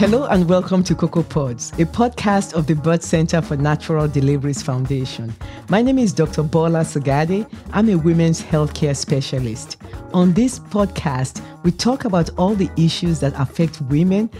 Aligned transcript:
Hello 0.00 0.24
and 0.24 0.48
welcome 0.48 0.82
to 0.84 0.94
Cocoa 0.94 1.22
Pods, 1.22 1.72
a 1.72 1.84
podcast 1.84 2.54
of 2.54 2.66
the 2.66 2.72
Birth 2.72 3.02
Center 3.02 3.42
for 3.42 3.54
Natural 3.54 4.08
Deliveries 4.08 4.62
Foundation. 4.62 5.30
My 5.68 5.82
name 5.82 5.98
is 5.98 6.14
Dr. 6.14 6.42
Bola 6.42 6.80
Sagade. 6.86 7.46
I'm 7.74 7.90
a 7.90 7.96
women's 7.96 8.40
healthcare 8.40 8.96
specialist. 8.96 9.76
On 10.14 10.32
this 10.32 10.58
podcast, 10.58 11.44
we 11.64 11.70
talk 11.70 12.06
about 12.06 12.30
all 12.38 12.54
the 12.54 12.70
issues 12.78 13.20
that 13.20 13.38
affect 13.38 13.82
women 13.82 14.30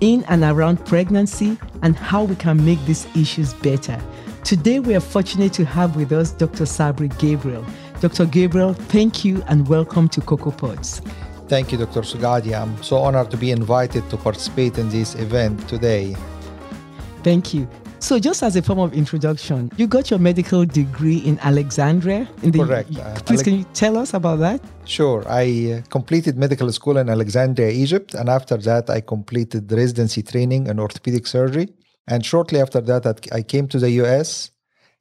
in 0.00 0.22
and 0.24 0.44
around 0.44 0.84
pregnancy 0.84 1.56
and 1.80 1.96
how 1.96 2.24
we 2.24 2.34
can 2.34 2.62
make 2.62 2.84
these 2.84 3.06
issues 3.16 3.54
better. 3.54 3.98
Today, 4.44 4.80
we 4.80 4.94
are 4.94 5.00
fortunate 5.00 5.54
to 5.54 5.64
have 5.64 5.96
with 5.96 6.12
us 6.12 6.30
Dr. 6.30 6.64
Sabry 6.64 7.08
Gabriel. 7.18 7.64
Dr. 8.02 8.26
Gabriel, 8.26 8.74
thank 8.74 9.24
you 9.24 9.42
and 9.48 9.66
welcome 9.66 10.10
to 10.10 10.20
Cocoa 10.20 10.50
Pods. 10.50 11.00
Thank 11.50 11.72
you, 11.72 11.78
Dr. 11.78 12.02
Sugadi. 12.02 12.54
I'm 12.54 12.80
so 12.80 12.98
honored 12.98 13.28
to 13.32 13.36
be 13.36 13.50
invited 13.50 14.08
to 14.10 14.16
participate 14.16 14.78
in 14.78 14.88
this 14.88 15.16
event 15.16 15.68
today. 15.68 16.14
Thank 17.24 17.52
you. 17.52 17.66
So, 17.98 18.20
just 18.20 18.44
as 18.44 18.54
a 18.54 18.62
form 18.62 18.78
of 18.78 18.94
introduction, 18.94 19.68
you 19.76 19.88
got 19.88 20.12
your 20.12 20.20
medical 20.20 20.64
degree 20.64 21.16
in 21.16 21.40
Alexandria. 21.40 22.28
In 22.44 22.52
the, 22.52 22.60
Correct. 22.60 22.96
Uh, 22.96 23.20
please, 23.26 23.42
can 23.42 23.58
you 23.58 23.64
tell 23.74 23.98
us 23.98 24.14
about 24.14 24.38
that? 24.38 24.60
Sure. 24.84 25.24
I 25.28 25.44
uh, 25.72 25.88
completed 25.90 26.38
medical 26.38 26.70
school 26.70 26.98
in 26.98 27.08
Alexandria, 27.08 27.70
Egypt, 27.70 28.14
and 28.14 28.28
after 28.28 28.56
that, 28.58 28.88
I 28.88 29.00
completed 29.00 29.72
residency 29.72 30.22
training 30.22 30.68
in 30.68 30.78
orthopedic 30.78 31.26
surgery. 31.26 31.68
And 32.06 32.24
shortly 32.24 32.60
after 32.60 32.80
that, 32.80 33.26
I 33.32 33.42
came 33.42 33.66
to 33.74 33.80
the 33.80 33.90
US 34.02 34.52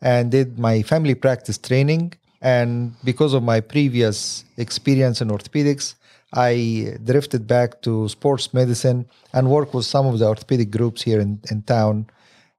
and 0.02 0.32
did 0.32 0.58
my 0.58 0.82
family 0.82 1.14
practice 1.14 1.60
training. 1.60 2.14
And 2.42 2.96
because 3.04 3.36
of 3.36 3.44
my 3.44 3.60
previous 3.60 4.46
experience 4.58 5.22
in 5.22 5.28
orthopedics, 5.28 5.94
I 6.34 6.96
drifted 7.04 7.48
back 7.48 7.82
to 7.82 8.08
sports 8.10 8.54
medicine 8.54 9.08
and 9.34 9.50
worked 9.50 9.74
with 9.74 9.86
some 9.86 10.06
of 10.06 10.20
the 10.20 10.28
orthopedic 10.28 10.70
groups 10.70 11.02
here 11.02 11.20
in, 11.20 11.42
in 11.50 11.64
town, 11.64 12.08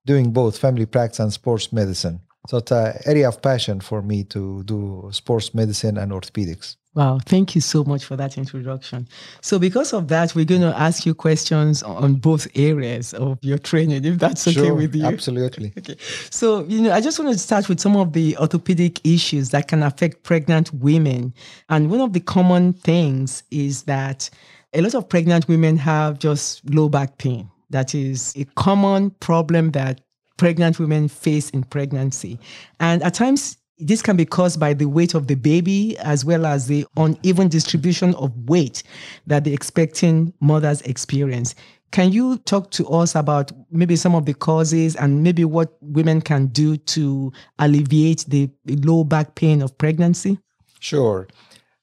doing 0.06 0.32
both 0.32 0.58
family 0.58 0.86
practice 0.86 1.20
and 1.20 1.32
sports 1.32 1.72
medicine. 1.72 2.20
So 2.48 2.58
it's 2.58 2.72
an 2.72 2.94
area 3.06 3.28
of 3.28 3.42
passion 3.42 3.80
for 3.80 4.02
me 4.02 4.24
to 4.24 4.64
do 4.64 5.08
sports 5.12 5.54
medicine 5.54 5.98
and 5.98 6.10
orthopedics. 6.10 6.76
Wow, 6.94 7.20
thank 7.24 7.54
you 7.54 7.60
so 7.60 7.84
much 7.84 8.04
for 8.04 8.16
that 8.16 8.36
introduction. 8.36 9.06
So, 9.42 9.60
because 9.60 9.92
of 9.92 10.08
that, 10.08 10.34
we're 10.34 10.44
going 10.44 10.62
to 10.62 10.76
ask 10.76 11.06
you 11.06 11.14
questions 11.14 11.84
on 11.84 12.14
both 12.14 12.48
areas 12.56 13.14
of 13.14 13.38
your 13.42 13.58
training, 13.58 14.04
if 14.04 14.18
that's 14.18 14.48
okay 14.48 14.72
with 14.72 14.96
you. 14.96 15.04
Absolutely. 15.04 15.72
okay. 15.78 15.94
So, 16.30 16.64
you 16.64 16.80
know, 16.80 16.92
I 16.92 17.00
just 17.00 17.20
want 17.20 17.32
to 17.32 17.38
start 17.38 17.68
with 17.68 17.78
some 17.78 17.96
of 17.96 18.12
the 18.12 18.36
orthopedic 18.38 19.06
issues 19.06 19.50
that 19.50 19.68
can 19.68 19.84
affect 19.84 20.24
pregnant 20.24 20.74
women. 20.74 21.32
And 21.68 21.92
one 21.92 22.00
of 22.00 22.12
the 22.12 22.20
common 22.20 22.72
things 22.72 23.44
is 23.52 23.84
that 23.84 24.28
a 24.72 24.80
lot 24.80 24.96
of 24.96 25.08
pregnant 25.08 25.46
women 25.46 25.76
have 25.76 26.18
just 26.18 26.68
low 26.74 26.88
back 26.88 27.18
pain. 27.18 27.48
That 27.70 27.94
is 27.94 28.34
a 28.36 28.44
common 28.56 29.10
problem 29.20 29.70
that 29.72 30.00
pregnant 30.38 30.80
women 30.80 31.06
face 31.06 31.50
in 31.50 31.62
pregnancy. 31.62 32.40
And 32.80 33.00
at 33.04 33.14
times, 33.14 33.58
this 33.80 34.02
can 34.02 34.16
be 34.16 34.24
caused 34.24 34.60
by 34.60 34.74
the 34.74 34.86
weight 34.86 35.14
of 35.14 35.26
the 35.26 35.34
baby 35.34 35.96
as 35.98 36.24
well 36.24 36.46
as 36.46 36.66
the 36.66 36.86
uneven 36.96 37.48
distribution 37.48 38.14
of 38.16 38.32
weight 38.48 38.82
that 39.26 39.44
the 39.44 39.54
expecting 39.54 40.32
mothers 40.40 40.82
experience. 40.82 41.54
Can 41.90 42.12
you 42.12 42.38
talk 42.38 42.70
to 42.72 42.86
us 42.88 43.16
about 43.16 43.50
maybe 43.72 43.96
some 43.96 44.14
of 44.14 44.24
the 44.24 44.34
causes 44.34 44.94
and 44.94 45.22
maybe 45.24 45.44
what 45.44 45.76
women 45.80 46.20
can 46.20 46.46
do 46.48 46.76
to 46.76 47.32
alleviate 47.58 48.26
the 48.28 48.48
low 48.66 49.02
back 49.02 49.34
pain 49.34 49.60
of 49.60 49.76
pregnancy? 49.76 50.38
Sure. 50.78 51.26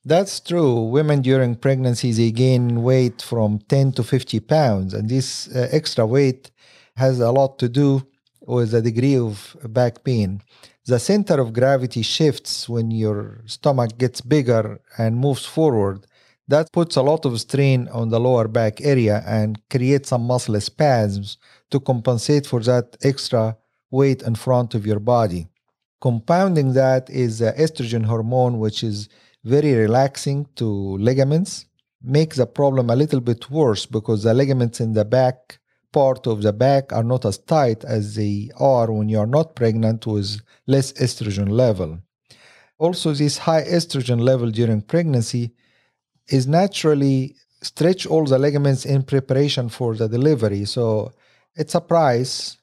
That's 0.06 0.40
true. 0.40 0.84
Women 0.84 1.22
during 1.22 1.56
pregnancy 1.56 2.14
they 2.14 2.32
gain 2.32 2.84
weight 2.84 3.22
from 3.22 3.60
10 3.68 3.94
to 3.94 4.04
50 4.04 4.40
pounds 4.42 4.94
and 4.94 5.10
this 5.10 5.50
uh, 5.54 5.68
extra 5.72 6.06
weight 6.06 6.52
has 6.96 7.20
a 7.20 7.32
lot 7.32 7.60
to 7.60 7.68
do 7.68 8.08
with 8.42 8.72
the 8.72 8.82
degree 8.82 9.18
of 9.18 9.58
back 9.68 10.06
pain 10.06 10.42
the 10.88 11.00
center 11.00 11.42
of 11.42 11.52
gravity 11.52 12.02
shifts 12.02 12.70
when 12.70 12.92
your 12.92 13.42
stomach 13.46 13.98
gets 13.98 14.22
bigger 14.22 14.80
and 14.98 15.18
moves 15.18 15.46
forward. 15.46 16.08
That 16.48 16.72
puts 16.72 16.96
a 16.96 17.02
lot 17.02 17.26
of 17.26 17.38
strain 17.42 17.90
on 17.90 18.08
the 18.08 18.22
lower 18.22 18.48
back 18.48 18.80
area 18.80 19.22
and 19.28 19.60
creates 19.70 20.10
some 20.10 20.22
muscle 20.22 20.60
spasms 20.62 21.38
to 21.72 21.82
compensate 21.82 22.48
for 22.48 22.62
that 22.62 22.96
extra 23.04 23.58
weight 23.92 24.22
in 24.22 24.36
front 24.36 24.76
of 24.76 24.88
your 24.88 25.02
body. 25.02 25.50
Compounding 26.00 26.72
that 26.74 27.10
is 27.10 27.40
the 27.40 27.52
estrogen 27.54 28.06
hormone, 28.06 28.58
which 28.58 28.82
is 28.82 29.10
very 29.44 29.74
relaxing 29.74 30.48
to 30.56 30.66
ligaments, 31.00 31.66
makes 32.02 32.38
the 32.38 32.48
problem 32.48 32.90
a 32.90 32.96
little 32.96 33.20
bit 33.20 33.50
worse 33.50 33.86
because 33.86 34.24
the 34.24 34.34
ligaments 34.34 34.80
in 34.80 34.94
the 34.94 35.04
back 35.04 35.60
part 35.92 36.28
of 36.28 36.42
the 36.42 36.54
back 36.54 36.92
are 36.94 37.04
not 37.04 37.26
as 37.26 37.38
tight 37.38 37.84
as 37.84 38.16
they 38.16 38.50
are 38.60 38.92
when 38.92 39.10
you 39.10 39.20
are 39.20 39.28
not 39.28 39.56
pregnant 39.56 40.06
with 40.06 40.40
less 40.66 40.94
estrogen 40.94 41.50
level. 41.50 42.00
Also, 42.78 43.14
this 43.14 43.40
high 43.40 43.64
estrogen 43.64 44.20
level 44.20 44.52
during 44.52 44.82
pregnancy 44.82 45.52
is 46.28 46.46
naturally 46.48 47.36
stretch 47.62 48.06
all 48.06 48.26
the 48.26 48.38
ligaments 48.38 48.86
in 48.86 49.02
preparation 49.04 49.70
for 49.70 49.96
the 49.96 50.08
delivery. 50.08 50.66
So 50.66 51.12
it's 51.56 51.74
a 51.74 51.82
price 51.82 52.58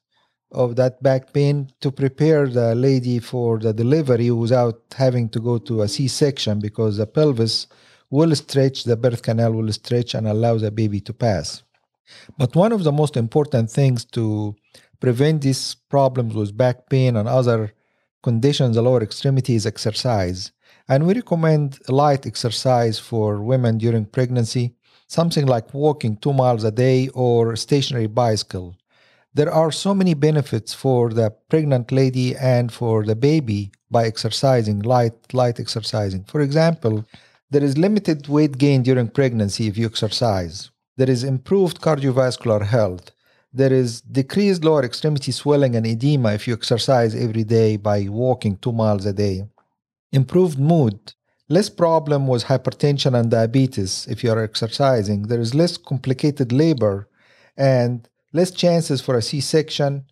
of 0.52 0.76
that 0.76 1.02
back 1.02 1.32
pain 1.32 1.72
to 1.80 1.90
prepare 1.90 2.46
the 2.46 2.76
lady 2.76 3.18
for 3.18 3.58
the 3.58 3.72
delivery 3.72 4.30
without 4.30 4.80
having 4.96 5.28
to 5.30 5.40
go 5.40 5.58
to 5.58 5.82
a 5.82 5.88
C-section 5.88 6.60
because 6.60 6.96
the 6.96 7.06
pelvis 7.06 7.66
will 8.08 8.34
stretch, 8.36 8.84
the 8.84 8.96
birth 8.96 9.22
canal 9.22 9.52
will 9.52 9.72
stretch 9.72 10.14
and 10.14 10.28
allow 10.28 10.56
the 10.56 10.70
baby 10.70 11.00
to 11.00 11.12
pass. 11.12 11.63
But 12.38 12.54
one 12.54 12.72
of 12.72 12.84
the 12.84 12.92
most 12.92 13.16
important 13.16 13.70
things 13.70 14.04
to 14.06 14.54
prevent 15.00 15.42
these 15.42 15.74
problems 15.90 16.34
with 16.34 16.56
back 16.56 16.88
pain 16.88 17.16
and 17.16 17.28
other 17.28 17.72
conditions, 18.22 18.76
the 18.76 18.82
lower 18.82 19.02
extremity, 19.02 19.54
is 19.54 19.66
exercise. 19.66 20.52
And 20.88 21.06
we 21.06 21.14
recommend 21.14 21.78
light 21.88 22.26
exercise 22.26 22.98
for 22.98 23.42
women 23.42 23.78
during 23.78 24.06
pregnancy, 24.06 24.74
something 25.06 25.46
like 25.46 25.72
walking 25.74 26.16
two 26.16 26.32
miles 26.32 26.64
a 26.64 26.70
day 26.70 27.08
or 27.08 27.56
stationary 27.56 28.06
bicycle. 28.06 28.76
There 29.34 29.52
are 29.52 29.72
so 29.72 29.94
many 29.94 30.14
benefits 30.14 30.72
for 30.72 31.10
the 31.10 31.30
pregnant 31.48 31.90
lady 31.90 32.36
and 32.36 32.72
for 32.72 33.04
the 33.04 33.16
baby 33.16 33.72
by 33.90 34.06
exercising, 34.06 34.80
light, 34.80 35.14
light 35.32 35.58
exercising. 35.58 36.24
For 36.24 36.40
example, 36.40 37.04
there 37.50 37.64
is 37.64 37.76
limited 37.76 38.28
weight 38.28 38.58
gain 38.58 38.82
during 38.82 39.08
pregnancy 39.08 39.66
if 39.66 39.76
you 39.76 39.86
exercise. 39.86 40.70
There 40.96 41.10
is 41.10 41.24
improved 41.24 41.80
cardiovascular 41.80 42.64
health. 42.66 43.10
There 43.52 43.72
is 43.72 44.00
decreased 44.00 44.64
lower 44.64 44.84
extremity 44.84 45.32
swelling 45.32 45.74
and 45.74 45.86
edema 45.86 46.32
if 46.34 46.46
you 46.46 46.54
exercise 46.54 47.14
every 47.14 47.44
day 47.44 47.76
by 47.76 48.08
walking 48.08 48.56
two 48.56 48.72
miles 48.72 49.04
a 49.06 49.12
day. 49.12 49.44
Improved 50.12 50.58
mood. 50.58 51.14
Less 51.48 51.68
problem 51.68 52.26
with 52.28 52.44
hypertension 52.44 53.18
and 53.18 53.30
diabetes 53.30 54.06
if 54.08 54.22
you 54.22 54.30
are 54.30 54.42
exercising. 54.42 55.22
There 55.22 55.40
is 55.40 55.54
less 55.54 55.76
complicated 55.76 56.52
labor 56.52 57.08
and 57.56 58.08
less 58.32 58.50
chances 58.50 59.00
for 59.00 59.16
a 59.16 59.22
C 59.22 59.40
section 59.40 60.04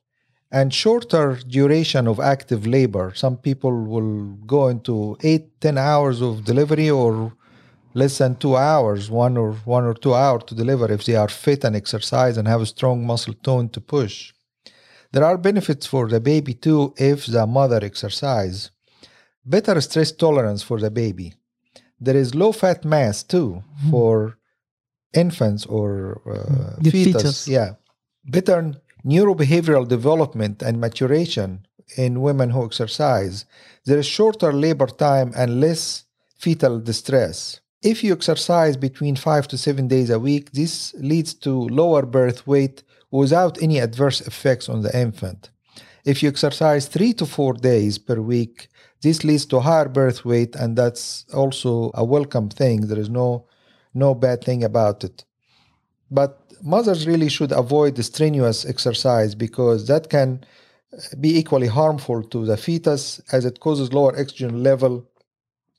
and 0.50 0.74
shorter 0.74 1.38
duration 1.48 2.06
of 2.06 2.20
active 2.20 2.66
labor. 2.66 3.12
Some 3.14 3.36
people 3.36 3.84
will 3.84 4.34
go 4.46 4.68
into 4.68 5.16
eight, 5.22 5.60
ten 5.60 5.78
hours 5.78 6.20
of 6.20 6.44
delivery 6.44 6.90
or 6.90 7.32
less 7.94 8.18
than 8.18 8.36
two 8.36 8.56
hours, 8.56 9.10
one 9.10 9.36
or 9.36 9.52
one 9.64 9.84
or 9.84 9.94
two 9.94 10.14
hours 10.14 10.44
to 10.46 10.54
deliver 10.54 10.90
if 10.90 11.04
they 11.04 11.16
are 11.16 11.28
fit 11.28 11.64
and 11.64 11.76
exercise 11.76 12.36
and 12.36 12.48
have 12.48 12.62
a 12.62 12.66
strong 12.66 13.06
muscle 13.06 13.34
tone 13.34 13.68
to 13.70 13.80
push. 13.80 14.32
There 15.12 15.24
are 15.24 15.36
benefits 15.36 15.86
for 15.86 16.08
the 16.08 16.20
baby 16.20 16.54
too 16.54 16.94
if 16.96 17.26
the 17.26 17.46
mother 17.46 17.80
exercise. 17.82 18.70
Better 19.44 19.80
stress 19.80 20.12
tolerance 20.12 20.62
for 20.62 20.78
the 20.80 20.90
baby. 20.90 21.34
There 22.00 22.16
is 22.16 22.34
low 22.34 22.52
fat 22.52 22.84
mass 22.84 23.22
too 23.22 23.62
mm-hmm. 23.62 23.90
for 23.90 24.38
infants 25.12 25.66
or 25.66 26.22
uh, 26.26 26.82
fetus. 26.82 27.04
fetus. 27.04 27.48
Yeah. 27.48 27.74
Better 28.24 28.74
neurobehavioral 29.04 29.86
development 29.86 30.62
and 30.62 30.80
maturation 30.80 31.66
in 31.96 32.22
women 32.22 32.50
who 32.50 32.64
exercise. 32.64 33.44
There 33.84 33.98
is 33.98 34.06
shorter 34.06 34.52
labor 34.52 34.86
time 34.86 35.32
and 35.36 35.60
less 35.60 36.04
fetal 36.38 36.80
distress. 36.80 37.60
If 37.82 38.04
you 38.04 38.12
exercise 38.12 38.76
between 38.76 39.16
five 39.16 39.48
to 39.48 39.58
seven 39.58 39.88
days 39.88 40.08
a 40.08 40.18
week, 40.18 40.52
this 40.52 40.94
leads 40.94 41.34
to 41.34 41.50
lower 41.50 42.06
birth 42.06 42.46
weight 42.46 42.84
without 43.10 43.60
any 43.60 43.80
adverse 43.80 44.20
effects 44.20 44.68
on 44.68 44.82
the 44.82 44.96
infant. 44.96 45.50
If 46.04 46.22
you 46.22 46.28
exercise 46.28 46.86
three 46.86 47.12
to 47.14 47.26
four 47.26 47.54
days 47.54 47.98
per 47.98 48.20
week, 48.20 48.68
this 49.02 49.24
leads 49.24 49.46
to 49.46 49.58
higher 49.58 49.88
birth 49.88 50.24
weight, 50.24 50.54
and 50.54 50.78
that's 50.78 51.26
also 51.34 51.90
a 51.94 52.04
welcome 52.04 52.48
thing. 52.48 52.82
There 52.82 53.00
is 53.00 53.10
no 53.10 53.46
no 53.94 54.14
bad 54.14 54.42
thing 54.44 54.62
about 54.64 55.04
it. 55.04 55.24
But 56.10 56.40
mothers 56.62 57.06
really 57.06 57.28
should 57.28 57.52
avoid 57.52 58.02
strenuous 58.02 58.64
exercise 58.64 59.34
because 59.34 59.86
that 59.88 60.08
can 60.08 60.44
be 61.20 61.36
equally 61.36 61.66
harmful 61.66 62.22
to 62.22 62.46
the 62.46 62.56
fetus 62.56 63.20
as 63.32 63.44
it 63.44 63.60
causes 63.60 63.92
lower 63.92 64.18
oxygen 64.18 64.62
level 64.62 65.06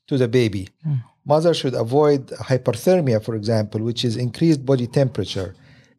to 0.06 0.18
the 0.18 0.28
baby. 0.28 0.68
Mm. 0.86 1.02
Mothers 1.26 1.56
should 1.56 1.74
avoid 1.74 2.26
hyperthermia, 2.28 3.22
for 3.24 3.34
example, 3.34 3.80
which 3.80 4.04
is 4.04 4.16
increased 4.16 4.64
body 4.64 4.86
temperature. 4.86 5.54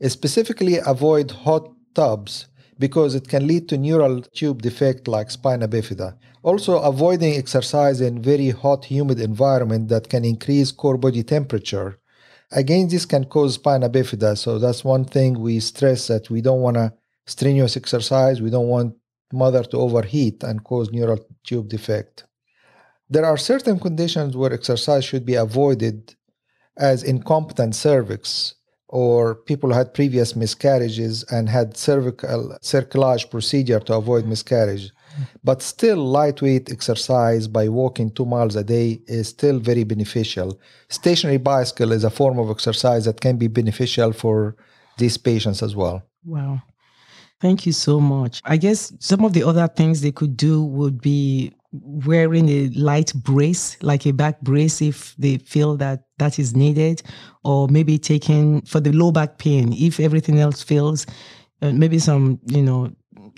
Specifically, 0.07 0.77
avoid 0.85 1.31
hot 1.31 1.71
tubs 1.95 2.47
because 2.77 3.15
it 3.15 3.27
can 3.27 3.47
lead 3.47 3.67
to 3.69 3.77
neural 3.77 4.21
tube 4.21 4.61
defect 4.61 5.07
like 5.07 5.31
spina 5.31 5.67
bifida. 5.67 6.15
Also, 6.43 6.77
avoiding 6.79 7.35
exercise 7.35 8.01
in 8.01 8.21
very 8.21 8.49
hot, 8.49 8.85
humid 8.85 9.19
environment 9.19 9.87
that 9.89 10.09
can 10.09 10.23
increase 10.23 10.71
core 10.71 10.97
body 10.97 11.23
temperature. 11.23 11.97
Again, 12.51 12.87
this 12.87 13.05
can 13.05 13.25
cause 13.25 13.55
spina 13.55 13.89
bifida. 13.89 14.37
So 14.37 14.59
that's 14.59 14.83
one 14.83 15.05
thing 15.05 15.39
we 15.39 15.59
stress 15.59 16.07
that 16.07 16.29
we 16.29 16.41
don't 16.41 16.61
want 16.61 16.77
to 16.77 16.93
strenuous 17.25 17.75
exercise. 17.75 18.41
We 18.41 18.51
don't 18.51 18.67
want 18.67 18.95
mother 19.33 19.63
to 19.63 19.77
overheat 19.77 20.43
and 20.43 20.63
cause 20.63 20.91
neural 20.91 21.25
tube 21.43 21.69
defect. 21.69 22.25
There 23.09 23.25
are 23.25 23.37
certain 23.37 23.79
conditions 23.79 24.35
where 24.35 24.53
exercise 24.53 25.05
should 25.05 25.25
be 25.25 25.35
avoided, 25.35 26.15
as 26.77 27.03
incompetent 27.03 27.75
cervix, 27.75 28.55
or 28.87 29.35
people 29.35 29.69
who 29.69 29.75
had 29.75 29.93
previous 29.93 30.35
miscarriages 30.35 31.23
and 31.31 31.49
had 31.49 31.77
cervical 31.77 32.53
uh, 32.53 32.57
cerclage 32.59 33.29
procedure 33.29 33.79
to 33.81 33.95
avoid 33.95 34.25
miscarriage. 34.25 34.91
But 35.43 35.61
still, 35.61 35.97
lightweight 35.97 36.71
exercise 36.71 37.47
by 37.47 37.69
walking 37.69 38.11
two 38.11 38.25
miles 38.25 38.55
a 38.55 38.63
day 38.63 38.99
is 39.07 39.29
still 39.29 39.59
very 39.59 39.83
beneficial. 39.83 40.59
Stationary 40.89 41.37
bicycle 41.37 41.93
is 41.93 42.03
a 42.03 42.09
form 42.09 42.37
of 42.37 42.49
exercise 42.49 43.05
that 43.05 43.21
can 43.21 43.37
be 43.37 43.47
beneficial 43.47 44.11
for 44.11 44.57
these 44.97 45.17
patients 45.17 45.63
as 45.63 45.75
well. 45.75 46.03
Wow. 46.25 46.61
Thank 47.41 47.65
you 47.65 47.71
so 47.73 47.99
much. 47.99 48.41
I 48.45 48.57
guess 48.57 48.93
some 48.99 49.23
of 49.23 49.33
the 49.33 49.43
other 49.43 49.67
things 49.67 50.01
they 50.01 50.11
could 50.11 50.35
do 50.35 50.63
would 50.63 51.01
be 51.01 51.53
wearing 51.83 52.49
a 52.49 52.69
light 52.69 53.13
brace, 53.15 53.77
like 53.81 54.05
a 54.05 54.11
back 54.11 54.41
brace, 54.41 54.81
if 54.81 55.15
they 55.17 55.37
feel 55.37 55.75
that 55.77 56.03
that 56.17 56.39
is 56.39 56.55
needed, 56.55 57.01
or 57.43 57.67
maybe 57.67 57.97
taking 57.97 58.61
for 58.61 58.79
the 58.79 58.91
low 58.91 59.11
back 59.11 59.37
pain, 59.37 59.73
if 59.73 59.99
everything 59.99 60.39
else 60.39 60.63
fails, 60.63 61.05
uh, 61.61 61.71
maybe 61.71 61.99
some, 61.99 62.39
you 62.47 62.61
know, 62.61 62.91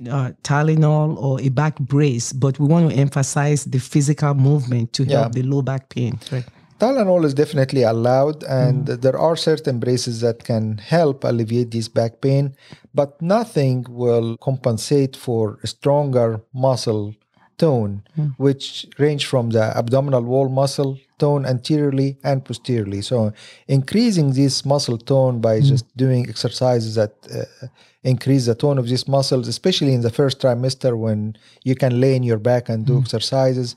uh, 0.09 0.31
Tylenol 0.43 1.17
or 1.17 1.41
a 1.41 1.49
back 1.49 1.79
brace, 1.79 2.33
but 2.33 2.59
we 2.59 2.67
want 2.67 2.89
to 2.91 2.95
emphasize 2.95 3.65
the 3.65 3.79
physical 3.79 4.33
movement 4.33 4.93
to 4.93 5.03
help 5.05 5.35
yeah. 5.35 5.41
the 5.41 5.47
low 5.47 5.61
back 5.61 5.89
pain. 5.89 6.19
Right. 6.31 6.45
Tylenol 6.79 7.25
is 7.25 7.33
definitely 7.33 7.81
allowed, 7.81 8.43
and 8.43 8.85
mm. 8.85 9.01
there 9.01 9.17
are 9.17 9.35
certain 9.35 9.79
braces 9.79 10.21
that 10.21 10.43
can 10.43 10.77
help 10.77 11.23
alleviate 11.23 11.71
this 11.71 11.87
back 11.87 12.21
pain, 12.21 12.55
but 12.93 13.19
nothing 13.19 13.83
will 13.89 14.37
compensate 14.37 15.15
for 15.15 15.57
stronger 15.65 16.39
muscle 16.53 17.15
tone, 17.57 18.03
mm. 18.17 18.33
which 18.37 18.85
range 18.97 19.25
from 19.25 19.49
the 19.49 19.75
abdominal 19.77 20.21
wall 20.21 20.49
muscle 20.49 20.97
tone 21.17 21.45
anteriorly 21.45 22.17
and 22.23 22.45
posteriorly. 22.45 23.01
So, 23.01 23.33
increasing 23.67 24.33
this 24.33 24.65
muscle 24.65 24.97
tone 24.97 25.41
by 25.41 25.59
mm. 25.59 25.65
just 25.65 25.85
doing 25.97 26.29
exercises 26.29 26.95
that 26.95 27.13
uh, 27.33 27.67
increase 28.03 28.45
the 28.45 28.55
tone 28.55 28.77
of 28.77 28.87
these 28.87 29.07
muscles, 29.07 29.47
especially 29.47 29.93
in 29.93 30.01
the 30.01 30.11
first 30.11 30.39
trimester 30.39 30.97
when 30.97 31.35
you 31.63 31.75
can 31.75 31.99
lay 31.99 32.15
in 32.15 32.23
your 32.23 32.37
back 32.37 32.69
and 32.69 32.85
do 32.85 32.93
mm. 32.93 33.01
exercises. 33.01 33.75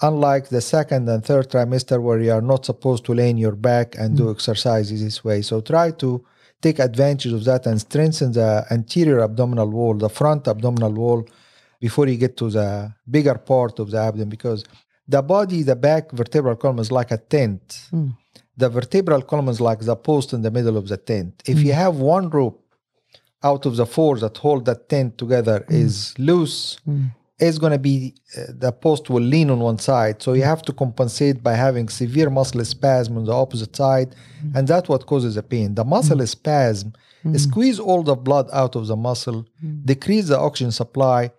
Unlike 0.00 0.48
the 0.50 0.60
second 0.60 1.08
and 1.08 1.24
third 1.24 1.50
trimester, 1.50 2.00
where 2.00 2.20
you 2.20 2.32
are 2.32 2.42
not 2.42 2.64
supposed 2.64 3.04
to 3.06 3.14
lay 3.14 3.30
in 3.30 3.36
your 3.36 3.56
back 3.56 3.96
and 3.96 4.16
do 4.16 4.24
mm. 4.24 4.32
exercises 4.32 5.02
this 5.02 5.24
way. 5.24 5.42
So, 5.42 5.60
try 5.60 5.92
to 5.92 6.24
take 6.60 6.80
advantage 6.80 7.32
of 7.32 7.44
that 7.44 7.66
and 7.66 7.80
strengthen 7.80 8.32
the 8.32 8.66
anterior 8.70 9.20
abdominal 9.20 9.70
wall, 9.70 9.94
the 9.94 10.08
front 10.08 10.48
abdominal 10.48 10.92
wall 10.92 11.24
before 11.80 12.08
you 12.08 12.16
get 12.16 12.36
to 12.36 12.50
the 12.50 12.92
bigger 13.08 13.34
part 13.34 13.78
of 13.78 13.90
the 13.90 13.98
abdomen 13.98 14.28
because 14.28 14.64
the 15.06 15.22
body, 15.22 15.62
the 15.62 15.76
back 15.76 16.10
vertebral 16.12 16.56
column 16.56 16.78
is 16.78 16.92
like 16.92 17.10
a 17.10 17.18
tent. 17.18 17.88
Mm. 17.92 18.16
The 18.56 18.68
vertebral 18.68 19.22
column 19.22 19.48
is 19.48 19.60
like 19.60 19.80
the 19.80 19.96
post 19.96 20.32
in 20.32 20.42
the 20.42 20.50
middle 20.50 20.76
of 20.76 20.88
the 20.88 20.96
tent. 20.96 21.42
If 21.46 21.58
mm. 21.58 21.64
you 21.64 21.72
have 21.72 21.96
one 21.96 22.28
rope 22.28 22.62
out 23.42 23.66
of 23.66 23.76
the 23.76 23.86
four 23.86 24.18
that 24.18 24.36
hold 24.36 24.66
that 24.66 24.88
tent 24.88 25.16
together 25.16 25.60
mm. 25.60 25.74
is 25.74 26.14
loose, 26.18 26.78
mm. 26.86 27.10
it's 27.38 27.58
going 27.58 27.72
to 27.72 27.78
be 27.78 28.14
uh, 28.36 28.42
the 28.48 28.72
post 28.72 29.08
will 29.08 29.22
lean 29.22 29.48
on 29.48 29.60
one 29.60 29.78
side. 29.78 30.20
So 30.22 30.34
you 30.34 30.42
have 30.42 30.62
to 30.62 30.72
compensate 30.72 31.42
by 31.42 31.54
having 31.54 31.88
severe 31.88 32.28
muscle 32.28 32.64
spasm 32.64 33.16
on 33.16 33.24
the 33.24 33.32
opposite 33.32 33.74
side, 33.74 34.14
mm. 34.44 34.56
and 34.56 34.66
that's 34.68 34.88
what 34.88 35.06
causes 35.06 35.36
the 35.36 35.42
pain. 35.42 35.74
The 35.74 35.84
muscle 35.84 36.26
spasm 36.26 36.92
squeeze 37.36 37.78
all 37.78 38.02
the 38.02 38.14
blood 38.14 38.48
out 38.52 38.76
of 38.76 38.86
the 38.86 38.96
muscle, 38.96 39.46
decrease 39.84 40.28
the 40.28 40.38
oxygen 40.38 40.72
supply, 40.72 41.30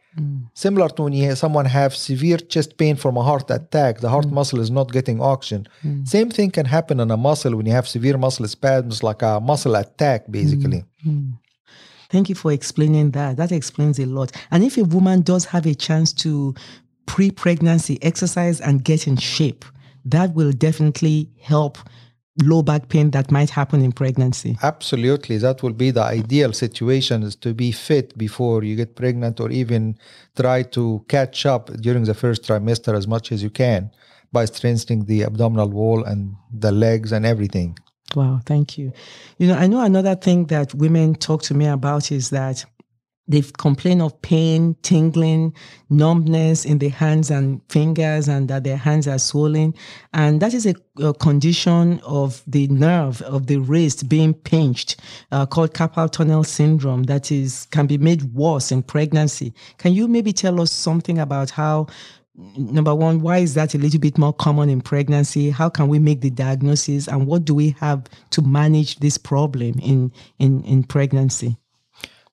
Similar 0.53 0.89
to 0.89 1.03
when 1.03 1.35
someone 1.35 1.65
have 1.65 1.95
severe 1.95 2.37
chest 2.37 2.77
pain 2.77 2.95
from 2.95 3.17
a 3.17 3.23
heart 3.23 3.49
attack, 3.49 3.99
the 3.99 4.09
heart 4.09 4.25
mm. 4.25 4.31
muscle 4.31 4.59
is 4.59 4.71
not 4.71 4.91
getting 4.91 5.21
oxygen. 5.21 5.67
Mm. 5.83 6.07
Same 6.07 6.29
thing 6.29 6.51
can 6.51 6.65
happen 6.65 6.99
in 6.99 7.11
a 7.11 7.17
muscle 7.17 7.55
when 7.55 7.65
you 7.65 7.71
have 7.71 7.87
severe 7.87 8.17
muscle 8.17 8.47
spasms, 8.47 9.03
like 9.03 9.21
a 9.21 9.39
muscle 9.39 9.75
attack, 9.75 10.25
basically. 10.29 10.83
Thank 12.09 12.27
you 12.29 12.35
for 12.35 12.51
explaining 12.51 13.11
that. 13.11 13.37
That 13.37 13.51
explains 13.51 13.99
a 13.99 14.05
lot. 14.05 14.31
And 14.51 14.63
if 14.63 14.77
a 14.77 14.83
woman 14.83 15.21
does 15.21 15.45
have 15.45 15.65
a 15.65 15.75
chance 15.75 16.11
to 16.13 16.55
pre 17.05 17.31
pregnancy 17.31 17.99
exercise 18.01 18.59
and 18.59 18.83
get 18.83 19.07
in 19.07 19.15
shape, 19.15 19.63
that 20.05 20.33
will 20.33 20.51
definitely 20.51 21.29
help 21.39 21.77
low 22.41 22.61
back 22.61 22.89
pain 22.89 23.11
that 23.11 23.31
might 23.31 23.49
happen 23.49 23.81
in 23.81 23.91
pregnancy. 23.91 24.57
Absolutely. 24.63 25.37
That 25.37 25.61
will 25.61 25.73
be 25.73 25.91
the 25.91 26.03
ideal 26.03 26.53
situation 26.53 27.23
is 27.23 27.35
to 27.37 27.53
be 27.53 27.71
fit 27.71 28.17
before 28.17 28.63
you 28.63 28.75
get 28.75 28.95
pregnant 28.95 29.39
or 29.39 29.51
even 29.51 29.97
try 30.35 30.63
to 30.63 31.03
catch 31.07 31.45
up 31.45 31.71
during 31.81 32.03
the 32.03 32.13
first 32.13 32.43
trimester 32.43 32.95
as 32.95 33.07
much 33.07 33.31
as 33.31 33.43
you 33.43 33.49
can 33.49 33.91
by 34.31 34.45
strengthening 34.45 35.05
the 35.05 35.23
abdominal 35.23 35.69
wall 35.69 36.03
and 36.03 36.35
the 36.51 36.71
legs 36.71 37.11
and 37.11 37.25
everything. 37.25 37.77
Wow, 38.15 38.39
thank 38.45 38.77
you. 38.77 38.91
You 39.37 39.47
know, 39.47 39.55
I 39.55 39.67
know 39.67 39.81
another 39.81 40.15
thing 40.15 40.45
that 40.45 40.73
women 40.73 41.15
talk 41.15 41.43
to 41.43 41.53
me 41.53 41.67
about 41.67 42.11
is 42.11 42.31
that 42.31 42.65
They've 43.29 43.53
complained 43.53 44.01
of 44.01 44.19
pain, 44.23 44.75
tingling, 44.81 45.53
numbness 45.91 46.65
in 46.65 46.79
the 46.79 46.89
hands 46.89 47.29
and 47.29 47.61
fingers, 47.69 48.27
and 48.27 48.47
that 48.49 48.63
their 48.63 48.75
hands 48.75 49.07
are 49.07 49.19
swollen. 49.19 49.75
And 50.13 50.41
that 50.41 50.55
is 50.55 50.65
a, 50.65 50.73
a 50.97 51.13
condition 51.13 51.99
of 52.03 52.41
the 52.47 52.67
nerve 52.69 53.21
of 53.21 53.45
the 53.45 53.57
wrist 53.57 54.09
being 54.09 54.33
pinched, 54.33 54.95
uh, 55.31 55.45
called 55.45 55.75
carpal 55.75 56.09
tunnel 56.11 56.43
syndrome. 56.43 57.03
That 57.03 57.31
is 57.31 57.67
can 57.69 57.85
be 57.85 57.99
made 57.99 58.23
worse 58.33 58.71
in 58.71 58.81
pregnancy. 58.81 59.53
Can 59.77 59.93
you 59.93 60.07
maybe 60.07 60.33
tell 60.33 60.59
us 60.59 60.71
something 60.71 61.19
about 61.19 61.51
how? 61.51 61.85
Number 62.57 62.95
one, 62.95 63.21
why 63.21 63.39
is 63.39 63.53
that 63.55 63.75
a 63.75 63.77
little 63.77 63.99
bit 63.99 64.17
more 64.17 64.31
common 64.31 64.69
in 64.69 64.79
pregnancy? 64.79 65.49
How 65.49 65.67
can 65.69 65.87
we 65.87 65.99
make 65.99 66.21
the 66.21 66.29
diagnosis, 66.29 67.07
and 67.07 67.27
what 67.27 67.45
do 67.45 67.53
we 67.53 67.75
have 67.81 68.05
to 68.31 68.41
manage 68.41 68.99
this 68.99 69.19
problem 69.19 69.77
in 69.79 70.11
in, 70.39 70.63
in 70.63 70.83
pregnancy? 70.83 71.58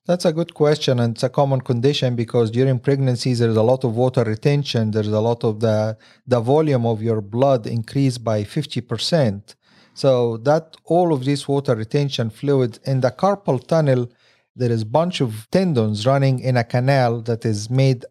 That's 0.07 0.23
a 0.23 0.31
good 0.31 0.53
question, 0.53 1.01
and 1.01 1.15
it's 1.15 1.23
a 1.23 1.29
common 1.29 1.59
condition 1.59 2.15
because 2.15 2.49
during 2.49 2.79
pregnancies 2.79 3.39
there's 3.39 3.57
a 3.57 3.61
lot 3.61 3.83
of 3.83 3.97
water 3.97 4.23
retention. 4.23 4.91
There's 4.91 5.09
a 5.09 5.19
lot 5.19 5.43
of 5.43 5.59
the 5.59 5.97
the 6.25 6.39
volume 6.39 6.85
of 6.85 7.01
your 7.01 7.19
blood 7.19 7.67
increased 7.67 8.23
by 8.23 8.45
fifty 8.45 8.79
percent. 8.79 9.55
So 9.93 10.37
that 10.49 10.77
all 10.85 11.11
of 11.11 11.25
this 11.25 11.45
water 11.47 11.75
retention 11.75 12.29
fluid 12.29 12.79
in 12.85 13.01
the 13.01 13.11
carpal 13.11 13.59
tunnel, 13.67 14.09
there 14.55 14.71
is 14.71 14.83
a 14.83 14.91
bunch 14.99 15.19
of 15.19 15.31
tendons 15.51 16.05
running 16.07 16.39
in 16.39 16.55
a 16.55 16.63
canal 16.63 17.21
that 17.23 17.43
is 17.45 17.69
made 17.69 18.05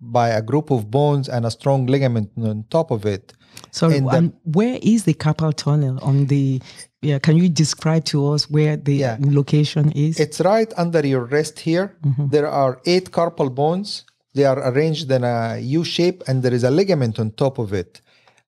by 0.00 0.28
a 0.30 0.40
group 0.40 0.70
of 0.70 0.90
bones 0.90 1.28
and 1.28 1.44
a 1.44 1.50
strong 1.50 1.84
ligament 1.86 2.30
on 2.38 2.64
top 2.70 2.90
of 2.90 3.04
it. 3.04 3.34
So, 3.78 3.86
um, 4.10 4.32
where 4.42 4.76
is 4.82 5.04
the 5.04 5.14
carpal 5.14 5.54
tunnel 5.54 6.00
on 6.02 6.26
the? 6.26 6.60
Yeah, 7.00 7.20
can 7.20 7.36
you 7.36 7.48
describe 7.48 8.04
to 8.06 8.32
us 8.32 8.50
where 8.50 8.76
the 8.76 8.96
yeah. 8.96 9.16
location 9.20 9.92
is? 9.92 10.18
It's 10.18 10.40
right 10.40 10.72
under 10.76 11.06
your 11.06 11.24
wrist 11.26 11.60
here. 11.60 11.96
Mm-hmm. 12.04 12.26
There 12.34 12.48
are 12.48 12.80
eight 12.86 13.12
carpal 13.12 13.54
bones. 13.54 14.04
They 14.34 14.44
are 14.44 14.60
arranged 14.68 15.08
in 15.12 15.22
a 15.22 15.58
U 15.60 15.84
shape, 15.84 16.24
and 16.26 16.42
there 16.42 16.52
is 16.52 16.64
a 16.64 16.72
ligament 16.72 17.20
on 17.20 17.30
top 17.30 17.58
of 17.58 17.72
it. 17.72 18.00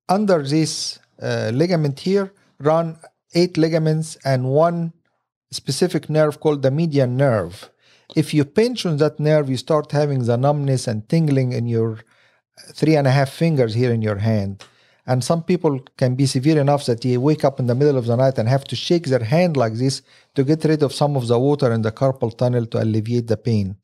Under 0.09 0.43
this 0.43 0.99
uh, 1.23 1.53
ligament 1.55 2.01
here, 2.01 2.33
run 2.59 2.99
eight 3.33 3.57
ligaments 3.57 4.19
and 4.25 4.51
one 4.51 4.93
specific 5.53 6.11
nerve 6.11 6.41
called 6.41 6.63
the 6.63 6.73
median 6.73 7.17
nerve. 7.17 7.71
If 8.17 8.35
you 8.35 8.45
pinch 8.45 8.85
on 8.85 8.97
that 8.97 9.21
nerve, 9.21 9.49
you 9.49 9.57
start 9.57 9.93
having 9.93 10.25
the 10.25 10.37
numbness 10.37 10.89
and 10.89 11.09
tingling 11.09 11.53
in 11.53 11.69
your 11.69 12.01
three 12.75 12.97
and 12.97 13.07
a 13.07 13.13
half 13.13 13.31
fingers 13.31 13.75
here 13.75 13.93
in 13.93 14.03
your 14.03 14.17
hand. 14.17 14.65
And 15.07 15.25
some 15.25 15.43
people 15.43 15.81
can 15.97 16.15
be 16.15 16.27
severe 16.27 16.61
enough 16.61 16.87
that 16.87 17.01
they 17.01 17.17
wake 17.17 17.45
up 17.45 17.59
in 17.59 17.67
the 17.67 17.75
middle 17.75 17.97
of 17.97 18.07
the 18.07 18.17
night 18.17 18.39
and 18.39 18.49
have 18.49 18.65
to 18.65 18.77
shake 18.77 19.07
their 19.07 19.25
hand 19.25 19.57
like 19.57 19.75
this 19.75 20.03
to 20.35 20.45
get 20.45 20.65
rid 20.65 20.83
of 20.83 20.93
some 20.93 21.17
of 21.17 21.27
the 21.27 21.39
water 21.39 21.73
in 21.73 21.83
the 21.83 21.93
carpal 21.93 22.37
tunnel 22.37 22.67
to 22.67 22.83
alleviate 22.83 23.27
the 23.27 23.37
pain. 23.37 23.77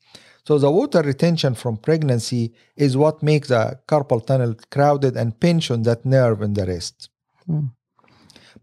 So 0.47 0.57
the 0.57 0.71
water 0.71 1.01
retention 1.01 1.55
from 1.55 1.77
pregnancy 1.77 2.53
is 2.77 2.95
what 2.95 3.21
makes 3.21 3.49
the 3.49 3.79
carpal 3.87 4.25
tunnel 4.25 4.55
crowded 4.71 5.17
and 5.17 5.37
pinch 5.37 5.69
on 5.71 5.83
that 5.83 6.05
nerve 6.05 6.41
in 6.41 6.53
the 6.53 6.65
wrist. 6.65 7.09
Hmm. 7.45 7.67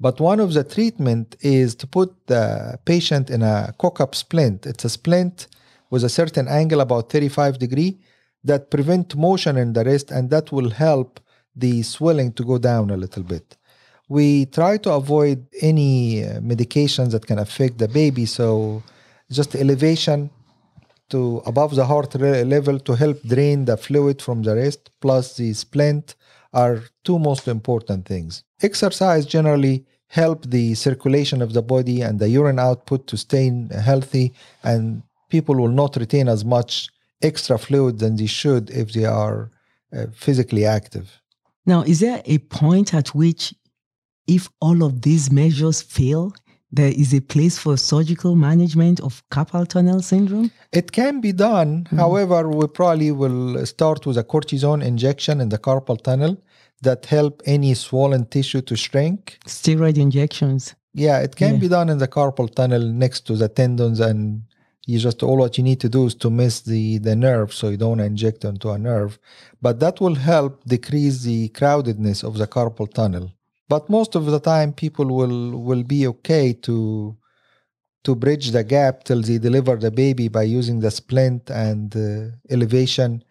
But 0.01 0.21
one 0.21 0.41
of 0.41 0.55
the 0.55 0.65
treatment 0.65 1.37
is 1.41 1.75
to 1.77 1.87
put 1.87 2.27
the 2.27 2.79
patient 2.85 3.31
in 3.31 3.43
a 3.43 3.75
cock-up 3.79 4.15
splint. 4.15 4.67
It's 4.67 4.85
a 4.85 4.89
splint 4.89 5.47
with 5.91 6.05
a 6.05 6.09
certain 6.09 6.49
angle 6.49 6.81
about 6.81 7.11
35 7.11 7.59
degree 7.59 7.99
that 8.43 8.71
prevent 8.71 9.17
motion 9.17 9.57
in 9.57 9.73
the 9.73 9.85
wrist 9.85 10.11
and 10.11 10.31
that 10.31 10.53
will 10.53 10.71
help 10.71 11.21
the 11.57 11.83
swelling 11.83 12.33
to 12.33 12.45
go 12.45 12.59
down 12.59 12.91
a 12.91 12.97
little 12.97 13.23
bit. 13.23 13.57
we 14.09 14.47
try 14.47 14.77
to 14.77 14.93
avoid 14.93 15.47
any 15.61 16.25
uh, 16.25 16.41
medications 16.41 17.11
that 17.13 17.27
can 17.27 17.39
affect 17.39 17.79
the 17.79 17.89
baby. 17.89 18.27
So 18.27 18.83
just 19.31 19.55
elevation 19.55 20.31
to 21.11 21.43
above 21.47 21.75
the 21.75 21.87
heart 21.87 22.15
level 22.15 22.79
to 22.81 22.95
help 22.95 23.23
drain 23.23 23.65
the 23.65 23.77
fluid 23.77 24.21
from 24.21 24.43
the 24.43 24.55
rest 24.57 24.91
plus 25.01 25.37
the 25.37 25.53
splint 25.53 26.15
are 26.53 26.85
two 27.03 27.19
most 27.19 27.49
important 27.49 28.07
things. 28.07 28.45
Exercise 28.63 29.27
generally 29.27 29.85
help 30.09 30.45
the 30.47 30.75
circulation 30.75 31.43
of 31.43 31.53
the 31.53 31.63
body 31.63 32.01
and 32.01 32.21
the 32.21 32.29
urine 32.29 32.59
output 32.59 33.07
to 33.07 33.17
stay 33.17 33.67
healthy 33.83 34.33
and 34.63 35.03
people 35.29 35.57
will 35.57 35.69
not 35.69 35.97
retain 35.97 36.29
as 36.29 36.45
much 36.45 36.89
extra 37.23 37.59
fluid 37.59 37.99
than 37.99 38.17
they 38.17 38.27
should 38.27 38.71
if 38.71 38.93
they 38.93 39.05
are 39.05 39.51
uh, 39.97 40.07
physically 40.15 40.65
active. 40.65 41.21
Now, 41.67 41.83
is 41.83 42.01
there 42.01 42.23
a 42.27 42.39
point 42.39 42.95
at 42.95 43.15
which 43.15 43.55
if 44.27 44.49
all 44.61 44.83
of 44.83 45.03
these 45.03 45.31
measures 45.31 45.83
fail, 45.83 46.35
there 46.71 46.93
is 46.93 47.15
a 47.15 47.21
place 47.21 47.59
for 47.59 47.77
surgical 47.77 48.35
management 48.35 49.01
of 49.01 49.23
carpal 49.31 49.67
tunnel 49.67 50.03
syndrome? 50.03 50.51
It 50.73 50.93
can 50.93 51.21
be 51.21 51.33
done. 51.33 51.85
Mm-hmm. 51.85 51.97
However, 51.97 52.49
we 52.49 52.67
probably 52.67 53.13
will 53.13 53.65
start 53.65 54.07
with 54.07 54.19
a 54.19 54.25
cortisone 54.25 54.85
injection 54.85 55.41
in 55.41 55.49
the 55.51 55.59
carpal 55.59 56.03
tunnel 56.03 56.37
that 56.83 57.07
help 57.07 57.43
any 57.47 57.75
swollen 57.75 58.27
tissue 58.27 58.61
to 58.63 58.77
shrink. 58.77 59.39
Steroid 59.47 59.97
injections. 59.97 60.75
Yeah, 60.93 61.21
it 61.21 61.37
can 61.37 61.55
yeah. 61.55 61.61
be 61.61 61.69
done 61.69 61.89
in 61.89 61.99
the 61.99 62.09
carpal 62.09 62.53
tunnel 62.53 62.81
next 62.81 63.21
to 63.29 63.37
the 63.37 63.49
tendons 63.49 64.01
and 64.01 64.43
you 64.87 64.99
just 64.99 65.23
all 65.23 65.39
what 65.39 65.57
you 65.57 65.65
need 65.65 65.81
to 65.81 65.89
do 65.89 66.07
is 66.07 66.15
to 66.15 66.31
miss 66.31 66.61
the 66.61 66.99
the 66.99 67.17
nerve 67.17 67.53
so 67.55 67.69
you 67.69 67.77
don't 67.77 68.01
inject 68.01 68.45
into 68.45 68.71
a 68.71 68.79
nerve. 68.79 69.19
But 69.63 69.81
that 69.81 70.01
will 70.01 70.17
help 70.17 70.65
decrease 70.65 71.23
the 71.23 71.49
crowdedness 71.51 72.23
of 72.23 72.37
the 72.39 72.47
carpal 72.47 72.93
tunnel. 72.93 73.33
But 73.69 73.89
most 73.89 74.15
of 74.15 74.27
the 74.27 74.41
time 74.41 74.73
people 74.73 75.07
will 75.07 75.59
will 75.69 75.85
be 75.85 76.07
okay 76.07 76.53
to 76.67 77.17
to 78.05 78.15
bridge 78.15 78.51
the 78.51 78.65
gap 78.65 79.05
till 79.05 79.23
they 79.23 79.39
deliver 79.39 79.77
the 79.77 79.91
baby 79.91 80.29
by 80.29 80.43
using 80.43 80.81
the 80.81 80.91
splint 80.91 81.51
and 81.51 81.97
uh, 81.97 82.37
elevation. 82.51 83.25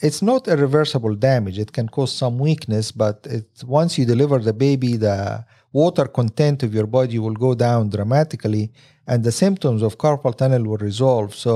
It's 0.00 0.22
not 0.22 0.46
irreversible 0.46 1.16
damage. 1.16 1.58
It 1.58 1.72
can 1.72 1.88
cause 1.88 2.12
some 2.12 2.38
weakness 2.38 2.92
but 2.92 3.26
it 3.28 3.48
once 3.64 3.98
you 3.98 4.04
deliver 4.04 4.38
the 4.38 4.52
baby 4.52 4.96
the 4.96 5.44
water 5.72 6.04
content 6.04 6.62
of 6.62 6.74
your 6.74 6.86
body 6.86 7.18
will 7.18 7.34
go 7.34 7.54
down 7.54 7.88
dramatically 7.88 8.70
and 9.12 9.24
the 9.24 9.32
symptoms 9.32 9.80
of 9.82 9.98
carpal 10.04 10.34
tunnel 10.40 10.64
will 10.64 10.82
resolve 10.90 11.34
so 11.34 11.54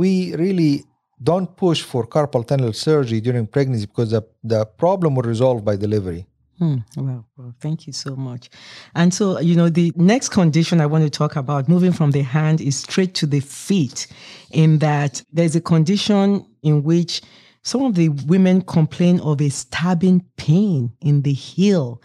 we 0.00 0.34
really 0.44 0.84
don't 1.22 1.56
push 1.56 1.80
for 1.82 2.06
carpal 2.06 2.46
tunnel 2.46 2.72
surgery 2.72 3.20
during 3.20 3.46
pregnancy 3.46 3.86
because 3.86 4.10
the, 4.10 4.22
the 4.42 4.64
problem 4.82 5.14
will 5.14 5.28
resolve 5.34 5.64
by 5.64 5.76
delivery 5.76 6.26
Hmm. 6.58 6.76
Well, 6.96 7.26
well, 7.36 7.54
thank 7.60 7.86
you 7.86 7.92
so 7.92 8.14
much. 8.14 8.48
And 8.94 9.12
so, 9.12 9.40
you 9.40 9.56
know, 9.56 9.68
the 9.68 9.92
next 9.96 10.28
condition 10.28 10.80
I 10.80 10.86
want 10.86 11.02
to 11.02 11.10
talk 11.10 11.34
about, 11.34 11.68
moving 11.68 11.92
from 11.92 12.12
the 12.12 12.22
hand, 12.22 12.60
is 12.60 12.76
straight 12.76 13.14
to 13.16 13.26
the 13.26 13.40
feet, 13.40 14.06
in 14.52 14.78
that 14.78 15.22
there's 15.32 15.56
a 15.56 15.60
condition 15.60 16.46
in 16.62 16.84
which 16.84 17.22
some 17.62 17.82
of 17.82 17.96
the 17.96 18.10
women 18.10 18.62
complain 18.62 19.18
of 19.20 19.40
a 19.40 19.48
stabbing 19.48 20.24
pain 20.36 20.92
in 21.00 21.22
the 21.22 21.32
heel. 21.32 22.00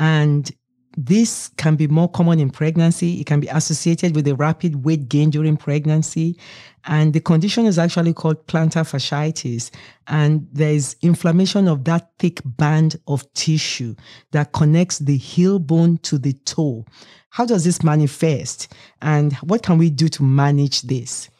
And 0.00 0.50
this 0.96 1.48
can 1.56 1.76
be 1.76 1.86
more 1.86 2.08
common 2.08 2.40
in 2.40 2.50
pregnancy. 2.50 3.20
It 3.20 3.26
can 3.26 3.40
be 3.40 3.48
associated 3.48 4.14
with 4.14 4.28
a 4.28 4.34
rapid 4.34 4.84
weight 4.84 5.08
gain 5.08 5.30
during 5.30 5.56
pregnancy. 5.56 6.38
And 6.86 7.12
the 7.12 7.20
condition 7.20 7.66
is 7.66 7.78
actually 7.78 8.12
called 8.12 8.46
plantar 8.46 8.84
fasciitis. 8.84 9.70
And 10.06 10.46
there's 10.52 10.96
inflammation 11.02 11.68
of 11.68 11.84
that 11.84 12.10
thick 12.18 12.40
band 12.44 12.96
of 13.08 13.30
tissue 13.34 13.94
that 14.32 14.52
connects 14.52 14.98
the 14.98 15.16
heel 15.16 15.58
bone 15.58 15.98
to 15.98 16.18
the 16.18 16.32
toe. 16.32 16.84
How 17.30 17.46
does 17.46 17.64
this 17.64 17.82
manifest? 17.82 18.72
And 19.02 19.32
what 19.34 19.62
can 19.62 19.78
we 19.78 19.90
do 19.90 20.08
to 20.08 20.22
manage 20.22 20.82
this? 20.82 21.30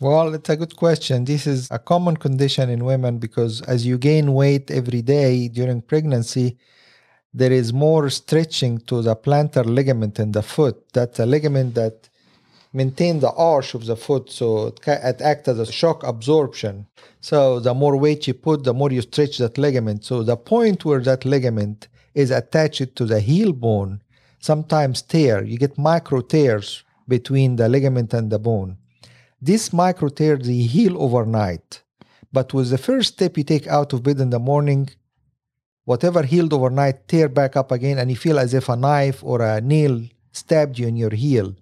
Well, 0.00 0.34
it's 0.34 0.48
a 0.48 0.56
good 0.56 0.76
question. 0.76 1.24
This 1.24 1.46
is 1.46 1.68
a 1.70 1.78
common 1.78 2.16
condition 2.16 2.70
in 2.70 2.84
women 2.84 3.18
because 3.18 3.62
as 3.62 3.84
you 3.84 3.98
gain 3.98 4.32
weight 4.32 4.70
every 4.70 5.02
day 5.02 5.48
during 5.48 5.82
pregnancy, 5.82 6.56
there 7.32 7.52
is 7.52 7.72
more 7.72 8.08
stretching 8.10 8.78
to 8.80 9.02
the 9.02 9.14
plantar 9.14 9.64
ligament 9.64 10.18
in 10.18 10.32
the 10.32 10.42
foot. 10.42 10.92
That's 10.92 11.18
a 11.18 11.26
ligament 11.26 11.74
that 11.74 12.08
maintains 12.72 13.22
the 13.22 13.32
arch 13.32 13.74
of 13.74 13.86
the 13.86 13.96
foot, 13.96 14.30
so 14.30 14.68
it, 14.68 14.80
it 14.86 15.20
acts 15.20 15.48
as 15.48 15.58
a 15.58 15.72
shock 15.72 16.02
absorption. 16.04 16.86
So 17.20 17.60
the 17.60 17.74
more 17.74 17.96
weight 17.96 18.26
you 18.26 18.34
put, 18.34 18.64
the 18.64 18.74
more 18.74 18.90
you 18.90 19.02
stretch 19.02 19.38
that 19.38 19.58
ligament. 19.58 20.04
So 20.04 20.22
the 20.22 20.36
point 20.36 20.84
where 20.84 21.00
that 21.00 21.24
ligament 21.24 21.88
is 22.14 22.30
attached 22.30 22.96
to 22.96 23.04
the 23.04 23.20
heel 23.20 23.52
bone 23.52 24.02
sometimes 24.40 25.02
tear. 25.02 25.42
You 25.44 25.58
get 25.58 25.78
micro 25.78 26.20
tears 26.20 26.84
between 27.06 27.56
the 27.56 27.68
ligament 27.68 28.14
and 28.14 28.30
the 28.30 28.38
bone. 28.38 28.76
This 29.40 29.72
micro 29.72 30.08
tears 30.08 30.46
heal 30.46 31.00
overnight. 31.00 31.82
But 32.32 32.52
with 32.52 32.70
the 32.70 32.78
first 32.78 33.14
step 33.14 33.38
you 33.38 33.44
take 33.44 33.66
out 33.66 33.92
of 33.92 34.02
bed 34.02 34.20
in 34.20 34.30
the 34.30 34.38
morning, 34.38 34.90
whatever 35.88 36.22
healed 36.22 36.52
overnight 36.52 37.08
tear 37.08 37.30
back 37.30 37.56
up 37.56 37.72
again 37.72 37.96
and 37.98 38.10
you 38.10 38.16
feel 38.16 38.38
as 38.38 38.52
if 38.52 38.68
a 38.68 38.76
knife 38.76 39.24
or 39.24 39.40
a 39.40 39.58
nail 39.62 39.98
stabbed 40.32 40.78
you 40.78 40.86
in 40.86 40.96
your 40.96 41.14
heel. 41.24 41.54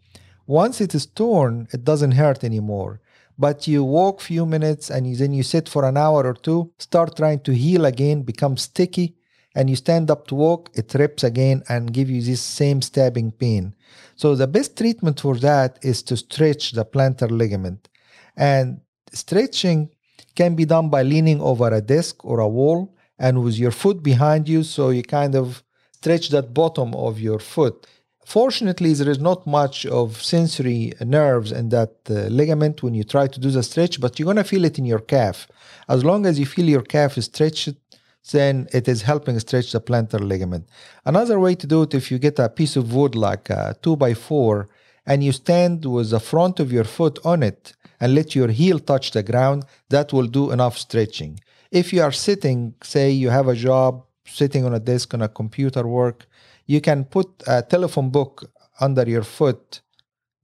Once 0.49 0.81
it 0.81 0.97
is 0.97 1.07
torn, 1.07 1.69
it 1.73 1.85
doesn't 1.85 2.11
hurt 2.11 2.43
anymore. 2.43 3.01
But 3.39 3.69
you 3.69 3.85
walk 3.85 4.21
few 4.21 4.45
minutes 4.45 4.91
and 4.91 5.15
then 5.15 5.33
you 5.33 5.45
sit 5.45 5.69
for 5.69 5.85
an 5.85 5.97
hour 5.97 6.27
or 6.27 6.35
two, 6.35 6.73
start 6.79 7.17
trying 7.17 7.39
to 7.41 7.55
heal 7.55 7.85
again, 7.85 8.23
become 8.23 8.57
sticky, 8.57 9.15
and 9.55 9.71
you 9.71 9.77
stand 9.77 10.11
up 10.11 10.27
to 10.27 10.35
walk, 10.35 10.71
it 10.75 10.93
rips 10.95 11.23
again 11.23 11.63
and 11.69 11.93
give 11.93 12.11
you 12.11 12.21
this 12.21 12.43
same 12.43 12.83
stabbing 12.83 13.31
pain. 13.31 13.77
So 14.17 14.35
the 14.35 14.49
best 14.49 14.77
treatment 14.77 15.21
for 15.21 15.37
that 15.37 15.79
is 15.83 16.03
to 16.03 16.17
stretch 16.17 16.73
the 16.73 16.85
plantar 16.85 17.31
ligament. 17.31 17.89
And 18.37 18.81
stretching 19.13 19.91
can 20.35 20.57
be 20.57 20.65
done 20.65 20.89
by 20.91 21.05
leaning 21.05 21.41
over 21.41 21.69
a 21.73 21.81
desk 21.81 22.25
or 22.25 22.41
a 22.41 22.49
wall 22.49 22.96
and 23.19 23.43
with 23.43 23.57
your 23.59 23.71
foot 23.71 24.03
behind 24.03 24.49
you, 24.49 24.63
so 24.63 24.91
you 24.91 25.03
kind 25.03 25.35
of 25.35 25.63
stretch 25.93 26.29
that 26.31 26.53
bottom 26.53 26.95
of 26.95 27.21
your 27.21 27.39
foot. 27.39 27.87
Fortunately, 28.25 28.93
there 28.93 29.09
is 29.09 29.21
not 29.21 29.47
much 29.47 29.87
of 29.87 30.21
sensory 30.21 30.93
nerves 31.01 31.53
in 31.53 31.69
that 31.69 31.95
uh, 32.11 32.15
ligament 32.39 32.83
when 32.83 32.95
you 32.95 33.05
try 33.05 33.27
to 33.29 33.41
do 33.41 33.51
the 33.51 33.63
stretch, 33.63 34.01
but 34.01 34.19
you're 34.19 34.25
going 34.25 34.37
to 34.37 34.45
feel 34.45 34.65
it 34.65 34.79
in 34.81 34.85
your 34.85 34.99
calf. 34.99 35.47
As 35.89 36.05
long 36.05 36.27
as 36.27 36.39
you 36.39 36.45
feel 36.45 36.69
your 36.69 36.83
calf 36.83 37.17
is 37.17 37.27
stretched, 37.27 37.77
then 38.33 38.67
it 38.73 38.89
is 38.89 39.03
helping 39.03 39.39
stretch 39.39 39.71
the 39.71 39.81
plantar 39.81 40.21
ligament. 40.21 40.69
Another 41.05 41.39
way 41.39 41.55
to 41.55 41.67
do 41.69 41.83
it, 41.83 41.95
if 41.95 42.11
you 42.11 42.19
get 42.19 42.41
a 42.41 42.49
piece 42.49 42.75
of 42.75 42.93
wood 42.93 43.15
like 43.15 43.49
a 43.49 43.77
2 43.83 43.95
by 43.95 44.13
4 44.13 44.69
and 45.07 45.23
you 45.23 45.31
stand 45.31 45.85
with 45.85 46.11
the 46.11 46.19
front 46.19 46.59
of 46.59 46.73
your 46.73 46.85
foot 46.85 47.21
on 47.25 47.45
it 47.45 47.75
and 48.01 48.13
let 48.15 48.35
your 48.35 48.49
heel 48.49 48.81
touch 48.81 49.13
the 49.13 49.23
ground, 49.23 49.65
that 49.89 50.13
will 50.13 50.27
do 50.27 50.51
enough 50.51 50.77
stretching 50.77 51.39
if 51.77 51.93
you 51.93 52.03
are 52.03 52.13
sitting, 52.13 52.75
say 52.83 53.11
you 53.11 53.29
have 53.29 53.49
a 53.49 53.55
job 53.55 54.03
sitting 54.25 54.65
on 54.65 54.73
a 54.75 54.81
desk 54.81 55.13
on 55.13 55.23
a 55.23 55.29
computer 55.29 55.87
work, 55.87 56.27
you 56.67 56.81
can 56.81 57.05
put 57.05 57.29
a 57.47 57.63
telephone 57.63 58.09
book 58.11 58.51
under 58.81 59.05
your 59.15 59.23
foot, 59.23 59.83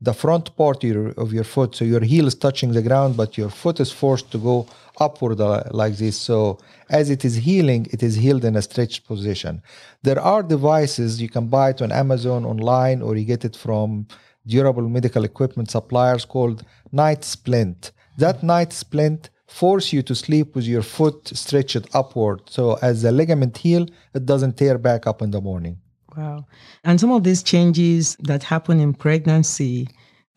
the 0.01 0.13
front 0.13 0.55
part 0.57 0.85
of 0.85 1.33
your, 1.33 1.45
foot, 1.45 1.75
so 1.75 1.85
your 1.85 2.03
heel 2.03 2.27
is 2.27 2.35
touching 2.35 2.73
the 2.73 2.83
ground, 2.83 3.17
but 3.17 3.39
your 3.39 3.49
foot 3.49 3.81
is 3.81 3.91
forced 3.91 4.31
to 4.33 4.39
go 4.39 4.67
upward 5.01 5.41
uh, 5.41 5.63
like 5.71 5.97
this. 5.97 6.17
So 6.19 6.59
as 6.91 7.09
it 7.09 7.25
is 7.25 7.35
healing, 7.37 7.87
it 7.91 8.03
is 8.03 8.15
healed 8.15 8.45
in 8.45 8.55
a 8.57 8.63
stretched 8.63 9.07
position. 9.07 9.63
There 10.03 10.21
are 10.21 10.43
devices 10.43 11.21
you 11.23 11.31
can 11.31 11.47
buy 11.49 11.71
it 11.71 11.81
on 11.81 11.93
Amazon 11.93 12.45
online, 12.45 13.01
or 13.01 13.17
you 13.17 13.25
get 13.25 13.45
it 13.45 13.57
from 13.57 14.07
durable 14.47 14.89
medical 14.89 15.25
equipment 15.25 15.71
suppliers 15.71 16.25
called 16.27 16.65
Night 16.91 17.25
Splint. 17.25 17.93
That 18.19 18.43
Night 18.43 18.73
Splint 18.73 19.31
force 19.53 19.93
you 19.93 20.03
to 20.03 20.15
sleep 20.15 20.57
with 20.57 20.65
your 20.65 20.83
foot 20.83 21.29
stretched 21.29 21.87
upward. 21.95 22.41
So 22.49 22.79
as 22.83 23.03
the 23.03 23.13
ligament 23.13 23.59
heal, 23.59 23.87
it 24.15 24.25
doesn't 24.25 24.57
tear 24.57 24.79
back 24.79 25.07
up 25.07 25.23
in 25.23 25.31
the 25.31 25.41
morning. 25.41 25.79
Wow. 26.17 26.47
And 26.85 26.99
some 26.99 27.13
of 27.13 27.23
these 27.25 27.43
changes 27.43 28.17
that 28.21 28.43
happen 28.43 28.81
in 28.81 28.95
pregnancy, 28.95 29.89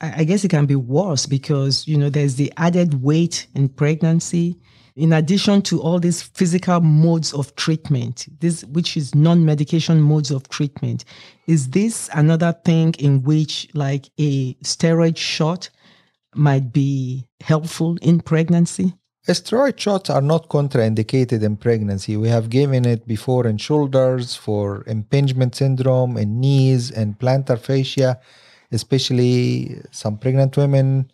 I 0.02 0.24
guess 0.26 0.44
it 0.44 0.50
can 0.50 0.66
be 0.66 0.76
worse 0.76 1.26
because, 1.26 1.88
you 1.88 1.98
know, 1.98 2.10
there's 2.10 2.36
the 2.36 2.52
added 2.58 3.02
weight 3.02 3.48
in 3.56 3.70
pregnancy. 3.70 4.58
In 4.96 5.12
addition 5.12 5.62
to 5.64 5.82
all 5.82 6.00
these 6.00 6.22
physical 6.22 6.80
modes 6.80 7.34
of 7.34 7.54
treatment, 7.56 8.28
this 8.40 8.64
which 8.66 8.96
is 8.96 9.14
non-medication 9.16 10.02
modes 10.02 10.32
of 10.32 10.48
treatment, 10.50 11.04
is 11.48 11.70
this 11.70 12.10
another 12.14 12.54
thing 12.64 12.94
in 13.00 13.24
which 13.24 13.68
like 13.74 14.10
a 14.18 14.54
steroid 14.56 15.18
shot 15.18 15.70
might 16.34 16.72
be 16.72 17.26
helpful 17.42 17.98
in 18.02 18.22
pregnancy? 18.22 18.94
Steroid 19.34 19.80
shots 19.80 20.10
are 20.10 20.22
not 20.22 20.50
contraindicated 20.50 21.42
in 21.42 21.58
pregnancy. 21.58 22.16
We 22.16 22.30
have 22.30 22.50
given 22.50 22.86
it 22.86 23.08
before 23.08 23.48
in 23.48 23.58
shoulders 23.58 24.36
for 24.36 24.84
impingement 24.86 25.56
syndrome, 25.56 26.16
in 26.18 26.40
knees, 26.40 26.92
and 26.92 27.18
plantar 27.18 27.60
fascia, 27.60 28.20
especially 28.72 29.82
some 29.92 30.18
pregnant 30.18 30.58
women 30.58 31.12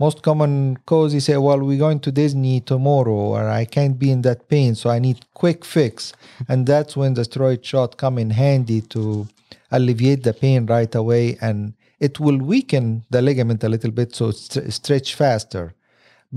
most 0.00 0.22
common 0.22 0.76
cause 0.86 1.14
you 1.14 1.20
say 1.20 1.36
well 1.36 1.60
we're 1.60 1.78
going 1.78 2.00
to 2.00 2.10
disney 2.10 2.60
tomorrow 2.60 3.12
or 3.12 3.48
i 3.48 3.64
can't 3.64 3.96
be 3.98 4.10
in 4.10 4.22
that 4.22 4.48
pain 4.48 4.74
so 4.74 4.90
i 4.90 4.98
need 4.98 5.24
quick 5.34 5.64
fix 5.64 6.12
and 6.48 6.66
that's 6.66 6.96
when 6.96 7.14
the 7.14 7.22
steroid 7.22 7.62
shot 7.62 7.96
come 7.96 8.18
in 8.18 8.30
handy 8.30 8.80
to 8.80 9.26
alleviate 9.70 10.24
the 10.24 10.34
pain 10.34 10.66
right 10.66 10.94
away 10.96 11.38
and 11.40 11.74
it 12.00 12.18
will 12.18 12.38
weaken 12.38 13.04
the 13.10 13.22
ligament 13.22 13.62
a 13.62 13.68
little 13.68 13.92
bit 13.92 14.14
so 14.14 14.32
st- 14.32 14.72
stretch 14.72 15.14
faster 15.14 15.74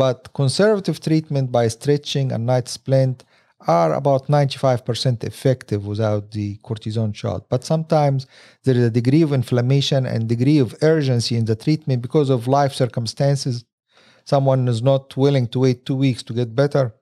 but 0.04 0.20
conservative 0.34 0.98
treatment 1.08 1.52
by 1.52 1.68
stretching 1.68 2.32
and 2.32 2.46
night 2.46 2.68
splint 2.70 3.26
are 3.68 3.94
about 3.94 4.28
95% 4.28 5.24
effective 5.24 5.82
without 5.92 6.32
the 6.32 6.58
cortisone 6.68 7.14
shot. 7.14 7.50
But 7.50 7.66
sometimes 7.66 8.28
there 8.64 8.76
is 8.76 8.86
a 8.86 8.98
degree 9.00 9.24
of 9.24 9.34
inflammation 9.34 10.06
and 10.06 10.30
degree 10.30 10.60
of 10.60 10.76
urgency 10.82 11.36
in 11.36 11.46
the 11.46 11.56
treatment 11.56 12.04
because 12.04 12.30
of 12.30 12.48
life 12.48 12.74
circumstances. 12.74 13.66
Someone 14.26 14.68
is 14.68 14.82
not 14.82 15.18
willing 15.18 15.48
to 15.48 15.60
wait 15.60 15.86
two 15.86 15.96
weeks 15.96 16.22
to 16.24 16.34
get 16.34 16.56
better 16.56 16.94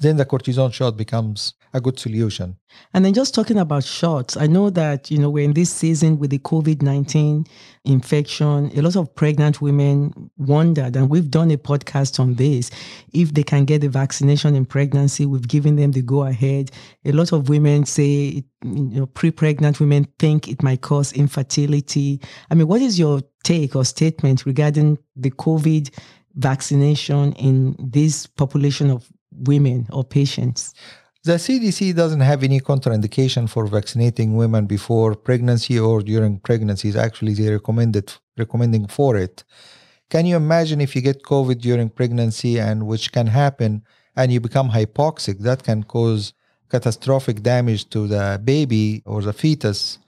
then 0.00 0.16
the 0.16 0.26
cortisone 0.26 0.72
shot 0.72 0.96
becomes 0.96 1.54
a 1.74 1.80
good 1.80 1.98
solution. 1.98 2.56
And 2.92 3.04
then 3.04 3.14
just 3.14 3.34
talking 3.34 3.58
about 3.58 3.84
shots, 3.84 4.36
I 4.36 4.46
know 4.46 4.70
that, 4.70 5.10
you 5.10 5.18
know, 5.18 5.30
we're 5.30 5.44
in 5.44 5.54
this 5.54 5.70
season 5.70 6.18
with 6.18 6.30
the 6.30 6.38
COVID 6.38 6.82
19 6.82 7.46
infection. 7.84 8.70
A 8.76 8.82
lot 8.82 8.96
of 8.96 9.14
pregnant 9.14 9.60
women 9.60 10.30
wondered, 10.36 10.96
and 10.96 11.08
we've 11.08 11.30
done 11.30 11.50
a 11.50 11.56
podcast 11.56 12.20
on 12.20 12.34
this, 12.34 12.70
if 13.12 13.32
they 13.34 13.42
can 13.42 13.64
get 13.64 13.80
the 13.80 13.88
vaccination 13.88 14.54
in 14.54 14.66
pregnancy. 14.66 15.26
We've 15.26 15.48
given 15.48 15.76
them 15.76 15.92
the 15.92 16.02
go 16.02 16.24
ahead. 16.24 16.70
A 17.04 17.12
lot 17.12 17.32
of 17.32 17.48
women 17.48 17.86
say, 17.86 18.44
you 18.62 19.00
know, 19.00 19.06
pre 19.06 19.30
pregnant 19.30 19.80
women 19.80 20.06
think 20.18 20.48
it 20.48 20.62
might 20.62 20.82
cause 20.82 21.12
infertility. 21.12 22.20
I 22.50 22.54
mean, 22.54 22.68
what 22.68 22.82
is 22.82 22.98
your 22.98 23.22
take 23.44 23.74
or 23.74 23.84
statement 23.84 24.44
regarding 24.46 24.98
the 25.16 25.30
COVID 25.30 25.90
vaccination 26.34 27.32
in 27.34 27.76
this 27.78 28.26
population 28.26 28.90
of 28.90 29.08
women 29.32 29.86
or 29.90 30.04
patients? 30.04 30.74
The 31.24 31.34
CDC 31.34 31.94
doesn't 31.94 32.20
have 32.20 32.42
any 32.42 32.60
contraindication 32.60 33.48
for 33.48 33.66
vaccinating 33.66 34.34
women 34.34 34.66
before 34.66 35.14
pregnancy 35.14 35.78
or 35.78 36.02
during 36.02 36.40
pregnancies. 36.40 36.96
Actually, 36.96 37.34
they 37.34 37.48
recommended 37.48 38.12
recommending 38.36 38.88
for 38.88 39.16
it. 39.16 39.44
Can 40.10 40.26
you 40.26 40.34
imagine 40.34 40.80
if 40.80 40.96
you 40.96 41.02
get 41.02 41.22
COVID 41.22 41.60
during 41.60 41.90
pregnancy 41.90 42.58
and 42.58 42.86
which 42.86 43.12
can 43.12 43.28
happen 43.28 43.84
and 44.16 44.32
you 44.32 44.40
become 44.40 44.70
hypoxic? 44.70 45.38
That 45.38 45.62
can 45.62 45.84
cause 45.84 46.32
catastrophic 46.68 47.42
damage 47.42 47.88
to 47.90 48.08
the 48.08 48.40
baby 48.42 49.02
or 49.06 49.22
the 49.22 49.32
fetus 49.32 49.98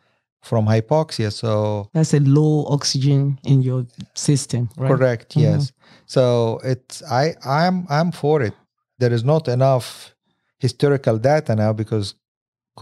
from 0.43 0.67
hypoxia. 0.67 1.33
So 1.33 1.89
that's 1.93 2.13
a 2.13 2.21
low 2.21 2.67
oxygen 2.67 3.39
in 3.45 3.63
your 3.63 3.87
system, 4.15 4.69
right? 4.77 4.91
Correct. 4.91 5.31
Mm-hmm. 5.31 5.41
Yes. 5.43 5.73
So 6.07 6.61
it's 6.65 7.05
I 7.05 7.35
I'm 7.45 7.87
I'm 7.89 8.11
for 8.11 8.43
it 8.43 8.55
there 8.99 9.13
is 9.13 9.25
not 9.25 9.49
enough 9.49 10.14
historical 10.67 11.17
data 11.19 11.53
now 11.65 11.73
because 11.83 12.07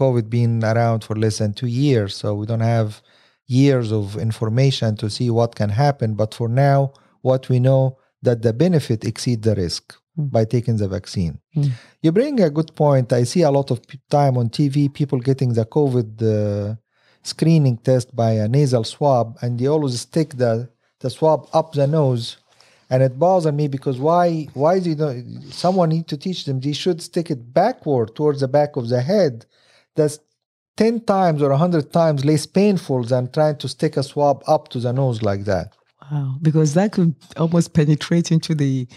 COVID 0.01 0.25
been 0.37 0.63
around 0.63 0.99
for 1.03 1.15
less 1.23 1.37
than 1.41 1.51
two 1.53 1.71
years, 1.85 2.11
so 2.15 2.27
we 2.39 2.45
don't 2.51 2.67
have 2.75 2.89
years 3.45 3.87
of 3.99 4.05
information 4.29 4.89
to 5.01 5.07
see 5.15 5.29
what 5.29 5.55
can 5.61 5.71
happen. 5.85 6.09
But 6.21 6.33
for 6.39 6.49
now, 6.67 6.79
what 7.29 7.49
we 7.51 7.59
know 7.59 7.81
that 8.27 8.41
the 8.41 8.53
benefit 8.65 8.99
exceed 9.11 9.39
the 9.43 9.55
risk 9.55 9.83
mm. 10.17 10.31
by 10.35 10.43
taking 10.45 10.77
the 10.77 10.87
vaccine. 10.87 11.33
Mm. 11.55 11.71
You 12.03 12.11
bring 12.11 12.39
a 12.41 12.49
good 12.57 12.71
point. 12.75 13.07
I 13.13 13.23
see 13.31 13.43
a 13.43 13.55
lot 13.59 13.69
of 13.73 13.81
time 14.09 14.35
on 14.37 14.49
TV 14.49 14.75
people 14.99 15.19
getting 15.29 15.51
the 15.53 15.65
COVID 15.77 16.09
uh, 16.21 16.75
screening 17.33 17.77
test 17.77 18.07
by 18.15 18.31
a 18.43 18.47
nasal 18.47 18.85
swab, 18.93 19.25
and 19.41 19.59
they 19.59 19.67
always 19.67 19.99
stick 20.07 20.29
the 20.43 20.53
the 21.01 21.09
swab 21.09 21.39
up 21.59 21.73
the 21.73 21.87
nose 21.99 22.37
and 22.93 23.01
it 23.01 23.17
bothers 23.17 23.51
me 23.51 23.67
because 23.67 23.97
why 23.99 24.47
why 24.53 24.73
do 24.79 24.89
you 24.91 24.95
know 24.95 25.13
someone 25.49 25.89
need 25.89 26.07
to 26.07 26.17
teach 26.25 26.45
them 26.45 26.59
they 26.59 26.73
should 26.81 27.01
stick 27.01 27.27
it 27.35 27.41
backward 27.61 28.15
towards 28.15 28.39
the 28.41 28.47
back 28.47 28.75
of 28.75 28.85
the 28.89 29.01
head 29.01 29.45
that's 29.95 30.19
10 30.77 31.01
times 31.01 31.41
or 31.41 31.49
100 31.49 31.91
times 31.91 32.23
less 32.23 32.45
painful 32.45 33.03
than 33.03 33.31
trying 33.31 33.57
to 33.57 33.67
stick 33.67 33.97
a 33.97 34.03
swab 34.03 34.43
up 34.47 34.67
to 34.69 34.79
the 34.79 34.93
nose 34.93 35.21
like 35.21 35.45
that 35.45 35.69
Wow, 36.11 36.35
because 36.41 36.73
that 36.73 36.91
could 36.91 37.15
almost 37.37 37.73
penetrate 37.73 38.29
into 38.29 38.53
the 38.53 38.87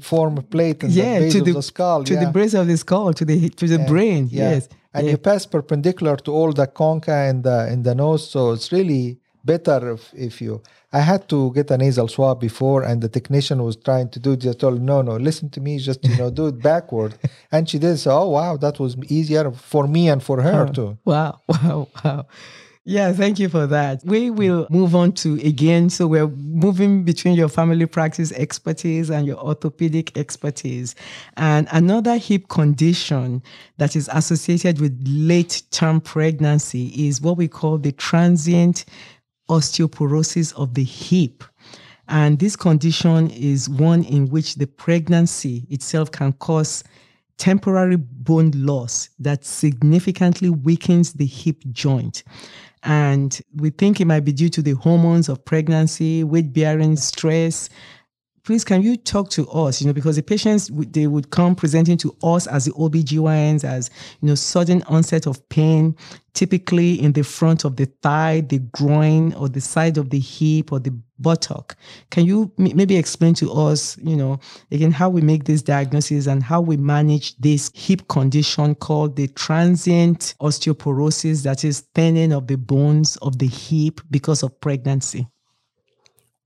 form 0.00 0.38
a 0.38 0.42
plate 0.42 0.82
and 0.82 0.92
yeah, 0.92 1.14
the 1.14 1.20
base 1.20 1.32
to 1.34 1.40
the, 1.40 1.52
the 1.52 1.62
skull, 1.62 2.02
to 2.02 2.14
yeah. 2.14 2.24
the 2.24 2.32
base 2.32 2.54
of 2.54 2.66
the 2.66 2.76
skull, 2.76 3.14
to 3.14 3.24
the 3.24 3.48
to 3.60 3.68
the 3.68 3.78
yeah, 3.78 3.86
brain. 3.86 4.28
Yeah. 4.28 4.50
Yes, 4.50 4.68
and 4.92 5.06
you 5.06 5.18
pass 5.18 5.46
perpendicular 5.46 6.16
to 6.16 6.32
all 6.32 6.52
the 6.52 6.66
concha 6.66 7.16
and 7.28 7.44
the 7.44 7.72
in 7.72 7.84
the 7.84 7.94
nose, 7.94 8.28
so 8.28 8.50
it's 8.50 8.72
really 8.72 9.20
better 9.44 9.92
if, 9.92 10.12
if 10.14 10.42
you 10.42 10.62
i 10.92 11.00
had 11.00 11.28
to 11.28 11.52
get 11.52 11.70
a 11.70 11.76
nasal 11.76 12.08
swab 12.08 12.40
before 12.40 12.82
and 12.82 13.02
the 13.02 13.08
technician 13.08 13.62
was 13.62 13.76
trying 13.76 14.08
to 14.08 14.18
do 14.18 14.32
it 14.32 14.40
just 14.40 14.60
told 14.60 14.80
no 14.80 15.02
no 15.02 15.16
listen 15.16 15.48
to 15.50 15.60
me 15.60 15.78
just 15.78 16.04
you 16.04 16.16
know 16.16 16.30
do 16.30 16.46
it 16.48 16.62
backward 16.70 17.14
and 17.50 17.68
she 17.68 17.78
did 17.78 17.96
so 17.96 18.10
oh 18.10 18.28
wow 18.28 18.56
that 18.56 18.78
was 18.78 18.96
easier 19.08 19.50
for 19.50 19.86
me 19.86 20.08
and 20.08 20.22
for 20.22 20.42
her 20.42 20.66
oh, 20.68 20.72
too 20.72 20.98
wow 21.04 21.40
wow 21.48 21.88
wow 22.04 22.26
yeah, 22.84 23.12
thank 23.12 23.38
you 23.38 23.48
for 23.48 23.68
that. 23.68 24.02
We 24.04 24.30
will 24.30 24.66
move 24.68 24.96
on 24.96 25.12
to 25.12 25.34
again. 25.34 25.88
So 25.88 26.08
we're 26.08 26.26
moving 26.26 27.04
between 27.04 27.34
your 27.34 27.48
family 27.48 27.86
practice 27.86 28.32
expertise 28.32 29.08
and 29.08 29.24
your 29.24 29.38
orthopedic 29.38 30.18
expertise. 30.18 30.96
And 31.36 31.68
another 31.70 32.16
hip 32.16 32.48
condition 32.48 33.40
that 33.76 33.94
is 33.94 34.10
associated 34.12 34.80
with 34.80 35.00
late 35.06 35.62
term 35.70 36.00
pregnancy 36.00 36.88
is 37.06 37.20
what 37.20 37.36
we 37.36 37.46
call 37.46 37.78
the 37.78 37.92
transient 37.92 38.84
osteoporosis 39.48 40.54
of 40.54 40.74
the 40.74 40.84
hip. 40.84 41.44
And 42.08 42.38
this 42.38 42.56
condition 42.56 43.30
is 43.30 43.68
one 43.68 44.04
in 44.04 44.28
which 44.28 44.56
the 44.56 44.66
pregnancy 44.66 45.66
itself 45.70 46.10
can 46.10 46.32
cause 46.34 46.84
temporary 47.38 47.96
bone 47.96 48.52
loss 48.54 49.08
that 49.18 49.44
significantly 49.44 50.50
weakens 50.50 51.14
the 51.14 51.26
hip 51.26 51.62
joint. 51.70 52.22
And 52.84 53.40
we 53.56 53.70
think 53.70 54.00
it 54.00 54.06
might 54.06 54.24
be 54.24 54.32
due 54.32 54.48
to 54.50 54.62
the 54.62 54.72
hormones 54.72 55.28
of 55.28 55.44
pregnancy, 55.44 56.24
weight 56.24 56.52
bearing, 56.52 56.96
stress, 56.96 57.68
please 58.44 58.64
can 58.64 58.82
you 58.82 58.96
talk 58.96 59.30
to 59.30 59.48
us 59.50 59.80
you 59.80 59.86
know 59.86 59.92
because 59.92 60.16
the 60.16 60.22
patients 60.22 60.70
they 60.90 61.06
would 61.06 61.30
come 61.30 61.54
presenting 61.54 61.96
to 61.96 62.14
us 62.22 62.46
as 62.46 62.64
the 62.64 62.72
obgyns 62.72 63.64
as 63.64 63.90
you 64.20 64.28
know 64.28 64.34
sudden 64.34 64.82
onset 64.84 65.26
of 65.26 65.48
pain 65.48 65.96
typically 66.34 67.00
in 67.00 67.12
the 67.12 67.22
front 67.22 67.64
of 67.64 67.76
the 67.76 67.86
thigh 68.02 68.40
the 68.40 68.58
groin 68.58 69.32
or 69.34 69.48
the 69.48 69.60
side 69.60 69.98
of 69.98 70.10
the 70.10 70.18
hip 70.18 70.72
or 70.72 70.78
the 70.80 70.92
buttock. 71.18 71.76
Can 72.10 72.26
you 72.26 72.52
m- 72.58 72.76
maybe 72.76 72.96
explain 72.96 73.34
to 73.34 73.52
us 73.52 73.96
you 73.98 74.16
know 74.16 74.40
again 74.70 74.90
how 74.90 75.08
we 75.08 75.20
make 75.20 75.44
this 75.44 75.62
diagnosis 75.62 76.26
and 76.26 76.42
how 76.42 76.60
we 76.60 76.76
manage 76.76 77.36
this 77.36 77.70
hip 77.74 78.08
condition 78.08 78.74
called 78.74 79.16
the 79.16 79.28
transient 79.28 80.34
osteoporosis 80.40 81.42
that 81.44 81.64
is 81.64 81.80
thinning 81.94 82.32
of 82.32 82.48
the 82.48 82.56
bones 82.56 83.16
of 83.18 83.38
the 83.38 83.46
hip 83.46 84.00
because 84.10 84.42
of 84.42 84.60
pregnancy 84.60 85.28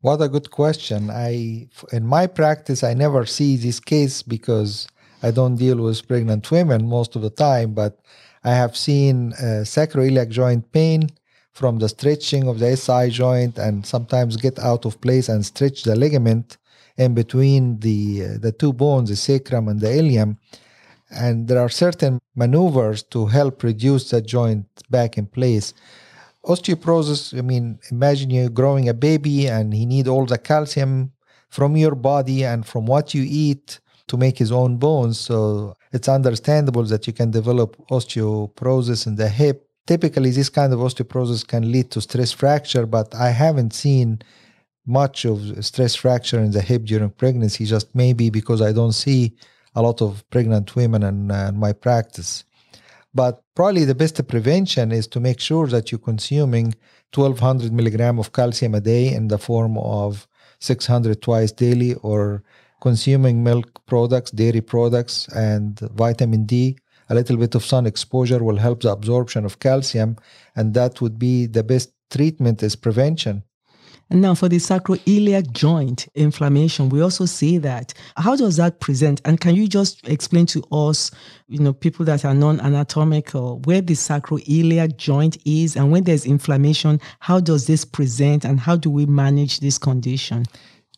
what 0.01 0.21
a 0.21 0.29
good 0.29 0.51
question. 0.51 1.11
I 1.11 1.69
in 1.93 2.07
my 2.07 2.27
practice 2.27 2.83
I 2.85 2.95
never 2.95 3.27
see 3.27 3.57
this 3.57 3.81
case 3.81 4.23
because 4.23 4.87
I 5.23 5.31
don't 5.31 5.57
deal 5.57 5.79
with 5.79 6.07
pregnant 6.07 6.51
women 6.51 6.89
most 6.89 7.17
of 7.17 7.23
the 7.23 7.31
time, 7.31 7.73
but 7.75 7.99
I 8.45 8.51
have 8.51 8.77
seen 8.77 9.33
uh, 9.33 9.65
sacroiliac 9.65 10.29
joint 10.29 10.71
pain 10.73 11.09
from 11.53 11.79
the 11.79 11.89
stretching 11.89 12.47
of 12.49 12.59
the 12.59 12.77
SI 12.77 13.11
joint 13.11 13.59
and 13.59 13.85
sometimes 13.87 14.37
get 14.37 14.59
out 14.59 14.85
of 14.85 15.01
place 15.01 15.29
and 15.29 15.45
stretch 15.45 15.83
the 15.85 15.97
ligament 15.97 16.59
in 16.99 17.15
between 17.15 17.81
the 17.81 18.25
uh, 18.25 18.39
the 18.39 18.53
two 18.53 18.73
bones, 18.73 19.09
the 19.11 19.17
sacrum 19.17 19.69
and 19.69 19.81
the 19.81 19.93
ilium. 19.93 20.39
And 21.11 21.49
there 21.49 21.61
are 21.61 21.69
certain 21.69 22.19
maneuvers 22.35 23.03
to 23.15 23.27
help 23.27 23.63
reduce 23.63 24.11
the 24.11 24.21
joint 24.21 24.67
back 24.91 25.17
in 25.17 25.27
place 25.27 25.73
osteoporosis 26.47 27.37
i 27.39 27.43
mean 27.43 27.79
imagine 27.91 28.31
you're 28.31 28.49
growing 28.49 28.89
a 28.89 28.95
baby 28.95 29.47
and 29.47 29.75
he 29.75 29.85
need 29.85 30.07
all 30.09 30.27
the 30.27 30.39
calcium 30.39 31.13
from 31.51 31.77
your 31.77 31.95
body 31.95 32.45
and 32.45 32.67
from 32.67 32.87
what 32.87 33.15
you 33.15 33.25
eat 33.27 33.81
to 34.09 34.17
make 34.17 34.39
his 34.39 34.53
own 34.53 34.77
bones. 34.77 35.19
So 35.19 35.75
it's 35.93 36.09
understandable 36.09 36.85
that 36.85 37.07
you 37.07 37.13
can 37.13 37.31
develop 37.31 37.77
osteoporosis 37.89 39.07
in 39.07 39.17
the 39.17 39.29
hip. 39.29 39.69
Typically 39.87 40.31
this 40.31 40.49
kind 40.49 40.73
of 40.73 40.81
osteoporosis 40.81 41.47
can 41.47 41.71
lead 41.71 41.91
to 41.93 42.01
stress 42.01 42.33
fracture 42.33 42.87
but 42.87 43.15
i 43.15 43.31
haven't 43.31 43.73
seen 43.73 44.21
much 44.85 45.25
of 45.25 45.65
stress 45.65 45.95
fracture 45.95 46.41
in 46.41 46.51
the 46.51 46.61
hip 46.61 46.83
during 46.85 47.11
pregnancy 47.11 47.65
just 47.65 47.95
maybe 47.95 48.29
because 48.29 48.61
i 48.61 48.73
don't 48.73 48.95
see 48.95 49.33
a 49.77 49.83
lot 49.83 50.03
of 50.03 50.29
pregnant 50.31 50.75
women 50.75 51.05
in, 51.05 51.31
uh, 51.31 51.47
in 51.51 51.57
my 51.57 51.73
practice 51.73 52.43
but 53.17 53.43
probably 53.55 53.85
the 53.87 53.95
best 53.95 54.17
prevention 54.29 54.93
is 54.93 55.07
to 55.09 55.21
make 55.21 55.41
sure 55.41 55.67
that 55.69 55.91
you're 55.91 56.09
consuming 56.13 56.75
1200 57.15 57.73
milligram 57.73 58.19
of 58.19 58.33
calcium 58.33 58.75
a 58.75 58.81
day 58.81 59.13
in 59.13 59.29
the 59.29 59.39
form 59.39 59.79
of 59.79 60.29
600 60.61 61.23
twice 61.23 61.51
daily 61.51 61.95
or 61.95 62.43
consuming 62.83 63.43
milk 63.43 63.81
products, 63.87 64.31
dairy 64.31 64.61
products, 64.61 65.29
and 65.29 65.79
vitamin 65.95 66.45
D. 66.45 66.77
A 67.09 67.15
little 67.15 67.39
bit 67.39 67.55
of 67.55 67.65
sun 67.65 67.87
exposure 67.87 68.45
will 68.45 68.59
help 68.59 68.83
the 68.83 68.93
absorption 68.93 69.47
of 69.47 69.61
calcium, 69.61 70.17
and 70.55 70.75
that 70.75 71.01
would 71.01 71.19
be 71.19 71.47
the 71.47 71.65
best 71.65 71.93
treatment 72.11 72.63
is 72.63 72.77
prevention. 72.77 73.43
And 74.09 74.23
now 74.23 74.35
for 74.37 74.49
the 74.49 74.59
sacroiliac 74.59 75.51
joint 75.51 76.07
inflammation, 76.15 76.91
we 76.91 77.01
also 77.01 77.27
see 77.27 77.59
that. 77.59 77.93
How 78.17 78.37
does 78.37 78.57
that 78.57 78.79
present? 78.79 79.21
And 79.25 79.41
can 79.41 79.57
you 79.57 79.67
just 79.67 80.07
explain 80.09 80.47
to 80.47 80.63
us, 80.71 81.11
you 81.49 81.59
know, 81.59 81.73
people 81.73 82.05
that 82.05 82.25
are 82.25 82.35
non-anatomical, 82.35 83.55
uh, 83.55 83.67
where 83.67 83.81
the 83.81 83.95
sacroiliac 83.95 84.97
joint 84.97 85.39
is 85.45 85.77
and 85.77 85.91
when 85.91 86.05
there's 86.05 86.25
inflammation, 86.25 87.01
how 87.19 87.41
does 87.41 87.67
this 87.67 87.85
present 87.85 88.45
and 88.45 88.61
how 88.61 88.77
do 88.77 88.91
we 88.91 89.07
manage 89.07 89.59
this 89.59 89.77
condition? 89.77 90.45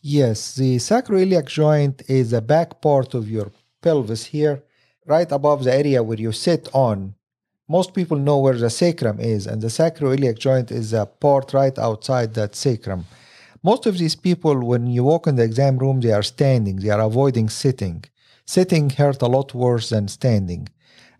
Yes, 0.01 0.55
the 0.55 0.77
sacroiliac 0.77 1.47
joint 1.47 2.03
is 2.07 2.31
the 2.31 2.41
back 2.41 2.79
part 2.79 3.15
of 3.15 3.29
your 3.29 3.51
pelvis 3.81 4.25
here, 4.25 4.63
right 5.07 5.31
above 5.31 5.63
the 5.63 5.73
area 5.73 6.03
where 6.03 6.19
you 6.19 6.31
sit 6.31 6.69
on 6.73 7.15
most 7.69 7.93
people 7.93 8.17
know 8.17 8.39
where 8.39 8.57
the 8.57 8.69
sacrum 8.71 9.19
is, 9.19 9.45
and 9.45 9.61
the 9.61 9.67
sacroiliac 9.67 10.39
joint 10.39 10.71
is 10.71 10.91
a 10.91 11.05
part 11.05 11.53
right 11.53 11.77
outside 11.77 12.33
that 12.33 12.55
sacrum. 12.55 13.05
Most 13.61 13.85
of 13.85 13.99
these 13.99 14.15
people, 14.15 14.65
when 14.65 14.87
you 14.87 15.03
walk 15.03 15.27
in 15.27 15.35
the 15.35 15.43
exam 15.43 15.77
room, 15.77 16.01
they 16.01 16.11
are 16.11 16.23
standing, 16.23 16.77
they 16.77 16.89
are 16.89 17.01
avoiding 17.01 17.47
sitting. 17.47 18.03
Sitting 18.45 18.89
hurt 18.89 19.21
a 19.21 19.27
lot 19.27 19.53
worse 19.53 19.89
than 19.89 20.07
standing. 20.07 20.67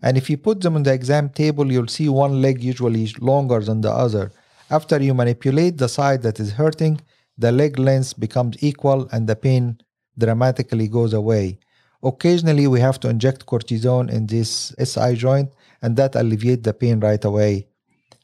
And 0.02 0.16
if 0.16 0.28
you 0.28 0.36
put 0.36 0.60
them 0.62 0.74
on 0.74 0.82
the 0.82 0.92
exam 0.92 1.28
table, 1.28 1.70
you'll 1.70 1.86
see 1.86 2.08
one 2.08 2.42
leg 2.42 2.64
usually 2.64 3.06
longer 3.20 3.60
than 3.60 3.82
the 3.82 3.92
other. 3.92 4.32
After 4.70 5.00
you 5.00 5.14
manipulate 5.14 5.78
the 5.78 5.88
side 5.88 6.22
that 6.22 6.40
is 6.40 6.52
hurting, 6.52 7.00
the 7.38 7.52
leg 7.52 7.78
length 7.78 8.18
becomes 8.18 8.56
equal 8.60 9.08
and 9.12 9.28
the 9.28 9.36
pain 9.36 9.78
dramatically 10.18 10.88
goes 10.88 11.12
away. 11.12 11.60
Occasionally, 12.02 12.66
we 12.66 12.80
have 12.80 12.98
to 13.00 13.08
inject 13.08 13.46
cortisone 13.46 14.10
in 14.10 14.26
this 14.26 14.74
SI 14.82 15.14
joint 15.14 15.50
and 15.82 15.96
that 15.96 16.14
alleviate 16.14 16.62
the 16.62 16.72
pain 16.72 17.00
right 17.00 17.24
away 17.24 17.66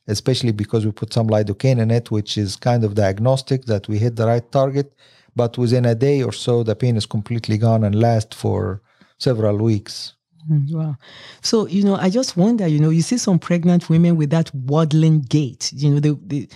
especially 0.08 0.52
because 0.52 0.86
we 0.86 0.92
put 0.92 1.12
some 1.12 1.28
lidocaine 1.28 1.80
in 1.80 1.90
it 1.90 2.10
which 2.10 2.38
is 2.38 2.56
kind 2.56 2.84
of 2.84 2.94
diagnostic 2.94 3.64
that 3.64 3.88
we 3.88 3.98
hit 3.98 4.16
the 4.16 4.26
right 4.26 4.50
target 4.52 4.94
but 5.34 5.58
within 5.58 5.84
a 5.84 5.94
day 5.94 6.22
or 6.22 6.32
so 6.32 6.62
the 6.62 6.76
pain 6.76 6.96
is 6.96 7.06
completely 7.06 7.58
gone 7.58 7.84
and 7.84 7.94
lasts 7.94 8.36
for 8.36 8.82
several 9.18 9.56
weeks 9.56 10.14
mm, 10.50 10.70
Wow. 10.70 10.96
So, 11.42 11.66
you 11.66 11.82
know, 11.82 11.96
I 11.96 12.08
just 12.08 12.36
wonder, 12.36 12.68
you 12.68 12.78
know, 12.78 12.90
you 12.90 13.02
see 13.02 13.18
some 13.18 13.40
pregnant 13.40 13.90
women 13.90 14.14
with 14.16 14.30
that 14.30 14.54
waddling 14.54 15.22
gait, 15.22 15.72
you 15.72 15.90
know, 15.90 15.98
they, 15.98 16.10
they 16.24 16.48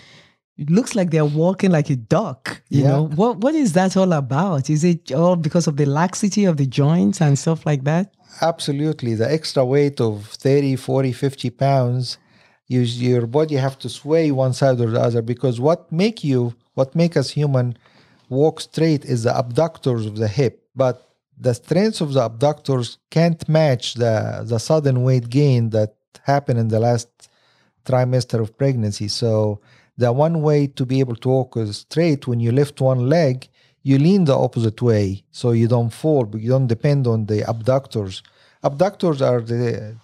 it 0.60 0.68
looks 0.68 0.94
like 0.94 1.10
they're 1.10 1.24
walking 1.24 1.70
like 1.70 1.88
a 1.88 1.96
duck, 1.96 2.62
you 2.68 2.82
yeah. 2.82 2.90
know. 2.90 3.06
What 3.06 3.38
what 3.38 3.54
is 3.54 3.72
that 3.72 3.96
all 3.96 4.12
about? 4.12 4.68
Is 4.68 4.84
it 4.84 5.10
all 5.10 5.34
because 5.34 5.66
of 5.66 5.78
the 5.78 5.86
laxity 5.86 6.44
of 6.44 6.58
the 6.58 6.66
joints 6.66 7.22
and 7.22 7.38
stuff 7.38 7.64
like 7.64 7.84
that? 7.84 8.14
Absolutely 8.40 9.14
the 9.14 9.30
extra 9.30 9.64
weight 9.64 10.00
of 10.00 10.26
30 10.26 10.76
40 10.76 11.12
50 11.12 11.50
pounds 11.50 12.18
you, 12.70 12.82
your 12.82 13.26
body 13.26 13.56
have 13.56 13.76
to 13.80 13.88
sway 13.88 14.30
one 14.30 14.52
side 14.52 14.80
or 14.80 14.90
the 14.90 15.00
other 15.00 15.22
because 15.22 15.60
what 15.60 15.90
make 15.90 16.22
you 16.22 16.54
what 16.74 16.94
make 16.94 17.16
us 17.16 17.30
human 17.30 17.76
walk 18.28 18.60
straight 18.60 19.04
is 19.04 19.24
the 19.24 19.36
abductors 19.36 20.06
of 20.06 20.16
the 20.16 20.28
hip. 20.28 20.62
But 20.76 20.96
the 21.36 21.52
strength 21.52 22.00
of 22.00 22.12
the 22.12 22.24
abductors 22.24 22.98
can't 23.10 23.42
match 23.48 23.94
the 23.94 24.44
the 24.46 24.58
sudden 24.58 25.02
weight 25.02 25.28
gain 25.28 25.70
that 25.70 25.96
happened 26.22 26.60
in 26.60 26.68
the 26.68 26.78
last 26.78 27.08
trimester 27.84 28.40
of 28.40 28.56
pregnancy. 28.56 29.08
So 29.08 29.60
the 29.98 30.12
one 30.12 30.40
way 30.40 30.68
to 30.68 30.86
be 30.86 31.00
able 31.00 31.16
to 31.16 31.28
walk 31.28 31.58
straight 31.72 32.28
when 32.28 32.38
you 32.38 32.52
lift 32.52 32.80
one 32.80 33.08
leg 33.08 33.48
you 33.82 33.98
lean 33.98 34.24
the 34.24 34.36
opposite 34.36 34.80
way 34.82 35.24
so 35.30 35.52
you 35.52 35.68
don't 35.68 35.90
fall, 35.90 36.24
but 36.24 36.40
you 36.40 36.50
don't 36.50 36.66
depend 36.66 37.06
on 37.06 37.26
the 37.26 37.48
abductors. 37.48 38.22
Abductors 38.62 39.22
are 39.22 39.40
the 39.40 39.96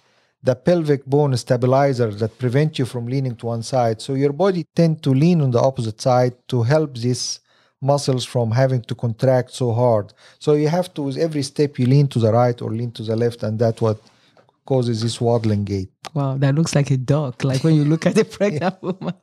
the 0.43 0.55
pelvic 0.55 1.05
bone 1.05 1.35
stabilizers 1.35 2.19
that 2.19 2.37
prevent 2.37 2.79
you 2.79 2.85
from 2.85 3.07
leaning 3.07 3.35
to 3.35 3.47
one 3.47 3.63
side. 3.63 4.01
So 4.01 4.13
your 4.13 4.31
body 4.31 4.65
tend 4.75 5.03
to 5.03 5.09
lean 5.09 5.41
on 5.41 5.51
the 5.51 5.59
opposite 5.59 5.99
side 5.99 6.35
to 6.47 6.63
help 6.63 6.95
these 6.95 7.39
muscles 7.81 8.23
from 8.23 8.51
having 8.51 8.81
to 8.83 8.95
contract 8.95 9.51
so 9.51 9.73
hard. 9.73 10.13
So 10.39 10.53
you 10.53 10.69
have 10.69 10.93
to, 10.93 11.01
with 11.01 11.17
every 11.17 11.43
step, 11.43 11.77
you 11.79 11.85
lean 11.85 12.07
to 12.09 12.19
the 12.19 12.31
right 12.31 12.59
or 12.61 12.71
lean 12.71 12.91
to 12.93 13.03
the 13.03 13.15
left, 13.15 13.43
and 13.43 13.59
that's 13.59 13.81
what 13.81 13.99
causes 14.67 15.01
this 15.01 15.19
waddling 15.19 15.63
gait. 15.63 15.89
Wow, 16.13 16.37
that 16.37 16.53
looks 16.53 16.75
like 16.75 16.91
a 16.91 16.97
duck, 16.97 17.43
like 17.43 17.63
when 17.63 17.73
you 17.73 17.83
look 17.83 18.05
at 18.05 18.17
a 18.17 18.25
pregnant 18.25 18.79
woman. 18.83 19.15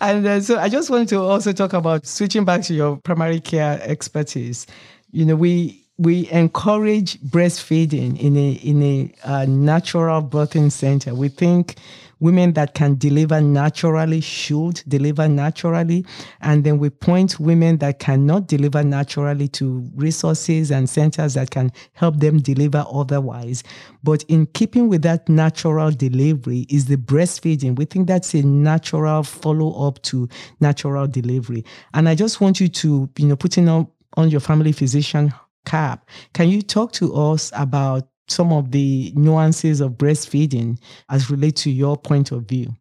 And 0.00 0.26
uh, 0.26 0.40
so 0.40 0.58
I 0.58 0.68
just 0.68 0.90
wanted 0.90 1.08
to 1.08 1.20
also 1.20 1.52
talk 1.52 1.72
about 1.72 2.06
switching 2.06 2.44
back 2.44 2.62
to 2.62 2.74
your 2.74 2.96
primary 2.98 3.40
care 3.40 3.80
expertise. 3.82 4.66
You 5.10 5.24
know, 5.24 5.34
we 5.34 5.82
we 5.98 6.30
encourage 6.30 7.20
breastfeeding 7.22 8.20
in 8.20 8.36
a 8.36 8.52
in 8.52 8.82
a 8.82 9.12
uh, 9.24 9.46
natural 9.46 10.22
birthing 10.22 10.70
center. 10.70 11.14
We 11.14 11.28
think 11.28 11.76
women 12.20 12.52
that 12.54 12.74
can 12.74 12.96
deliver 12.96 13.40
naturally 13.40 14.20
should 14.20 14.82
deliver 14.88 15.28
naturally. 15.28 16.04
And 16.40 16.64
then 16.64 16.78
we 16.78 16.90
point 16.90 17.38
women 17.38 17.78
that 17.78 17.98
cannot 17.98 18.46
deliver 18.46 18.82
naturally 18.82 19.48
to 19.48 19.88
resources 19.94 20.70
and 20.70 20.88
centers 20.88 21.34
that 21.34 21.50
can 21.50 21.72
help 21.92 22.18
them 22.18 22.38
deliver 22.38 22.84
otherwise. 22.90 23.62
But 24.02 24.22
in 24.24 24.46
keeping 24.46 24.88
with 24.88 25.02
that 25.02 25.28
natural 25.28 25.90
delivery 25.90 26.66
is 26.70 26.86
the 26.86 26.96
breastfeeding. 26.96 27.76
We 27.76 27.84
think 27.84 28.06
that's 28.06 28.34
a 28.34 28.42
natural 28.42 29.22
follow 29.22 29.86
up 29.86 30.00
to 30.02 30.28
natural 30.60 31.06
delivery. 31.06 31.64
And 31.92 32.08
I 32.08 32.14
just 32.14 32.40
want 32.40 32.60
you 32.60 32.68
to, 32.68 33.10
you 33.18 33.26
know, 33.26 33.36
putting 33.36 33.68
on, 33.68 33.88
on 34.16 34.30
your 34.30 34.40
family 34.40 34.72
physician 34.72 35.34
cap, 35.66 36.08
can 36.32 36.48
you 36.48 36.62
talk 36.62 36.92
to 36.92 37.14
us 37.14 37.52
about 37.54 38.08
some 38.28 38.52
of 38.52 38.70
the 38.70 39.12
nuances 39.14 39.80
of 39.80 39.92
breastfeeding 39.92 40.78
as 41.08 41.30
relate 41.30 41.56
to 41.56 41.70
your 41.70 41.96
point 41.96 42.32
of 42.32 42.44
view? 42.44 42.74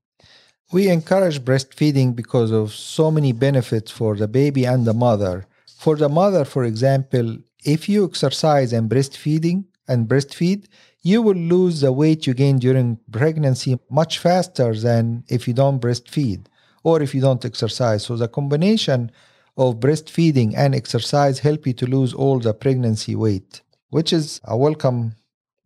We 0.72 0.90
encourage 0.90 1.42
breastfeeding 1.42 2.16
because 2.16 2.52
of 2.52 2.74
so 2.74 3.12
many 3.12 3.32
benefits 3.32 3.92
for 3.92 4.16
the 4.16 4.28
baby 4.28 4.66
and 4.66 4.86
the 4.86 4.94
mother. 4.94 5.46
For 5.78 5.96
the 5.96 6.10
mother, 6.10 6.44
for 6.46 6.64
example, 6.64 7.38
if 7.64 7.88
you 7.88 8.06
exercise 8.06 8.74
and 8.74 8.90
breastfeeding 8.90 9.66
and 9.88 10.08
breastfeed, 10.08 10.66
you 11.04 11.22
will 11.22 11.36
lose 11.36 11.82
the 11.82 11.92
weight 11.92 12.26
you 12.26 12.34
gain 12.34 12.58
during 12.58 12.98
pregnancy 13.12 13.78
much 13.92 14.18
faster 14.18 14.74
than 14.76 15.24
if 15.28 15.48
you 15.48 15.54
don't 15.54 15.80
breastfeed 15.80 16.48
or 16.84 17.02
if 17.02 17.14
you 17.14 17.22
don't 17.22 17.46
exercise. 17.46 18.04
So 18.06 18.16
the 18.16 18.28
combination 18.28 19.12
of 19.58 19.80
breastfeeding 19.80 20.54
and 20.58 20.74
exercise 20.74 21.40
help 21.40 21.68
you 21.68 21.74
to 21.74 21.86
lose 21.86 22.14
all 22.14 22.40
the 22.40 22.54
pregnancy 22.54 23.16
weight, 23.16 23.62
which 23.90 24.12
is 24.12 24.42
a 24.46 24.58
welcome 24.58 25.16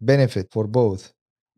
benefit 0.01 0.51
for 0.51 0.67
both. 0.67 1.13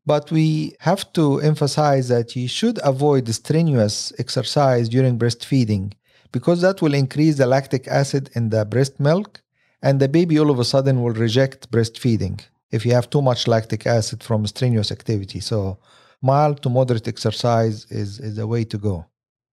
But 0.06 0.32
we 0.32 0.76
have 0.80 1.14
to 1.14 1.40
emphasize 1.42 2.08
that 2.08 2.36
you 2.36 2.48
should 2.48 2.80
avoid 2.84 3.30
strenuous 3.30 4.12
exercise 4.18 4.90
during 4.90 5.20
breastfeeding 5.20 5.94
because 6.32 6.62
that 6.62 6.82
will 6.82 6.94
increase 6.94 7.38
the 7.38 7.46
lactic 7.46 7.88
acid 7.88 8.30
in 8.34 8.50
the 8.50 8.66
breast 8.66 9.00
milk 9.00 9.42
and 9.82 10.00
the 10.00 10.10
baby 10.10 10.40
all 10.40 10.50
of 10.50 10.60
a 10.60 10.66
sudden 10.66 11.04
will 11.04 11.14
reject 11.14 11.72
breastfeeding 11.72 12.40
if 12.72 12.86
you 12.86 12.94
have 12.94 13.10
too 13.10 13.22
much 13.22 13.48
lactic 13.48 13.86
acid 13.86 14.24
from 14.24 14.48
strenuous 14.48 14.92
activity. 14.92 15.40
So 15.40 15.78
mild 16.22 16.62
to 16.64 16.70
moderate 16.70 17.08
exercise 17.08 17.86
is, 17.92 18.20
is 18.20 18.36
the 18.38 18.48
way 18.48 18.64
to 18.66 18.78
go. 18.78 19.06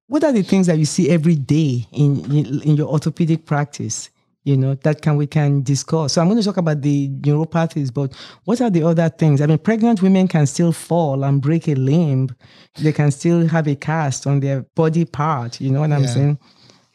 What 0.08 0.24
are 0.24 0.32
the 0.32 0.44
things 0.44 0.68
that 0.68 0.78
you 0.78 0.86
see 0.86 1.10
every 1.10 1.36
day 1.36 1.86
in, 1.92 2.24
in, 2.32 2.62
in 2.62 2.78
your 2.78 2.88
orthopedic 2.88 3.46
practice? 3.46 4.10
You 4.48 4.56
know 4.56 4.76
that 4.76 5.02
can 5.02 5.18
we 5.18 5.28
can 5.28 5.62
discuss. 5.62 6.14
So 6.14 6.22
i'm 6.22 6.28
going 6.30 6.40
to 6.40 6.44
talk 6.44 6.58
about 6.58 6.82
the 6.82 7.10
neuropathies 7.10 7.94
but 7.94 8.14
what 8.46 8.62
are 8.62 8.70
the 8.70 8.84
other 8.84 9.10
things? 9.10 9.42
I 9.42 9.46
mean 9.46 9.58
pregnant 9.58 10.02
women 10.02 10.28
can 10.28 10.46
still 10.48 10.72
fall 10.72 11.24
and 11.26 11.42
break 11.42 11.68
a 11.68 11.76
limb. 11.76 12.34
They 12.80 12.94
can 12.94 13.12
still 13.12 13.48
have 13.48 13.68
a 13.68 13.76
cast 13.76 14.26
on 14.26 14.40
their 14.40 14.62
body 14.76 15.06
part 15.06 15.60
you 15.60 15.72
know 15.72 15.82
what 15.82 15.92
i'm 15.92 16.08
saying? 16.08 16.40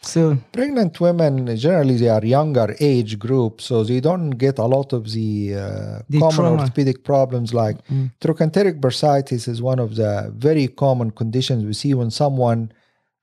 So 0.00 0.36
pregnant 0.52 0.98
women 0.98 1.54
generally 1.56 1.96
they 1.96 2.08
are 2.08 2.24
younger 2.24 2.74
age 2.80 3.18
group 3.18 3.60
so 3.60 3.84
they 3.84 4.00
don't 4.00 4.30
get 4.30 4.58
a 4.58 4.64
lot 4.64 4.92
of 4.92 5.12
the, 5.12 5.54
uh, 5.54 5.98
the 6.08 6.18
common 6.18 6.34
trauma. 6.34 6.60
orthopedic 6.62 7.04
problems 7.04 7.54
like 7.54 7.76
mm. 7.86 8.10
trochanteric 8.20 8.80
bursitis 8.80 9.46
is 9.46 9.62
one 9.62 9.78
of 9.78 9.94
the 9.94 10.32
very 10.36 10.66
common 10.66 11.10
conditions 11.12 11.64
we 11.64 11.72
see 11.72 11.94
when 11.94 12.10
someone 12.10 12.72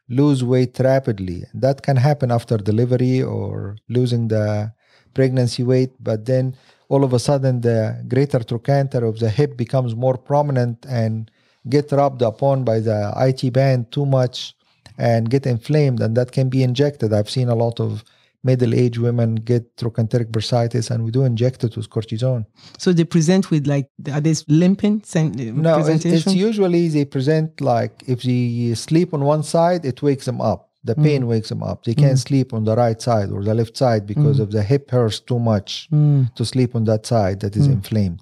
lose 0.09 0.43
weight 0.43 0.79
rapidly. 0.79 1.45
That 1.53 1.81
can 1.81 1.95
happen 1.97 2.31
after 2.31 2.57
delivery 2.57 3.21
or 3.21 3.77
losing 3.87 4.27
the 4.27 4.73
pregnancy 5.13 5.63
weight, 5.63 5.91
but 5.99 6.25
then 6.25 6.55
all 6.89 7.03
of 7.03 7.13
a 7.13 7.19
sudden 7.19 7.61
the 7.61 8.03
greater 8.07 8.39
trochanter 8.39 9.05
of 9.05 9.19
the 9.19 9.29
hip 9.29 9.55
becomes 9.55 9.95
more 9.95 10.17
prominent 10.17 10.85
and 10.87 11.29
get 11.67 11.91
rubbed 11.91 12.21
upon 12.21 12.63
by 12.63 12.79
the 12.79 13.13
IT 13.17 13.53
band 13.53 13.91
too 13.91 14.05
much 14.05 14.55
and 14.97 15.29
get 15.29 15.45
inflamed 15.45 16.01
and 16.01 16.17
that 16.17 16.31
can 16.31 16.49
be 16.49 16.63
injected. 16.63 17.13
I've 17.13 17.29
seen 17.29 17.49
a 17.49 17.55
lot 17.55 17.79
of 17.79 18.03
middle-aged 18.43 18.97
women 18.99 19.35
get 19.35 19.75
trochanteric 19.75 20.31
bursitis 20.31 20.89
and 20.91 21.03
we 21.03 21.11
do 21.11 21.23
inject 21.23 21.63
it 21.63 21.75
with 21.75 21.89
cortisone 21.89 22.45
so 22.77 22.93
they 22.93 23.03
present 23.03 23.51
with 23.51 23.67
like 23.67 23.89
are 24.13 24.21
they 24.21 24.33
limping 24.47 25.01
no 25.13 25.77
it's, 25.85 26.05
it's, 26.05 26.33
usually 26.33 26.87
they 26.87 27.03
present 27.03 27.59
like 27.59 28.03
if 28.07 28.23
they 28.23 28.73
sleep 28.75 29.13
on 29.13 29.21
one 29.23 29.43
side 29.43 29.83
it 29.85 30.01
wakes 30.01 30.25
them 30.25 30.39
up 30.39 30.69
the 30.85 30.95
mm. 30.95 31.03
pain 31.03 31.23
mm. 31.23 31.27
wakes 31.27 31.49
them 31.49 31.61
up 31.61 31.83
they 31.83 31.93
can't 31.93 32.13
mm. 32.13 32.27
sleep 32.27 32.53
on 32.53 32.63
the 32.63 32.75
right 32.75 33.01
side 33.01 33.29
or 33.29 33.43
the 33.43 33.53
left 33.53 33.75
side 33.75 34.07
because 34.07 34.39
mm. 34.39 34.43
of 34.43 34.51
the 34.51 34.63
hip 34.63 34.89
hurts 34.89 35.19
too 35.19 35.39
much 35.39 35.89
mm. 35.91 36.33
to 36.35 36.45
sleep 36.45 36.75
on 36.75 36.85
that 36.85 37.05
side 37.05 37.41
that 37.41 37.57
is 37.57 37.67
mm. 37.67 37.73
inflamed 37.73 38.21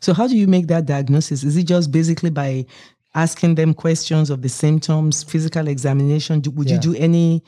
so 0.00 0.12
how 0.12 0.26
do 0.26 0.36
you 0.36 0.48
make 0.48 0.66
that 0.66 0.86
diagnosis 0.86 1.44
is 1.44 1.56
it 1.56 1.64
just 1.64 1.92
basically 1.92 2.30
by 2.30 2.66
asking 3.14 3.54
them 3.54 3.72
questions 3.72 4.28
of 4.28 4.42
the 4.42 4.48
symptoms 4.48 5.22
physical 5.22 5.68
examination 5.68 6.42
would 6.54 6.68
yeah. 6.68 6.74
you 6.74 6.80
do 6.80 6.94
any 6.96 7.42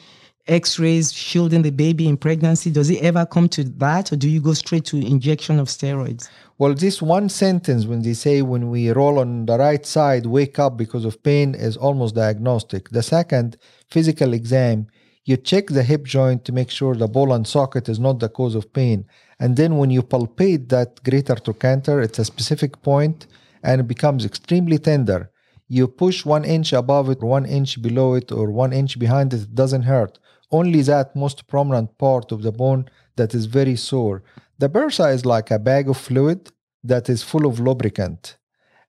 x-rays 0.49 1.13
shielding 1.13 1.63
the 1.63 1.71
baby 1.71 2.09
in 2.09 2.17
pregnancy 2.17 2.71
does 2.71 2.91
it 2.91 3.03
ever 3.03 3.27
come 3.27 3.49
to 3.49 3.63
that 3.65 4.11
or 4.13 4.17
do 4.17 4.29
you 4.29 4.41
go 4.41 4.55
straight 4.55 4.85
to 4.85 4.97
injection 4.97 5.61
of 5.61 5.69
steroids? 5.69 6.29
Well 6.59 6.75
this 6.75 7.01
one 7.03 7.29
sentence 7.29 7.87
when 7.87 8.03
they 8.03 8.15
say 8.15 8.43
when 8.43 8.71
we 8.71 8.91
roll 8.91 9.19
on 9.19 9.47
the 9.47 9.59
right 9.59 9.85
side 9.85 10.27
wake 10.27 10.59
up 10.59 10.77
because 10.77 11.05
of 11.05 11.23
pain 11.23 11.55
is 11.55 11.77
almost 11.77 12.15
diagnostic. 12.15 12.89
The 12.89 13.03
second 13.03 13.57
physical 13.91 14.33
exam 14.33 14.87
you 15.25 15.37
check 15.37 15.67
the 15.67 15.83
hip 15.83 16.05
joint 16.05 16.45
to 16.47 16.53
make 16.53 16.71
sure 16.71 16.95
the 16.95 17.07
ball 17.07 17.35
and 17.35 17.47
socket 17.47 17.89
is 17.89 18.01
not 18.01 18.19
the 18.19 18.31
cause 18.31 18.55
of 18.55 18.73
pain. 18.73 19.05
And 19.39 19.57
then 19.57 19.77
when 19.77 19.91
you 19.91 20.03
palpate 20.03 20.71
that 20.71 21.03
greater 21.05 21.35
trochanter 21.35 22.01
it's 22.01 22.19
a 22.19 22.25
specific 22.25 22.81
point 22.83 23.27
and 23.63 23.81
it 23.81 23.89
becomes 23.89 24.25
extremely 24.25 24.79
tender. 24.79 25.31
You 25.69 25.87
push 25.87 26.25
one 26.25 26.45
inch 26.47 26.73
above 26.73 27.11
it, 27.11 27.23
one 27.23 27.45
inch 27.45 27.83
below 27.83 28.15
it, 28.15 28.33
or 28.33 28.51
one 28.51 28.73
inch 28.73 28.99
behind 28.99 29.35
it, 29.35 29.43
it 29.43 29.55
doesn't 29.55 29.83
hurt. 29.83 30.19
Only 30.51 30.83
that 30.83 31.15
most 31.15 31.47
prominent 31.47 31.99
part 31.99 32.33
of 32.33 32.43
the 32.43 32.53
bone 32.53 32.89
that 33.17 33.35
is 33.35 33.47
very 33.47 33.77
sore. 33.77 34.23
The 34.59 34.69
bursa 34.69 35.13
is 35.15 35.25
like 35.27 35.51
a 35.51 35.59
bag 35.59 35.89
of 35.89 35.97
fluid 35.97 36.51
that 36.85 37.09
is 37.09 37.23
full 37.23 37.47
of 37.47 37.61
lubricant. 37.61 38.37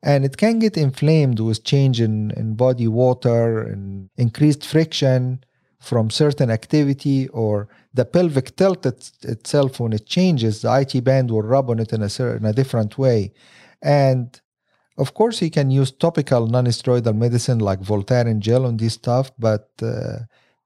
And 0.01 0.23
it 0.23 0.37
can 0.37 0.59
get 0.59 0.77
inflamed 0.77 1.39
with 1.39 1.63
change 1.63 1.99
in, 1.99 2.31
in 2.31 2.55
body 2.55 2.87
water 2.87 3.61
and 3.61 4.09
increased 4.15 4.65
friction 4.65 5.43
from 5.79 6.09
certain 6.09 6.49
activity 6.49 7.27
or 7.29 7.67
the 7.93 8.05
pelvic 8.05 8.55
tilt 8.55 8.85
it, 8.85 9.11
itself 9.23 9.79
when 9.79 9.93
it 9.93 10.05
changes, 10.05 10.61
the 10.61 10.79
IT 10.79 11.03
band 11.03 11.31
will 11.31 11.41
rub 11.41 11.69
on 11.69 11.79
it 11.79 11.91
in 11.91 12.01
a, 12.01 12.35
in 12.37 12.45
a 12.45 12.53
different 12.53 12.97
way. 12.97 13.33
And 13.81 14.39
of 14.97 15.13
course, 15.13 15.41
you 15.41 15.49
can 15.49 15.71
use 15.71 15.91
topical 15.91 16.47
non-steroidal 16.47 17.15
medicine 17.15 17.59
like 17.59 17.79
Voltaren 17.79 18.39
gel 18.39 18.65
on 18.65 18.77
this 18.77 18.93
stuff, 18.93 19.31
but 19.39 19.69
uh, 19.81 20.19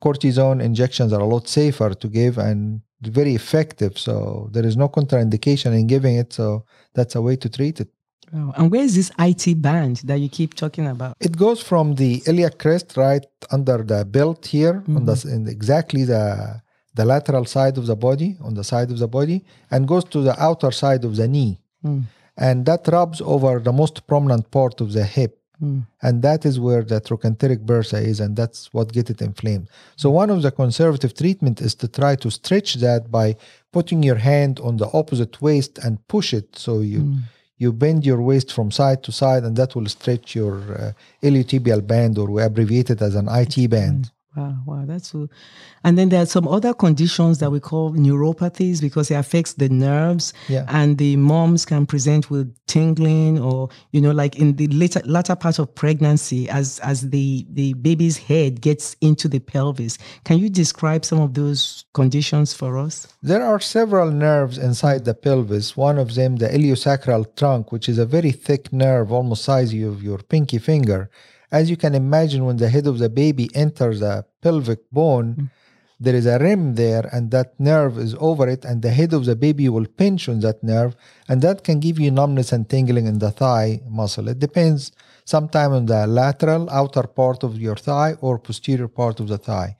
cortisone 0.05 0.59
injections 0.69 1.09
are 1.15 1.23
a 1.27 1.29
lot 1.33 1.45
safer 1.47 1.89
to 2.01 2.07
give 2.19 2.35
and 2.37 2.81
very 3.19 3.33
effective. 3.41 3.93
So 4.07 4.13
there 4.53 4.65
is 4.69 4.75
no 4.83 4.87
contraindication 4.97 5.71
in 5.79 5.85
giving 5.87 6.15
it. 6.23 6.29
So 6.39 6.65
that's 6.95 7.15
a 7.15 7.21
way 7.27 7.35
to 7.43 7.49
treat 7.57 7.79
it. 7.83 7.89
Oh, 8.35 8.51
and 8.57 8.71
where 8.71 8.85
is 8.89 8.95
this 8.95 9.11
IT 9.19 9.61
band 9.61 9.97
that 10.09 10.19
you 10.23 10.29
keep 10.39 10.51
talking 10.63 10.87
about? 10.87 11.15
It 11.19 11.35
goes 11.45 11.59
from 11.61 11.85
the 11.95 12.11
iliac 12.29 12.57
crest 12.57 12.97
right 12.97 13.25
under 13.51 13.77
the 13.91 14.05
belt 14.05 14.41
here, 14.55 14.75
mm-hmm. 14.75 14.97
on 14.97 15.05
the 15.05 15.15
in 15.35 15.47
exactly 15.47 16.03
the 16.13 16.23
the 16.99 17.05
lateral 17.05 17.45
side 17.45 17.75
of 17.77 17.85
the 17.91 17.95
body, 18.07 18.29
on 18.47 18.53
the 18.59 18.63
side 18.63 18.89
of 18.93 18.97
the 19.03 19.07
body, 19.19 19.37
and 19.71 19.87
goes 19.93 20.05
to 20.13 20.19
the 20.27 20.35
outer 20.47 20.71
side 20.71 21.03
of 21.05 21.13
the 21.19 21.27
knee. 21.27 21.53
Mm 21.85 22.03
and 22.37 22.65
that 22.65 22.87
rubs 22.87 23.21
over 23.21 23.59
the 23.59 23.71
most 23.71 24.07
prominent 24.07 24.49
part 24.51 24.81
of 24.81 24.93
the 24.93 25.03
hip 25.03 25.39
mm. 25.63 25.87
and 26.01 26.21
that 26.21 26.45
is 26.45 26.59
where 26.59 26.83
the 26.83 26.99
trochanteric 27.01 27.65
bursa 27.65 28.01
is 28.01 28.19
and 28.19 28.35
that's 28.35 28.73
what 28.73 28.91
gets 28.91 29.09
it 29.09 29.21
inflamed 29.21 29.67
so 29.95 30.09
one 30.09 30.29
of 30.29 30.41
the 30.41 30.51
conservative 30.51 31.13
treatment 31.13 31.61
is 31.61 31.73
to 31.75 31.87
try 31.87 32.15
to 32.15 32.29
stretch 32.29 32.75
that 32.75 33.11
by 33.11 33.35
putting 33.71 34.03
your 34.03 34.19
hand 34.31 34.59
on 34.59 34.77
the 34.77 34.89
opposite 34.93 35.41
waist 35.41 35.77
and 35.79 36.05
push 36.07 36.33
it 36.33 36.47
so 36.55 36.79
you 36.79 36.99
mm. 36.99 37.19
you 37.57 37.71
bend 37.71 38.05
your 38.05 38.21
waist 38.21 38.51
from 38.51 38.69
side 38.71 39.01
to 39.03 39.11
side 39.11 39.43
and 39.43 39.55
that 39.55 39.75
will 39.75 39.87
stretch 39.87 40.35
your 40.35 40.55
uh, 40.77 40.91
iliotibial 41.27 41.85
band 41.85 42.17
or 42.17 42.27
we 42.29 42.41
abbreviate 42.41 42.89
it 42.89 43.01
as 43.01 43.15
an 43.15 43.27
IT 43.29 43.69
band 43.69 44.11
Wow, 44.35 44.57
wow, 44.65 44.83
that's. 44.87 45.13
And 45.83 45.95
then 45.95 46.09
there 46.09 46.23
are 46.23 46.25
some 46.25 46.47
other 46.47 46.73
conditions 46.73 47.37
that 47.37 47.51
we 47.51 47.59
call 47.59 47.91
neuropathies 47.91 48.81
because 48.81 49.11
it 49.11 49.15
affects 49.15 49.53
the 49.53 49.69
nerves. 49.69 50.33
Yeah. 50.49 50.65
And 50.69 50.97
the 50.97 51.17
moms 51.17 51.65
can 51.65 51.85
present 51.85 52.31
with 52.31 52.55
tingling 52.65 53.39
or, 53.39 53.69
you 53.91 54.01
know, 54.01 54.09
like 54.11 54.37
in 54.37 54.55
the 54.55 54.67
later 54.67 55.01
latter 55.05 55.35
part 55.35 55.59
of 55.59 55.75
pregnancy 55.75 56.49
as 56.49 56.79
as 56.79 57.09
the, 57.11 57.45
the 57.51 57.73
baby's 57.73 58.17
head 58.17 58.61
gets 58.61 58.95
into 59.01 59.27
the 59.27 59.39
pelvis. 59.39 59.99
Can 60.23 60.39
you 60.39 60.49
describe 60.49 61.05
some 61.05 61.21
of 61.21 61.35
those 61.35 61.85
conditions 61.93 62.53
for 62.53 62.79
us? 62.79 63.07
There 63.21 63.43
are 63.43 63.59
several 63.59 64.09
nerves 64.09 64.57
inside 64.57 65.05
the 65.05 65.13
pelvis. 65.13 65.77
One 65.77 65.99
of 65.99 66.15
them, 66.15 66.37
the 66.37 66.47
iliosacral 66.47 67.35
trunk, 67.35 67.71
which 67.71 67.87
is 67.87 67.99
a 67.99 68.05
very 68.05 68.31
thick 68.31 68.73
nerve, 68.73 69.11
almost 69.11 69.43
size 69.43 69.73
of 69.73 70.01
your 70.01 70.17
pinky 70.17 70.57
finger 70.57 71.11
as 71.53 71.69
you 71.69 71.77
can 71.77 71.93
imagine, 71.93 72.45
when 72.45 72.57
the 72.57 72.67
head 72.67 72.87
of 72.87 72.97
the 72.97 73.09
baby 73.09 73.47
enters 73.53 73.99
the 73.99 74.25
pelvic 74.41 74.81
bone, 74.91 75.29
mm. 75.35 75.49
there 75.99 76.15
is 76.15 76.25
a 76.25 76.39
rim 76.39 76.73
there, 76.73 77.07
and 77.13 77.29
that 77.29 77.49
nerve 77.59 77.99
is 77.99 78.15
over 78.29 78.45
it, 78.49 78.65
and 78.65 78.81
the 78.81 78.89
head 78.99 79.13
of 79.13 79.25
the 79.25 79.35
baby 79.35 79.69
will 79.69 79.85
pinch 79.85 80.27
on 80.27 80.39
that 80.39 80.63
nerve, 80.63 80.95
and 81.29 81.43
that 81.43 81.63
can 81.63 81.79
give 81.79 81.99
you 81.99 82.09
numbness 82.09 82.51
and 82.51 82.67
tingling 82.67 83.05
in 83.05 83.19
the 83.19 83.29
thigh 83.29 83.81
muscle. 83.87 84.27
It 84.27 84.39
depends 84.39 84.91
sometimes 85.25 85.73
on 85.75 85.85
the 85.85 86.07
lateral 86.07 86.67
outer 86.71 87.03
part 87.03 87.43
of 87.43 87.61
your 87.65 87.75
thigh 87.75 88.13
or 88.19 88.39
posterior 88.39 88.87
part 88.87 89.19
of 89.19 89.27
the 89.27 89.37
thigh. 89.37 89.77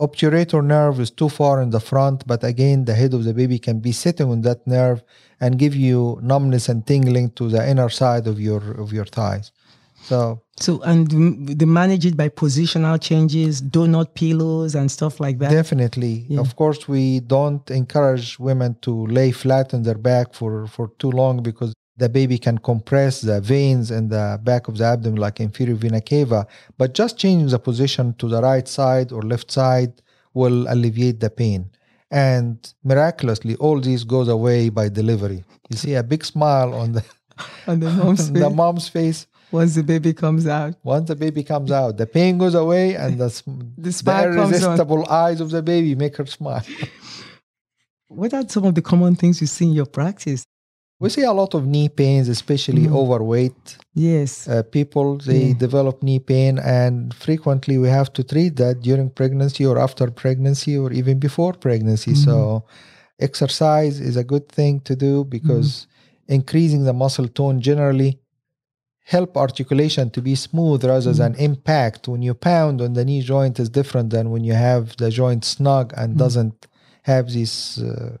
Obturator 0.00 0.62
nerve 0.64 0.98
is 0.98 1.12
too 1.12 1.28
far 1.28 1.62
in 1.62 1.70
the 1.70 1.78
front, 1.78 2.26
but 2.26 2.42
again, 2.42 2.84
the 2.84 2.94
head 2.94 3.14
of 3.14 3.22
the 3.22 3.32
baby 3.32 3.60
can 3.60 3.78
be 3.78 3.92
sitting 3.92 4.28
on 4.28 4.40
that 4.42 4.66
nerve 4.66 5.04
and 5.40 5.60
give 5.60 5.76
you 5.76 6.18
numbness 6.20 6.68
and 6.68 6.84
tingling 6.84 7.30
to 7.38 7.48
the 7.48 7.62
inner 7.70 7.88
side 7.88 8.26
of 8.26 8.40
your 8.40 8.62
of 8.82 8.92
your 8.92 9.04
thighs. 9.04 9.52
So 10.04 10.42
so 10.60 10.82
and 10.82 11.08
they 11.58 11.64
manage 11.64 12.04
it 12.06 12.16
by 12.16 12.28
positional 12.28 13.00
changes, 13.00 13.60
donut 13.62 14.14
pillows 14.14 14.74
and 14.74 14.90
stuff 14.90 15.18
like 15.18 15.38
that. 15.38 15.50
Definitely. 15.50 16.26
Yeah. 16.28 16.40
Of 16.40 16.56
course, 16.56 16.86
we 16.86 17.20
don't 17.20 17.68
encourage 17.70 18.38
women 18.38 18.76
to 18.82 19.06
lay 19.06 19.32
flat 19.32 19.74
on 19.74 19.82
their 19.82 19.98
back 19.98 20.34
for 20.34 20.66
for 20.66 20.88
too 20.98 21.10
long 21.10 21.42
because 21.42 21.72
the 21.96 22.08
baby 22.08 22.38
can 22.38 22.58
compress 22.58 23.20
the 23.20 23.40
veins 23.40 23.90
in 23.90 24.08
the 24.08 24.38
back 24.42 24.68
of 24.68 24.76
the 24.78 24.84
abdomen 24.84 25.18
like 25.18 25.40
inferior 25.40 25.76
vena 25.76 26.00
cava. 26.00 26.46
But 26.76 26.92
just 26.94 27.18
changing 27.18 27.48
the 27.48 27.58
position 27.58 28.14
to 28.14 28.28
the 28.28 28.42
right 28.42 28.68
side 28.68 29.10
or 29.10 29.22
left 29.22 29.50
side 29.50 30.02
will 30.34 30.66
alleviate 30.68 31.20
the 31.20 31.30
pain. 31.30 31.70
And 32.10 32.56
miraculously, 32.84 33.56
all 33.56 33.80
this 33.80 34.04
goes 34.04 34.28
away 34.28 34.68
by 34.68 34.88
delivery. 34.88 35.44
You 35.70 35.76
see 35.76 35.94
a 35.94 36.02
big 36.02 36.24
smile 36.24 36.74
on 36.74 36.92
the 36.92 37.04
on 37.66 37.80
the 37.80 37.90
mom's 37.90 38.28
face. 38.30 38.42
the 38.42 38.50
mom's 38.50 38.88
face 38.88 39.26
once 39.50 39.74
the 39.74 39.82
baby 39.82 40.12
comes 40.12 40.46
out. 40.46 40.74
Once 40.82 41.08
the 41.08 41.16
baby 41.16 41.42
comes 41.42 41.70
out, 41.70 41.96
the 41.96 42.06
pain 42.06 42.38
goes 42.38 42.54
away 42.54 42.94
and 42.94 43.18
the, 43.18 43.28
the, 43.78 43.90
the 43.90 44.22
irresistible 44.24 45.08
eyes 45.08 45.40
of 45.40 45.50
the 45.50 45.62
baby 45.62 45.94
make 45.94 46.16
her 46.16 46.26
smile. 46.26 46.64
what 48.08 48.34
are 48.34 48.48
some 48.48 48.64
of 48.64 48.74
the 48.74 48.82
common 48.82 49.14
things 49.14 49.40
you 49.40 49.46
see 49.46 49.66
in 49.66 49.72
your 49.72 49.86
practice? 49.86 50.44
We 51.00 51.10
see 51.10 51.22
a 51.22 51.32
lot 51.32 51.54
of 51.54 51.66
knee 51.66 51.88
pains, 51.88 52.28
especially 52.28 52.86
mm. 52.86 52.94
overweight. 52.94 53.78
Yes. 53.94 54.48
Uh, 54.48 54.62
people, 54.62 55.18
they 55.18 55.46
yeah. 55.46 55.54
develop 55.54 56.02
knee 56.02 56.20
pain, 56.20 56.58
and 56.58 57.12
frequently 57.12 57.78
we 57.78 57.88
have 57.88 58.12
to 58.12 58.22
treat 58.22 58.56
that 58.56 58.80
during 58.80 59.10
pregnancy 59.10 59.66
or 59.66 59.78
after 59.78 60.10
pregnancy 60.10 60.78
or 60.78 60.92
even 60.92 61.18
before 61.18 61.52
pregnancy. 61.52 62.12
Mm. 62.12 62.24
So, 62.24 62.64
exercise 63.18 64.00
is 64.00 64.16
a 64.16 64.24
good 64.24 64.48
thing 64.48 64.80
to 64.80 64.94
do 64.94 65.24
because 65.24 65.68
mm. 66.28 66.34
increasing 66.36 66.84
the 66.84 66.92
muscle 66.92 67.28
tone 67.28 67.60
generally 67.60 68.20
help 69.04 69.36
articulation 69.36 70.10
to 70.10 70.20
be 70.22 70.34
smooth 70.34 70.84
rather 70.84 71.12
mm. 71.12 71.16
than 71.16 71.34
impact. 71.36 72.08
When 72.08 72.22
you 72.22 72.34
pound 72.34 72.80
on 72.80 72.94
the 72.94 73.04
knee 73.04 73.22
joint 73.22 73.60
is 73.60 73.68
different 73.68 74.10
than 74.10 74.30
when 74.30 74.44
you 74.44 74.54
have 74.54 74.96
the 74.96 75.10
joint 75.10 75.44
snug 75.44 75.92
and 75.96 76.14
mm. 76.14 76.18
doesn't 76.18 76.66
have 77.02 77.30
this 77.30 77.78
uh, 77.78 78.16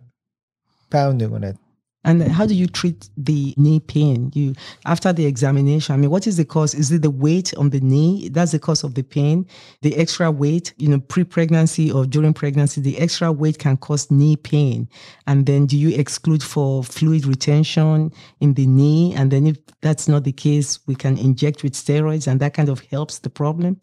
pounding 0.90 1.34
on 1.34 1.44
it. 1.44 1.56
And 2.04 2.22
how 2.22 2.46
do 2.46 2.54
you 2.54 2.66
treat 2.66 3.08
the 3.16 3.54
knee 3.56 3.80
pain? 3.80 4.30
You 4.34 4.54
after 4.84 5.12
the 5.12 5.26
examination. 5.26 5.94
I 5.94 5.96
mean, 5.96 6.10
what 6.10 6.26
is 6.26 6.36
the 6.36 6.44
cause? 6.44 6.74
Is 6.74 6.92
it 6.92 7.02
the 7.02 7.10
weight 7.10 7.54
on 7.56 7.70
the 7.70 7.80
knee? 7.80 8.28
That's 8.28 8.52
the 8.52 8.58
cause 8.58 8.84
of 8.84 8.94
the 8.94 9.02
pain. 9.02 9.46
The 9.82 9.96
extra 9.96 10.30
weight, 10.30 10.74
you 10.76 10.88
know, 10.88 11.00
pre-pregnancy 11.00 11.90
or 11.90 12.04
during 12.06 12.34
pregnancy, 12.34 12.80
the 12.80 12.98
extra 12.98 13.32
weight 13.32 13.58
can 13.58 13.76
cause 13.76 14.10
knee 14.10 14.36
pain. 14.36 14.88
And 15.26 15.46
then, 15.46 15.66
do 15.66 15.78
you 15.78 15.98
exclude 15.98 16.42
for 16.42 16.84
fluid 16.84 17.26
retention 17.26 18.12
in 18.40 18.54
the 18.54 18.66
knee? 18.66 19.14
And 19.14 19.30
then, 19.30 19.46
if 19.46 19.56
that's 19.80 20.08
not 20.08 20.24
the 20.24 20.32
case, 20.32 20.80
we 20.86 20.94
can 20.94 21.16
inject 21.16 21.62
with 21.62 21.72
steroids, 21.72 22.26
and 22.26 22.40
that 22.40 22.54
kind 22.54 22.68
of 22.68 22.80
helps 22.80 23.20
the 23.20 23.30
problem. 23.30 23.80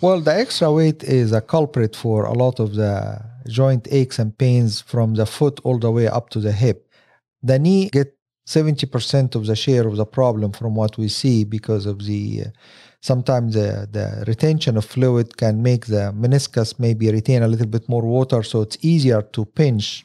Well, 0.00 0.20
the 0.20 0.34
extra 0.34 0.72
weight 0.72 1.02
is 1.04 1.32
a 1.32 1.40
culprit 1.40 1.94
for 1.94 2.24
a 2.24 2.32
lot 2.32 2.58
of 2.58 2.74
the 2.74 3.20
joint 3.48 3.86
aches 3.90 4.18
and 4.18 4.36
pains 4.36 4.80
from 4.80 5.14
the 5.14 5.26
foot 5.26 5.60
all 5.64 5.78
the 5.78 5.90
way 5.90 6.06
up 6.08 6.30
to 6.30 6.40
the 6.40 6.52
hip 6.52 6.89
the 7.42 7.58
knee 7.58 7.88
get 7.90 8.16
70% 8.46 9.34
of 9.34 9.46
the 9.46 9.54
share 9.54 9.86
of 9.86 9.96
the 9.96 10.06
problem 10.06 10.52
from 10.52 10.74
what 10.74 10.98
we 10.98 11.08
see 11.08 11.44
because 11.44 11.86
of 11.86 12.04
the 12.04 12.42
uh, 12.46 12.50
sometimes 13.00 13.54
the, 13.54 13.88
the 13.90 14.24
retention 14.26 14.76
of 14.76 14.84
fluid 14.84 15.36
can 15.36 15.62
make 15.62 15.86
the 15.86 16.12
meniscus 16.16 16.78
maybe 16.78 17.10
retain 17.10 17.42
a 17.42 17.48
little 17.48 17.66
bit 17.66 17.88
more 17.88 18.02
water 18.02 18.42
so 18.42 18.60
it's 18.60 18.78
easier 18.82 19.22
to 19.22 19.44
pinch 19.44 20.04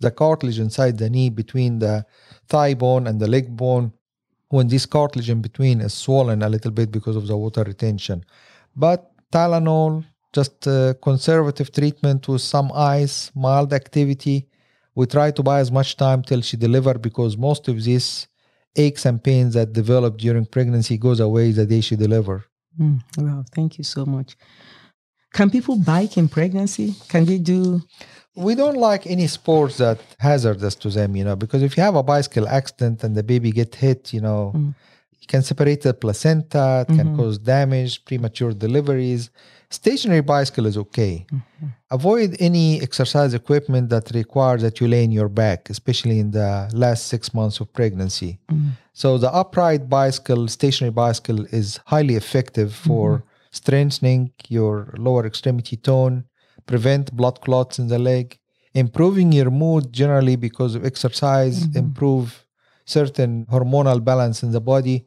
the 0.00 0.10
cartilage 0.10 0.58
inside 0.58 0.98
the 0.98 1.08
knee 1.08 1.30
between 1.30 1.78
the 1.78 2.04
thigh 2.48 2.74
bone 2.74 3.06
and 3.06 3.18
the 3.20 3.26
leg 3.26 3.56
bone 3.56 3.92
when 4.48 4.68
this 4.68 4.86
cartilage 4.86 5.30
in 5.30 5.40
between 5.40 5.80
is 5.80 5.94
swollen 5.94 6.42
a 6.42 6.48
little 6.48 6.70
bit 6.70 6.92
because 6.92 7.16
of 7.16 7.26
the 7.26 7.36
water 7.36 7.64
retention. 7.64 8.24
But 8.76 9.10
tylenol 9.32 10.04
just 10.32 10.68
conservative 11.02 11.72
treatment 11.72 12.28
with 12.28 12.42
some 12.42 12.70
ice 12.74 13.32
mild 13.34 13.72
activity 13.72 14.46
we 14.96 15.06
try 15.06 15.30
to 15.30 15.42
buy 15.42 15.60
as 15.60 15.70
much 15.70 15.96
time 15.96 16.22
till 16.22 16.40
she 16.40 16.56
deliver 16.56 16.94
because 17.08 17.36
most 17.36 17.68
of 17.68 17.76
these 17.84 18.26
aches 18.74 19.04
and 19.06 19.22
pains 19.22 19.54
that 19.54 19.72
develop 19.72 20.16
during 20.18 20.46
pregnancy 20.46 20.96
goes 20.98 21.20
away 21.20 21.52
the 21.52 21.66
day 21.66 21.80
she 21.82 21.96
deliver. 21.96 22.44
Mm, 22.80 23.00
wow, 23.18 23.44
thank 23.54 23.78
you 23.78 23.84
so 23.84 24.04
much. 24.04 24.36
Can 25.32 25.50
people 25.50 25.76
bike 25.76 26.16
in 26.16 26.28
pregnancy? 26.28 26.94
Can 27.08 27.24
they 27.26 27.38
do? 27.38 27.82
We 28.34 28.54
don't 28.54 28.76
like 28.76 29.06
any 29.06 29.26
sports 29.26 29.76
that 29.78 29.98
hazardous 30.18 30.74
to 30.76 30.88
them, 30.90 31.14
you 31.16 31.24
know, 31.24 31.36
because 31.36 31.62
if 31.62 31.76
you 31.76 31.82
have 31.82 31.94
a 31.96 32.02
bicycle 32.02 32.48
accident 32.48 33.04
and 33.04 33.14
the 33.14 33.22
baby 33.22 33.50
get 33.52 33.74
hit, 33.74 34.12
you 34.14 34.20
know, 34.20 34.52
Mm. 34.54 34.74
it 35.22 35.28
can 35.28 35.42
separate 35.42 35.82
the 35.82 35.94
placenta, 35.94 36.86
it 36.88 36.94
can 36.98 37.08
Mhm. 37.08 37.16
cause 37.16 37.38
damage, 37.38 38.04
premature 38.04 38.52
deliveries. 38.52 39.30
Stationary 39.76 40.22
bicycle 40.22 40.64
is 40.64 40.76
okay. 40.84 41.14
Mm-hmm. 41.30 41.66
Avoid 41.90 42.30
any 42.48 42.80
exercise 42.88 43.32
equipment 43.34 43.90
that 43.94 44.10
requires 44.22 44.62
that 44.62 44.80
you 44.80 44.86
lay 44.88 45.04
in 45.08 45.12
your 45.20 45.28
back, 45.42 45.60
especially 45.68 46.18
in 46.24 46.30
the 46.30 46.50
last 46.72 47.08
six 47.12 47.22
months 47.38 47.56
of 47.60 47.66
pregnancy. 47.78 48.32
Mm. 48.50 48.70
So 48.94 49.08
the 49.24 49.30
upright 49.42 49.82
bicycle, 49.98 50.42
stationary 50.48 50.94
bicycle 51.04 51.40
is 51.60 51.68
highly 51.94 52.14
effective 52.22 52.70
for 52.86 53.06
strengthening 53.50 54.22
your 54.48 54.74
lower 55.06 55.26
extremity 55.26 55.76
tone, 55.76 56.24
prevent 56.72 57.04
blood 57.20 57.36
clots 57.44 57.78
in 57.78 57.86
the 57.88 57.98
leg, 57.98 58.26
improving 58.72 59.28
your 59.38 59.50
mood 59.50 59.92
generally 60.02 60.36
because 60.36 60.72
of 60.74 60.86
exercise, 60.92 61.56
improve 61.84 62.46
certain 62.86 63.32
hormonal 63.54 64.00
balance 64.10 64.38
in 64.42 64.52
the 64.52 64.64
body, 64.72 64.98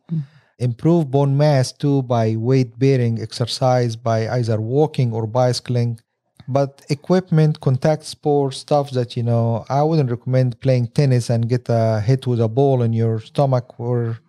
improve 0.59 1.09
bone 1.09 1.35
mass 1.37 1.71
too 1.71 2.01
by 2.03 2.35
weight 2.35 2.77
bearing 2.77 3.21
exercise 3.21 3.95
by 3.95 4.29
either 4.37 4.59
walking 4.61 5.13
or 5.13 5.25
bicycling. 5.27 5.99
But 6.47 6.81
equipment, 6.89 7.59
contact 7.61 8.03
sports, 8.05 8.57
stuff 8.57 8.91
that 8.91 9.15
you 9.15 9.23
know, 9.23 9.65
I 9.69 9.83
wouldn't 9.83 10.09
recommend 10.09 10.59
playing 10.61 10.87
tennis 10.87 11.29
and 11.29 11.47
get 11.47 11.65
a 11.69 12.01
hit 12.01 12.25
with 12.27 12.41
a 12.41 12.47
ball 12.47 12.81
in 12.81 12.91
your 12.93 13.19
stomach, 13.19 13.79
or 13.79 14.19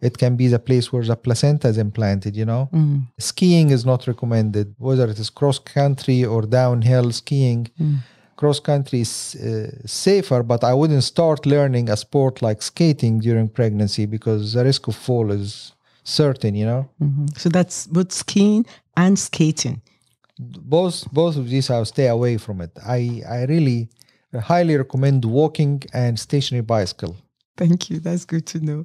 it 0.00 0.16
can 0.18 0.36
be 0.36 0.46
the 0.46 0.60
place 0.60 0.92
where 0.92 1.02
the 1.02 1.16
placenta 1.16 1.66
is 1.68 1.78
implanted. 1.78 2.36
You 2.36 2.44
know, 2.44 2.68
Mm. 2.72 3.08
skiing 3.18 3.70
is 3.70 3.84
not 3.84 4.06
recommended, 4.06 4.74
whether 4.78 5.06
it 5.10 5.18
is 5.18 5.28
cross 5.30 5.58
country 5.58 6.24
or 6.24 6.42
downhill 6.42 7.10
skiing. 7.10 7.66
Mm. 7.80 7.96
Cross 8.36 8.60
country 8.60 9.00
is 9.00 9.34
uh, 9.36 9.70
safer, 9.86 10.42
but 10.42 10.62
I 10.62 10.74
wouldn't 10.74 11.04
start 11.04 11.46
learning 11.46 11.88
a 11.90 11.96
sport 11.96 12.42
like 12.42 12.60
skating 12.62 13.18
during 13.20 13.48
pregnancy 13.48 14.06
because 14.06 14.52
the 14.52 14.62
risk 14.64 14.88
of 14.88 14.94
fall 14.96 15.30
is 15.32 15.72
certain. 16.04 16.54
You 16.54 16.66
know, 16.66 16.88
Mhm. 17.02 17.26
So 17.38 17.48
that's 17.48 17.86
both 17.86 18.12
skiing 18.12 18.66
and 18.96 19.18
skating. 19.18 19.80
both 20.38 21.10
both 21.12 21.36
of 21.36 21.48
these 21.48 21.70
I'll 21.70 21.86
stay 21.86 22.08
away 22.08 22.36
from 22.36 22.60
it. 22.60 22.70
I 22.86 23.22
I 23.36 23.44
really 23.54 23.88
highly 24.52 24.76
recommend 24.76 25.24
walking 25.24 25.82
and 25.94 26.18
stationary 26.18 26.62
bicycle. 26.62 27.16
Thank 27.56 27.88
you. 27.90 28.00
That's 28.00 28.24
good 28.26 28.44
to 28.52 28.58
know. 28.60 28.84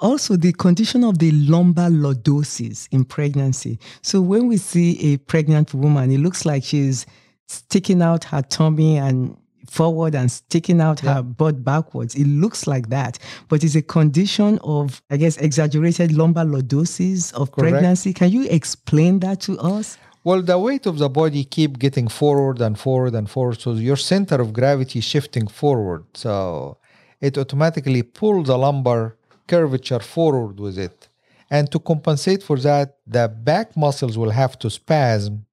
Also, 0.00 0.36
the 0.36 0.52
condition 0.52 1.04
of 1.04 1.18
the 1.18 1.30
lumbar 1.32 1.90
lordosis 1.90 2.88
in 2.90 3.04
pregnancy. 3.04 3.78
So, 4.02 4.20
when 4.20 4.46
we 4.48 4.56
see 4.56 4.90
a 5.12 5.16
pregnant 5.18 5.74
woman, 5.74 6.10
it 6.10 6.18
looks 6.20 6.44
like 6.44 6.62
she's 6.64 7.06
sticking 7.48 8.02
out 8.02 8.24
her 8.24 8.42
tummy 8.42 8.96
and 8.96 9.36
forward 9.68 10.14
and 10.14 10.30
sticking 10.30 10.80
out 10.80 11.00
her 11.00 11.22
butt 11.22 11.64
backwards. 11.64 12.14
It 12.14 12.26
looks 12.26 12.66
like 12.66 12.88
that, 12.88 13.18
but 13.48 13.62
it's 13.64 13.74
a 13.74 13.82
condition 13.82 14.58
of, 14.62 15.02
I 15.10 15.16
guess, 15.16 15.36
exaggerated 15.36 16.12
lumbar 16.12 16.44
lordosis 16.44 17.32
of 17.34 17.52
Correct. 17.52 17.74
pregnancy. 17.74 18.12
Can 18.14 18.30
you 18.30 18.46
explain 18.48 19.20
that 19.20 19.40
to 19.42 19.58
us? 19.58 19.98
Well, 20.24 20.42
the 20.42 20.58
weight 20.58 20.86
of 20.86 20.98
the 20.98 21.08
body 21.08 21.44
keep 21.44 21.78
getting 21.78 22.08
forward 22.08 22.60
and 22.60 22.78
forward 22.78 23.14
and 23.14 23.28
forward, 23.30 23.60
so 23.60 23.72
your 23.72 23.96
center 23.96 24.40
of 24.40 24.52
gravity 24.52 25.00
shifting 25.00 25.46
forward. 25.46 26.04
So 26.14 26.78
it 27.20 27.38
automatically 27.38 28.02
pulls 28.02 28.48
the 28.48 28.58
lumbar 28.58 29.16
curvature 29.46 30.00
forward 30.00 30.60
with 30.60 30.78
it. 30.78 31.08
And 31.50 31.70
to 31.72 31.78
compensate 31.78 32.42
for 32.42 32.58
that, 32.58 32.98
the 33.06 33.28
back 33.28 33.74
muscles 33.76 34.18
will 34.18 34.30
have 34.30 34.58
to 34.58 34.68
spasm 34.68 35.46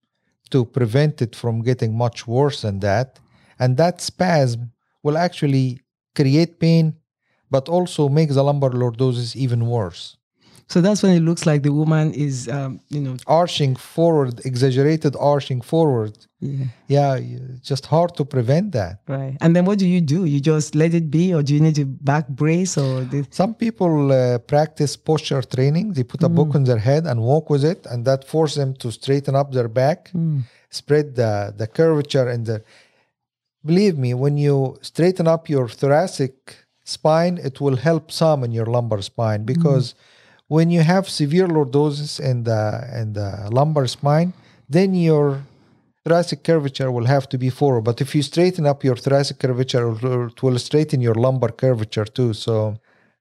to 0.52 0.66
prevent 0.66 1.22
it 1.22 1.36
from 1.36 1.62
getting 1.64 1.98
much 1.98 2.28
worse 2.28 2.62
than 2.62 2.80
that. 2.80 3.20
And 3.60 3.78
that 3.78 4.02
spasm 4.02 4.72
will 5.04 5.18
actually 5.18 5.82
create 6.16 6.60
pain, 6.60 6.96
but 7.50 7.70
also 7.70 8.10
make 8.10 8.30
the 8.30 8.44
lumbar 8.44 8.72
lordosis 8.72 9.36
even 9.36 9.66
worse. 9.68 10.18
So 10.68 10.82
that's 10.82 11.04
when 11.04 11.14
it 11.16 11.22
looks 11.22 11.46
like 11.46 11.62
the 11.62 11.72
woman 11.72 12.12
is, 12.14 12.48
um, 12.50 12.80
you 12.90 13.00
know, 13.00 13.16
Arching 13.28 13.76
forward, 13.76 14.42
exaggerated 14.46 15.16
arching 15.20 15.62
forward. 15.62 16.18
yeah, 16.40 16.66
Yeah, 16.88 17.20
just 17.62 17.86
hard 17.86 18.16
to 18.18 18.26
prevent 18.26 18.72
that. 18.72 19.00
right. 19.08 19.38
And 19.42 19.56
then 19.56 19.66
what 19.66 19.78
do 19.80 19.88
you 19.88 20.02
do? 20.02 20.26
You 20.26 20.40
just 20.40 20.74
let 20.76 20.94
it 20.94 21.10
be, 21.12 21.34
or 21.36 21.42
do 21.44 21.54
you 21.54 21.60
need 21.62 21.76
to 21.76 21.86
back 21.86 22.28
brace, 22.28 22.78
or 22.78 23.08
Some 23.30 23.54
people 23.54 24.12
uh, 24.12 24.40
practice 24.40 24.96
posture 24.98 25.42
training. 25.56 25.94
They 25.94 26.04
put 26.04 26.24
a 26.24 26.30
book 26.30 26.56
on 26.56 26.64
their 26.64 26.80
head 26.90 27.06
and 27.06 27.22
walk 27.22 27.50
with 27.50 27.64
it, 27.64 27.86
and 27.92 28.04
that 28.06 28.28
forces 28.28 28.58
them 28.58 28.74
to 28.82 28.92
straighten 28.92 29.36
up 29.36 29.52
their 29.52 29.68
back, 29.70 30.12
spread 30.70 31.16
the, 31.16 31.54
the 31.56 31.68
curvature 31.68 32.28
and 32.34 32.46
the. 32.46 32.64
Believe 33.64 33.98
me, 33.98 34.14
when 34.14 34.38
you 34.38 34.78
straighten 34.82 35.28
up 35.28 35.50
your 35.50 35.68
thoracic 35.68 36.34
spine, 36.84 37.40
it 37.44 37.60
will 37.60 37.78
help 37.78 38.12
some 38.12 38.44
in 38.44 38.52
your 38.52 38.68
lumbar 38.68 39.02
spine 39.02 39.44
because 39.44 39.96
when 40.48 40.70
you 40.72 40.82
have 40.82 41.10
severe 41.10 41.48
lordosis 41.48 42.20
in 42.20 42.44
the 42.44 42.54
uh, 42.54 43.02
in 43.02 43.14
the 43.14 43.26
uh, 43.46 43.50
lumbar 43.52 43.88
spine, 43.88 44.34
then 44.70 44.94
your 44.94 45.42
thoracic 46.04 46.44
curvature 46.44 46.92
will 46.92 47.06
have 47.06 47.28
to 47.30 47.38
be 47.38 47.50
forward. 47.50 47.82
But 47.84 48.00
if 48.02 48.14
you 48.16 48.22
straighten 48.22 48.66
up 48.66 48.84
your 48.84 48.96
thoracic 48.96 49.40
curvature, 49.40 49.88
it 49.90 50.02
will- 50.04 50.28
it 50.28 50.44
will 50.44 50.60
straighten 50.60 51.02
your 51.02 51.16
lumbar 51.16 51.52
curvature 51.52 52.06
too. 52.06 52.34
So 52.34 52.78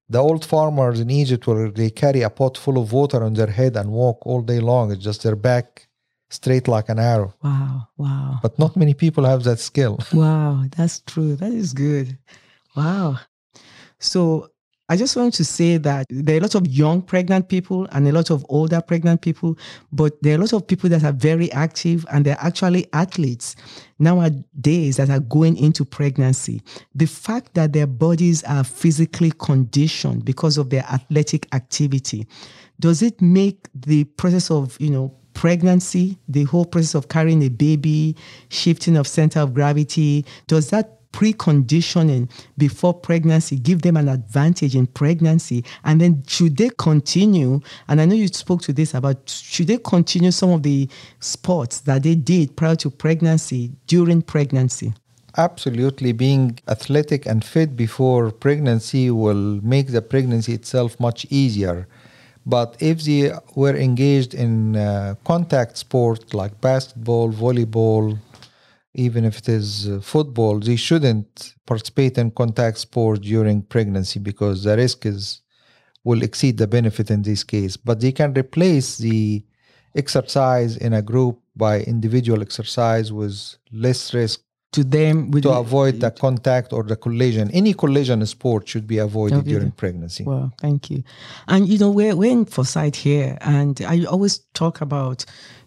the 0.08 0.18
old 0.18 0.44
farmers 0.44 1.00
in 1.00 1.10
Egypt 1.10 1.46
will 1.46 1.70
they 1.72 1.90
carry 1.90 2.22
a 2.22 2.30
pot 2.30 2.58
full 2.58 2.76
of 2.78 2.92
water 2.92 3.22
on 3.24 3.32
their 3.34 3.52
head 3.60 3.76
and 3.76 3.90
walk 3.90 4.18
all 4.26 4.42
day 4.42 4.60
long. 4.60 4.92
It's 4.92 5.02
just 5.04 5.22
their 5.22 5.37
back 5.37 5.88
straight 6.30 6.66
like 6.68 6.88
an 6.90 6.98
arrow. 6.98 7.32
wow, 7.42 7.88
wow. 7.96 8.38
But 8.42 8.58
not 8.58 8.76
many 8.76 8.94
people 8.94 9.24
have 9.24 9.42
that 9.44 9.60
skill. 9.60 9.98
Wow, 10.12 10.64
that's 10.76 11.00
true. 11.00 11.37
That 11.37 11.52
is 11.52 11.72
good. 11.72 12.18
Wow. 12.76 13.18
So 13.98 14.48
I 14.90 14.96
just 14.96 15.16
want 15.16 15.32
to 15.34 15.44
say 15.44 15.78
that 15.78 16.06
there 16.10 16.34
are 16.34 16.38
a 16.38 16.42
lot 16.42 16.54
of 16.54 16.66
young 16.66 17.00
pregnant 17.00 17.48
people 17.48 17.86
and 17.92 18.06
a 18.06 18.12
lot 18.12 18.30
of 18.30 18.44
older 18.50 18.82
pregnant 18.82 19.22
people, 19.22 19.56
but 19.90 20.22
there 20.22 20.34
are 20.34 20.36
a 20.36 20.40
lot 20.40 20.52
of 20.52 20.66
people 20.66 20.90
that 20.90 21.02
are 21.04 21.12
very 21.12 21.50
active 21.52 22.04
and 22.12 22.26
they're 22.26 22.36
actually 22.38 22.86
athletes 22.92 23.56
nowadays 23.98 24.98
that 24.98 25.08
are 25.08 25.20
going 25.20 25.56
into 25.56 25.86
pregnancy. 25.86 26.60
The 26.94 27.06
fact 27.06 27.54
that 27.54 27.72
their 27.72 27.86
bodies 27.86 28.42
are 28.44 28.62
physically 28.62 29.32
conditioned 29.38 30.26
because 30.26 30.58
of 30.58 30.68
their 30.68 30.84
athletic 30.92 31.48
activity, 31.54 32.26
does 32.78 33.00
it 33.00 33.22
make 33.22 33.68
the 33.74 34.04
process 34.04 34.50
of, 34.50 34.76
you 34.78 34.90
know, 34.90 35.16
pregnancy, 35.32 36.18
the 36.28 36.44
whole 36.44 36.64
process 36.64 36.94
of 36.94 37.08
carrying 37.08 37.42
a 37.42 37.48
baby, 37.48 38.16
shifting 38.50 38.96
of 38.96 39.06
center 39.06 39.40
of 39.40 39.54
gravity, 39.54 40.24
does 40.46 40.70
that 40.70 40.93
preconditioning 41.14 42.29
before 42.59 42.92
pregnancy 42.92 43.57
give 43.57 43.83
them 43.83 43.96
an 43.96 44.09
advantage 44.09 44.74
in 44.74 44.87
pregnancy? 44.88 45.64
And 45.85 46.00
then 46.00 46.24
should 46.27 46.57
they 46.57 46.70
continue? 46.77 47.61
And 47.88 48.00
I 48.00 48.05
know 48.05 48.16
you 48.16 48.27
spoke 48.29 48.62
to 48.62 48.72
this 48.72 48.94
about 48.94 49.29
should 49.29 49.68
they 49.68 49.79
continue 49.79 50.33
some 50.33 50.50
of 50.50 50.64
the 50.64 50.88
sports 51.20 51.81
that 51.81 52.03
they 52.03 52.16
did 52.16 52.57
prior 52.57 52.74
to 52.77 52.90
pregnancy 52.90 53.70
during 53.87 54.22
pregnancy? 54.22 54.92
Absolutely, 55.37 56.12
being 56.12 56.59
athletic 56.68 57.27
and 57.27 57.44
fit 57.44 57.77
before 57.77 58.31
pregnancy 58.31 59.11
will 59.11 59.61
make 59.62 59.88
the 59.88 60.03
pregnancy 60.03 60.53
itself 60.53 60.98
much 60.98 61.27
easier. 61.31 61.87
But 62.46 62.77
if 62.79 63.03
they 63.05 63.33
were 63.55 63.74
engaged 63.74 64.35
in 64.35 64.77
uh, 64.77 65.14
contact 65.24 65.79
sport 65.79 66.35
like 66.35 66.61
basketball, 66.61 67.33
volleyball, 67.33 68.18
even 68.94 69.24
if 69.24 69.38
it 69.38 69.48
is 69.48 69.88
uh, 69.88 70.00
football, 70.00 70.59
they 70.61 70.76
shouldn't 70.76 71.54
participate 71.66 72.16
in 72.18 72.30
contact 72.30 72.78
sport 72.78 73.20
during 73.22 73.62
pregnancy 73.62 74.18
because 74.20 74.64
the 74.64 74.76
risk 74.76 75.04
is 75.07 75.42
will 76.04 76.22
exceed 76.22 76.59
the 76.59 76.66
benefit 76.66 77.11
in 77.11 77.22
this 77.22 77.42
case. 77.42 77.76
But 77.76 78.00
they 78.00 78.12
can 78.12 78.35
replace 78.35 78.98
the 78.98 79.42
exercise 79.96 80.76
in 80.76 80.92
a 80.92 81.02
group 81.02 81.40
by 81.57 81.80
individual 81.80 82.42
exercise 82.42 83.12
with 83.12 83.57
less 83.72 84.12
risk 84.12 84.40
To 84.72 84.83
them, 84.83 85.31
to 85.31 85.50
avoid 85.50 86.00
the 86.00 86.10
contact 86.10 86.73
or 86.73 86.83
the 86.83 86.96
collision. 86.96 87.48
Any 87.52 87.75
collision 87.75 88.27
sport 88.27 88.68
should 88.68 88.87
be 88.87 88.98
avoided 88.98 89.38
Okay. 89.38 89.50
during 89.50 89.71
pregnancy. 89.71 90.25
Well, 90.25 90.50
thank 90.58 90.90
you. 90.90 91.04
And 91.46 91.68
you 91.68 91.79
know, 91.79 91.90
we're 91.98 92.16
we're 92.16 92.33
in 92.33 92.44
Foresight 92.44 92.96
here, 92.96 93.38
and 93.40 93.81
I 93.92 94.04
always 94.04 94.35
talk 94.52 94.81
about, 94.81 95.25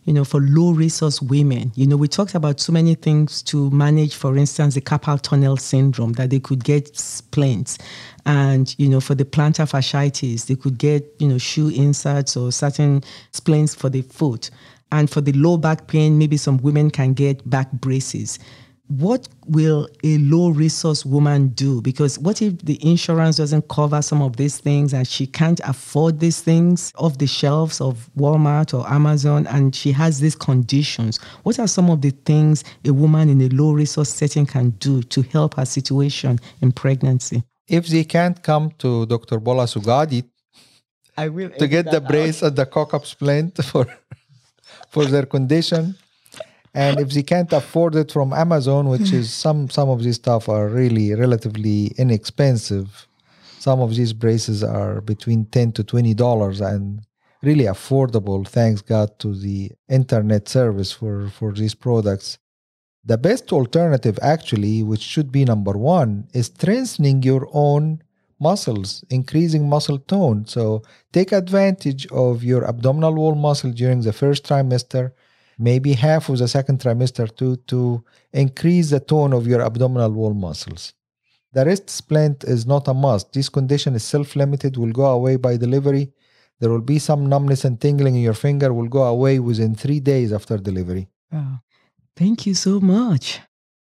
you 0.07 0.13
know, 0.13 0.23
for 0.23 0.39
low 0.39 0.71
resource 0.71 1.21
women. 1.21 1.71
You 1.75 1.85
know, 1.85 1.97
we 1.97 2.07
talked 2.07 2.33
about 2.33 2.61
so 2.61 2.71
many 2.71 2.95
things 2.95 3.43
to 3.43 3.69
manage, 3.71 4.15
for 4.15 4.37
instance, 4.37 4.73
the 4.73 4.81
carpal 4.81 5.21
tunnel 5.21 5.57
syndrome 5.57 6.13
that 6.13 6.29
they 6.29 6.39
could 6.39 6.63
get 6.63 6.97
splints, 6.97 7.77
and 8.25 8.73
you 8.79 8.87
know, 8.87 9.01
for 9.01 9.15
the 9.15 9.25
plantar 9.25 9.69
fasciitis, 9.69 10.47
they 10.47 10.55
could 10.55 10.77
get 10.77 11.05
you 11.19 11.27
know 11.27 11.37
shoe 11.37 11.67
inserts 11.67 12.37
or 12.37 12.53
certain 12.53 13.03
splints 13.33 13.75
for 13.75 13.89
the 13.89 14.01
foot, 14.01 14.49
and 14.93 15.09
for 15.09 15.19
the 15.19 15.33
low 15.33 15.57
back 15.57 15.87
pain, 15.87 16.17
maybe 16.17 16.37
some 16.37 16.57
women 16.59 16.89
can 16.89 17.13
get 17.13 17.47
back 17.47 17.69
braces. 17.73 18.39
What 18.87 19.27
will 19.47 19.89
a 20.03 20.17
low 20.19 20.49
resource 20.49 21.05
woman 21.05 21.49
do? 21.49 21.81
Because 21.81 22.17
what 22.19 22.41
if 22.41 22.57
the 22.59 22.79
insurance 22.85 23.37
doesn't 23.37 23.67
cover 23.67 24.01
some 24.01 24.21
of 24.21 24.37
these 24.37 24.59
things 24.59 24.93
and 24.93 25.07
she 25.07 25.27
can't 25.27 25.59
afford 25.65 26.19
these 26.19 26.41
things 26.41 26.93
off 26.95 27.17
the 27.17 27.27
shelves 27.27 27.81
of 27.81 28.09
Walmart 28.17 28.73
or 28.73 28.89
Amazon 28.89 29.45
and 29.47 29.75
she 29.75 29.91
has 29.91 30.19
these 30.19 30.35
conditions? 30.35 31.19
What 31.43 31.59
are 31.59 31.67
some 31.67 31.89
of 31.89 32.01
the 32.01 32.11
things 32.11 32.63
a 32.85 32.91
woman 32.93 33.29
in 33.29 33.41
a 33.41 33.49
low 33.49 33.73
resource 33.73 34.09
setting 34.09 34.45
can 34.45 34.69
do 34.71 35.03
to 35.03 35.21
help 35.23 35.55
her 35.55 35.65
situation 35.65 36.39
in 36.61 36.71
pregnancy? 36.71 37.43
If 37.67 37.87
they 37.87 38.05
can't 38.05 38.41
come 38.41 38.71
to 38.79 39.05
Dr. 39.05 39.39
Bola 39.39 39.65
Sugadi 39.65 40.23
I 41.17 41.29
will 41.29 41.49
to 41.49 41.67
get 41.67 41.89
the 41.89 41.99
brace 41.99 42.43
at 42.43 42.55
the 42.55 42.65
cock-up 42.65 43.05
splint 43.05 43.63
for 43.71 43.87
for 44.89 45.05
their 45.05 45.25
condition, 45.25 45.95
and 46.77 46.99
if 46.99 47.09
they 47.09 47.23
can't 47.23 47.51
afford 47.53 47.95
it 47.95 48.11
from 48.11 48.31
Amazon, 48.33 48.87
which 48.87 49.11
is 49.11 49.33
some 49.45 49.67
some 49.77 49.89
of 49.89 50.03
these 50.03 50.17
stuff 50.17 50.47
are 50.47 50.67
really 50.69 51.07
relatively 51.15 51.87
inexpensive. 51.97 53.07
Some 53.57 53.79
of 53.81 53.95
these 53.95 54.13
braces 54.13 54.63
are 54.63 55.01
between 55.01 55.45
ten 55.45 55.71
to 55.73 55.83
twenty 55.83 56.13
dollars 56.13 56.61
and 56.61 57.01
really 57.41 57.65
affordable. 57.65 58.47
Thanks 58.47 58.81
God 58.81 59.09
to 59.23 59.29
the 59.33 59.71
internet 59.89 60.47
service 60.47 60.91
for 60.91 61.29
for 61.37 61.51
these 61.51 61.73
products. 61.73 62.37
The 63.03 63.17
best 63.17 63.51
alternative, 63.53 64.19
actually, 64.21 64.83
which 64.83 65.01
should 65.01 65.31
be 65.31 65.45
number 65.45 65.75
one, 65.77 66.27
is 66.33 66.47
strengthening 66.47 67.23
your 67.23 67.47
own 67.53 68.03
muscles, 68.39 69.03
increasing 69.09 69.67
muscle 69.67 69.97
tone. 69.97 70.45
So 70.45 70.83
take 71.11 71.31
advantage 71.31 72.05
of 72.11 72.43
your 72.43 72.65
abdominal 72.67 73.15
wall 73.15 73.33
muscle 73.33 73.71
during 73.71 74.01
the 74.01 74.13
first 74.13 74.43
trimester 74.45 75.13
maybe 75.57 75.93
half 75.93 76.29
of 76.29 76.37
the 76.37 76.47
second 76.47 76.79
trimester 76.79 77.35
to, 77.37 77.55
to 77.67 78.03
increase 78.33 78.89
the 78.89 78.99
tone 78.99 79.33
of 79.33 79.47
your 79.47 79.61
abdominal 79.61 80.11
wall 80.11 80.33
muscles. 80.33 80.93
The 81.53 81.65
wrist 81.65 81.89
splint 81.89 82.43
is 82.43 82.65
not 82.65 82.87
a 82.87 82.93
must. 82.93 83.33
This 83.33 83.49
condition 83.49 83.95
is 83.95 84.03
self-limited, 84.03 84.77
will 84.77 84.91
go 84.91 85.05
away 85.05 85.37
by 85.37 85.57
delivery. 85.57 86.11
There 86.59 86.69
will 86.69 86.81
be 86.81 86.99
some 86.99 87.27
numbness 87.27 87.65
and 87.65 87.79
tingling 87.79 88.15
in 88.15 88.21
your 88.21 88.33
finger, 88.33 88.73
will 88.73 88.87
go 88.87 89.03
away 89.03 89.39
within 89.39 89.75
three 89.75 89.99
days 89.99 90.33
after 90.33 90.57
delivery. 90.57 91.07
Wow. 91.31 91.61
Thank 92.15 92.45
you 92.45 92.53
so 92.53 92.79
much. 92.79 93.39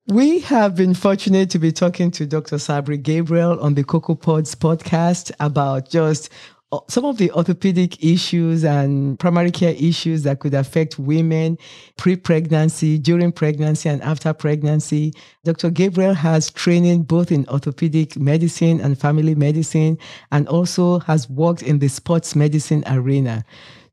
We 0.07 0.41
have 0.41 0.77
been 0.77 0.93
fortunate 0.93 1.49
to 1.51 1.59
be 1.59 1.73
talking 1.73 2.11
to 2.11 2.27
Dr. 2.27 2.57
Sabry 2.57 3.03
Gabriel 3.03 3.59
on 3.61 3.73
the 3.73 3.85
Cocoa 3.85 4.15
Pods 4.15 4.55
podcast 4.55 5.33
about 5.41 5.89
just 5.89 6.29
Uh, 6.75 6.81
some 6.89 7.05
of 7.05 7.18
the 7.18 7.31
orthopedic 7.33 8.03
issues 8.03 8.64
and 8.64 9.16
primary 9.20 9.53
care 9.53 9.75
issues 9.79 10.25
that 10.25 10.41
could 10.41 10.55
affect 10.55 10.99
women 10.99 11.57
pre 11.97 12.16
pregnancy, 12.16 12.99
during 12.99 13.31
pregnancy, 13.31 13.89
and 13.89 14.03
after 14.03 14.33
pregnancy. 14.33 15.12
Dr. 15.45 15.70
Gabriel 15.70 16.14
has 16.14 16.51
training 16.51 17.05
both 17.05 17.31
in 17.31 17.47
orthopedic 17.49 18.16
medicine 18.16 18.81
and 18.81 18.99
family 18.99 19.37
medicine, 19.37 19.99
and 20.33 20.49
also 20.49 20.99
has 21.01 21.31
worked 21.31 21.62
in 21.62 21.79
the 21.79 21.89
sports 21.89 22.35
medicine 22.35 22.83
arena. 22.89 23.45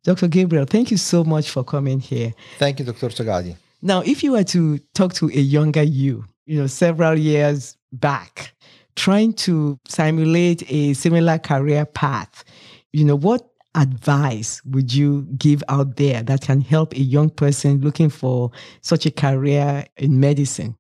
Dr. 0.04 0.28
Gabriel, 0.28 0.66
thank 0.66 0.90
you 0.90 0.98
so 0.98 1.24
much 1.24 1.52
for 1.52 1.64
coming 1.64 2.00
here. 2.00 2.34
Thank 2.58 2.80
you, 2.80 2.86
Dr. 2.86 3.10
Sagadi. 3.10 3.56
Now, 3.84 4.02
if 4.02 4.24
you 4.24 4.32
were 4.32 4.44
to 4.46 4.80
talk 4.96 5.14
to 5.16 5.28
a 5.28 5.42
younger 5.58 5.84
you, 5.84 6.26
you 6.48 6.60
know, 6.60 6.68
several 6.68 7.18
years 7.18 7.78
back, 7.92 8.54
trying 8.96 9.34
to 9.34 9.80
simulate 9.88 10.70
a 10.72 10.94
similar 10.94 11.38
career 11.38 11.86
path, 11.86 12.44
you 12.92 13.06
know, 13.06 13.16
what 13.16 13.48
advice 13.76 14.62
would 14.66 14.94
you 14.94 15.24
give 15.38 15.64
out 15.70 15.96
there 15.96 16.22
that 16.24 16.42
can 16.42 16.62
help 16.62 16.94
a 16.94 17.00
young 17.00 17.30
person 17.30 17.80
looking 17.82 18.10
for 18.10 18.52
such 18.82 19.06
a 19.06 19.12
career 19.12 19.86
in 19.98 20.20
medicine? 20.20 20.76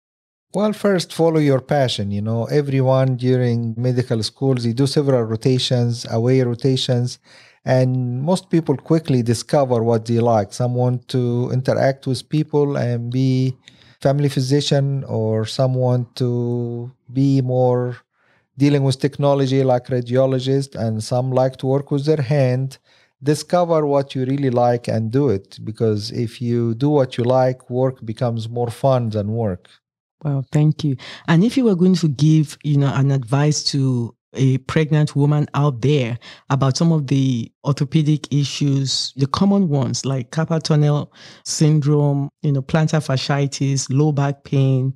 Well, 0.53 0.73
first, 0.73 1.13
follow 1.13 1.39
your 1.39 1.61
passion. 1.61 2.11
You 2.11 2.21
know, 2.21 2.43
everyone 2.45 3.15
during 3.15 3.73
medical 3.77 4.21
schools, 4.21 4.65
they 4.65 4.73
do 4.73 4.85
several 4.85 5.23
rotations, 5.23 6.05
away 6.09 6.41
rotations, 6.41 7.19
and 7.63 8.21
most 8.21 8.49
people 8.49 8.75
quickly 8.75 9.23
discover 9.23 9.81
what 9.81 10.05
they 10.05 10.19
like. 10.19 10.51
Some 10.51 10.75
want 10.75 11.07
to 11.09 11.49
interact 11.53 12.05
with 12.05 12.27
people 12.27 12.75
and 12.75 13.09
be 13.09 13.55
family 14.01 14.29
physician, 14.29 15.03
or 15.05 15.45
someone 15.45 16.07
to 16.15 16.91
be 17.11 17.41
more 17.41 17.97
dealing 18.57 18.83
with 18.83 18.99
technology 18.99 19.63
like 19.63 19.87
radiologist 19.87 20.75
and 20.75 21.03
some 21.03 21.31
like 21.31 21.57
to 21.57 21.65
work 21.67 21.91
with 21.91 22.05
their 22.05 22.21
hand. 22.21 22.77
Discover 23.23 23.85
what 23.85 24.15
you 24.15 24.25
really 24.25 24.49
like 24.49 24.87
and 24.87 25.11
do 25.11 25.29
it 25.29 25.59
because 25.63 26.11
if 26.11 26.41
you 26.41 26.73
do 26.73 26.89
what 26.89 27.17
you 27.17 27.23
like, 27.23 27.69
work 27.69 28.03
becomes 28.03 28.49
more 28.49 28.71
fun 28.71 29.09
than 29.09 29.27
work. 29.31 29.69
Well, 30.23 30.45
thank 30.51 30.83
you. 30.83 30.95
And 31.27 31.43
if 31.43 31.55
you 31.57 31.63
were 31.65 31.75
going 31.75 31.95
to 31.95 32.07
give, 32.07 32.57
you 32.63 32.77
know, 32.77 32.91
an 32.93 33.11
advice 33.11 33.63
to 33.65 34.15
a 34.33 34.57
pregnant 34.59 35.15
woman 35.15 35.47
out 35.53 35.81
there 35.81 36.17
about 36.49 36.77
some 36.77 36.91
of 36.91 37.07
the 37.07 37.51
orthopedic 37.65 38.31
issues, 38.33 39.13
the 39.17 39.27
common 39.27 39.67
ones 39.69 40.05
like 40.05 40.31
carpal 40.31 40.61
tunnel 40.61 41.11
syndrome, 41.43 42.29
you 42.41 42.51
know, 42.51 42.61
plantar 42.61 43.05
fasciitis, 43.05 43.87
low 43.89 44.11
back 44.11 44.43
pain, 44.43 44.93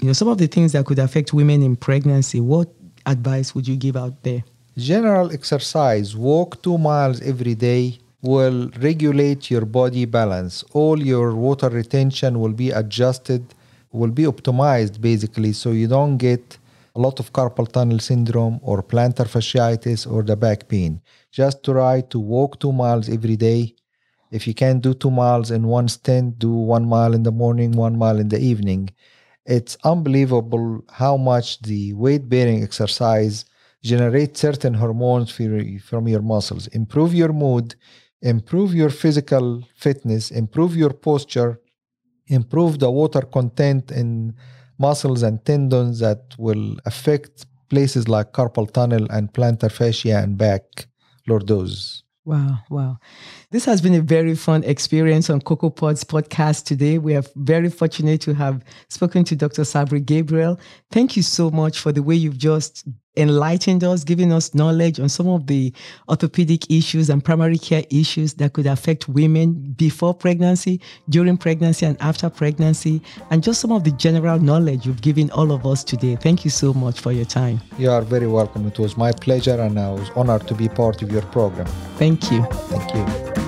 you 0.00 0.06
know, 0.06 0.12
some 0.12 0.28
of 0.28 0.38
the 0.38 0.46
things 0.46 0.72
that 0.72 0.86
could 0.86 0.98
affect 0.98 1.32
women 1.32 1.62
in 1.62 1.76
pregnancy, 1.76 2.40
what 2.40 2.68
advice 3.06 3.54
would 3.54 3.66
you 3.66 3.76
give 3.76 3.96
out 3.96 4.22
there? 4.22 4.42
General 4.76 5.30
exercise, 5.32 6.16
walk 6.16 6.62
two 6.62 6.78
miles 6.78 7.20
every 7.20 7.54
day 7.54 7.98
will 8.22 8.70
regulate 8.80 9.50
your 9.50 9.64
body 9.64 10.04
balance. 10.04 10.62
All 10.72 11.02
your 11.02 11.34
water 11.34 11.68
retention 11.68 12.38
will 12.38 12.52
be 12.52 12.70
adjusted, 12.70 13.54
will 13.92 14.10
be 14.10 14.24
optimized 14.24 15.00
basically, 15.00 15.52
so 15.52 15.72
you 15.72 15.88
don't 15.88 16.16
get 16.16 16.58
a 16.94 17.00
lot 17.00 17.20
of 17.20 17.32
carpal 17.32 17.70
tunnel 17.70 17.98
syndrome 17.98 18.60
or 18.62 18.82
plantar 18.82 19.26
fasciitis 19.26 20.10
or 20.10 20.22
the 20.22 20.36
back 20.36 20.68
pain. 20.68 21.00
Just 21.30 21.64
try 21.64 22.00
to 22.02 22.18
walk 22.18 22.60
two 22.60 22.72
miles 22.72 23.08
every 23.08 23.36
day. 23.36 23.74
If 24.30 24.46
you 24.46 24.54
can't 24.54 24.82
do 24.82 24.94
two 24.94 25.10
miles 25.10 25.50
in 25.50 25.66
one 25.66 25.88
stint, 25.88 26.38
do 26.38 26.52
one 26.52 26.86
mile 26.86 27.14
in 27.14 27.22
the 27.22 27.32
morning, 27.32 27.72
one 27.72 27.98
mile 27.98 28.18
in 28.18 28.28
the 28.28 28.38
evening 28.38 28.90
it's 29.46 29.76
unbelievable 29.84 30.84
how 30.90 31.16
much 31.16 31.60
the 31.62 31.92
weight 31.94 32.28
bearing 32.28 32.62
exercise 32.62 33.44
generates 33.82 34.40
certain 34.40 34.74
hormones 34.74 35.30
from 35.30 36.06
your 36.06 36.22
muscles 36.22 36.66
improve 36.68 37.14
your 37.14 37.32
mood 37.32 37.74
improve 38.22 38.74
your 38.74 38.90
physical 38.90 39.62
fitness 39.76 40.30
improve 40.30 40.76
your 40.76 40.92
posture 40.92 41.60
improve 42.26 42.78
the 42.78 42.90
water 42.90 43.22
content 43.22 43.90
in 43.90 44.34
muscles 44.80 45.22
and 45.22 45.44
tendons 45.44 46.00
that 46.00 46.22
will 46.38 46.76
affect 46.86 47.46
places 47.68 48.08
like 48.08 48.32
carpal 48.32 48.70
tunnel 48.78 49.06
and 49.10 49.32
plantar 49.32 49.70
fascia 49.78 50.16
and 50.24 50.36
back 50.44 50.62
lordosis 51.28 52.02
Wow, 52.24 52.58
wow. 52.68 52.98
This 53.52 53.64
has 53.64 53.82
been 53.82 53.94
a 53.94 54.00
very 54.00 54.36
fun 54.36 54.62
experience 54.62 55.28
on 55.28 55.40
Cocoa 55.40 55.70
Pods 55.70 56.04
podcast 56.04 56.66
today. 56.66 56.98
We 56.98 57.16
are 57.16 57.24
very 57.34 57.68
fortunate 57.68 58.20
to 58.20 58.34
have 58.34 58.62
spoken 58.86 59.24
to 59.24 59.34
Dr. 59.34 59.62
Sabry 59.62 60.06
Gabriel. 60.06 60.60
Thank 60.92 61.16
you 61.16 61.24
so 61.24 61.50
much 61.50 61.80
for 61.80 61.90
the 61.90 62.00
way 62.00 62.14
you've 62.14 62.38
just 62.38 62.86
enlightened 63.16 63.82
us, 63.82 64.04
giving 64.04 64.32
us 64.32 64.54
knowledge 64.54 65.00
on 65.00 65.08
some 65.08 65.26
of 65.26 65.48
the 65.48 65.72
orthopedic 66.08 66.70
issues 66.70 67.10
and 67.10 67.24
primary 67.24 67.58
care 67.58 67.82
issues 67.90 68.34
that 68.34 68.52
could 68.52 68.66
affect 68.66 69.08
women 69.08 69.72
before 69.72 70.14
pregnancy, 70.14 70.80
during 71.08 71.36
pregnancy, 71.36 71.84
and 71.86 72.00
after 72.00 72.30
pregnancy, 72.30 73.02
and 73.30 73.42
just 73.42 73.60
some 73.60 73.72
of 73.72 73.82
the 73.82 73.90
general 73.90 74.38
knowledge 74.38 74.86
you've 74.86 75.02
given 75.02 75.28
all 75.32 75.50
of 75.50 75.66
us 75.66 75.82
today. 75.82 76.14
Thank 76.14 76.44
you 76.44 76.52
so 76.52 76.72
much 76.72 77.00
for 77.00 77.10
your 77.10 77.24
time. 77.24 77.60
You 77.78 77.90
are 77.90 78.02
very 78.02 78.28
welcome. 78.28 78.64
It 78.68 78.78
was 78.78 78.96
my 78.96 79.10
pleasure, 79.10 79.60
and 79.60 79.76
I 79.76 79.90
was 79.90 80.08
honored 80.14 80.46
to 80.46 80.54
be 80.54 80.68
part 80.68 81.02
of 81.02 81.10
your 81.10 81.22
program. 81.22 81.66
Thank 81.96 82.30
you. 82.30 82.44
Thank 82.44 82.94
you. 82.94 83.39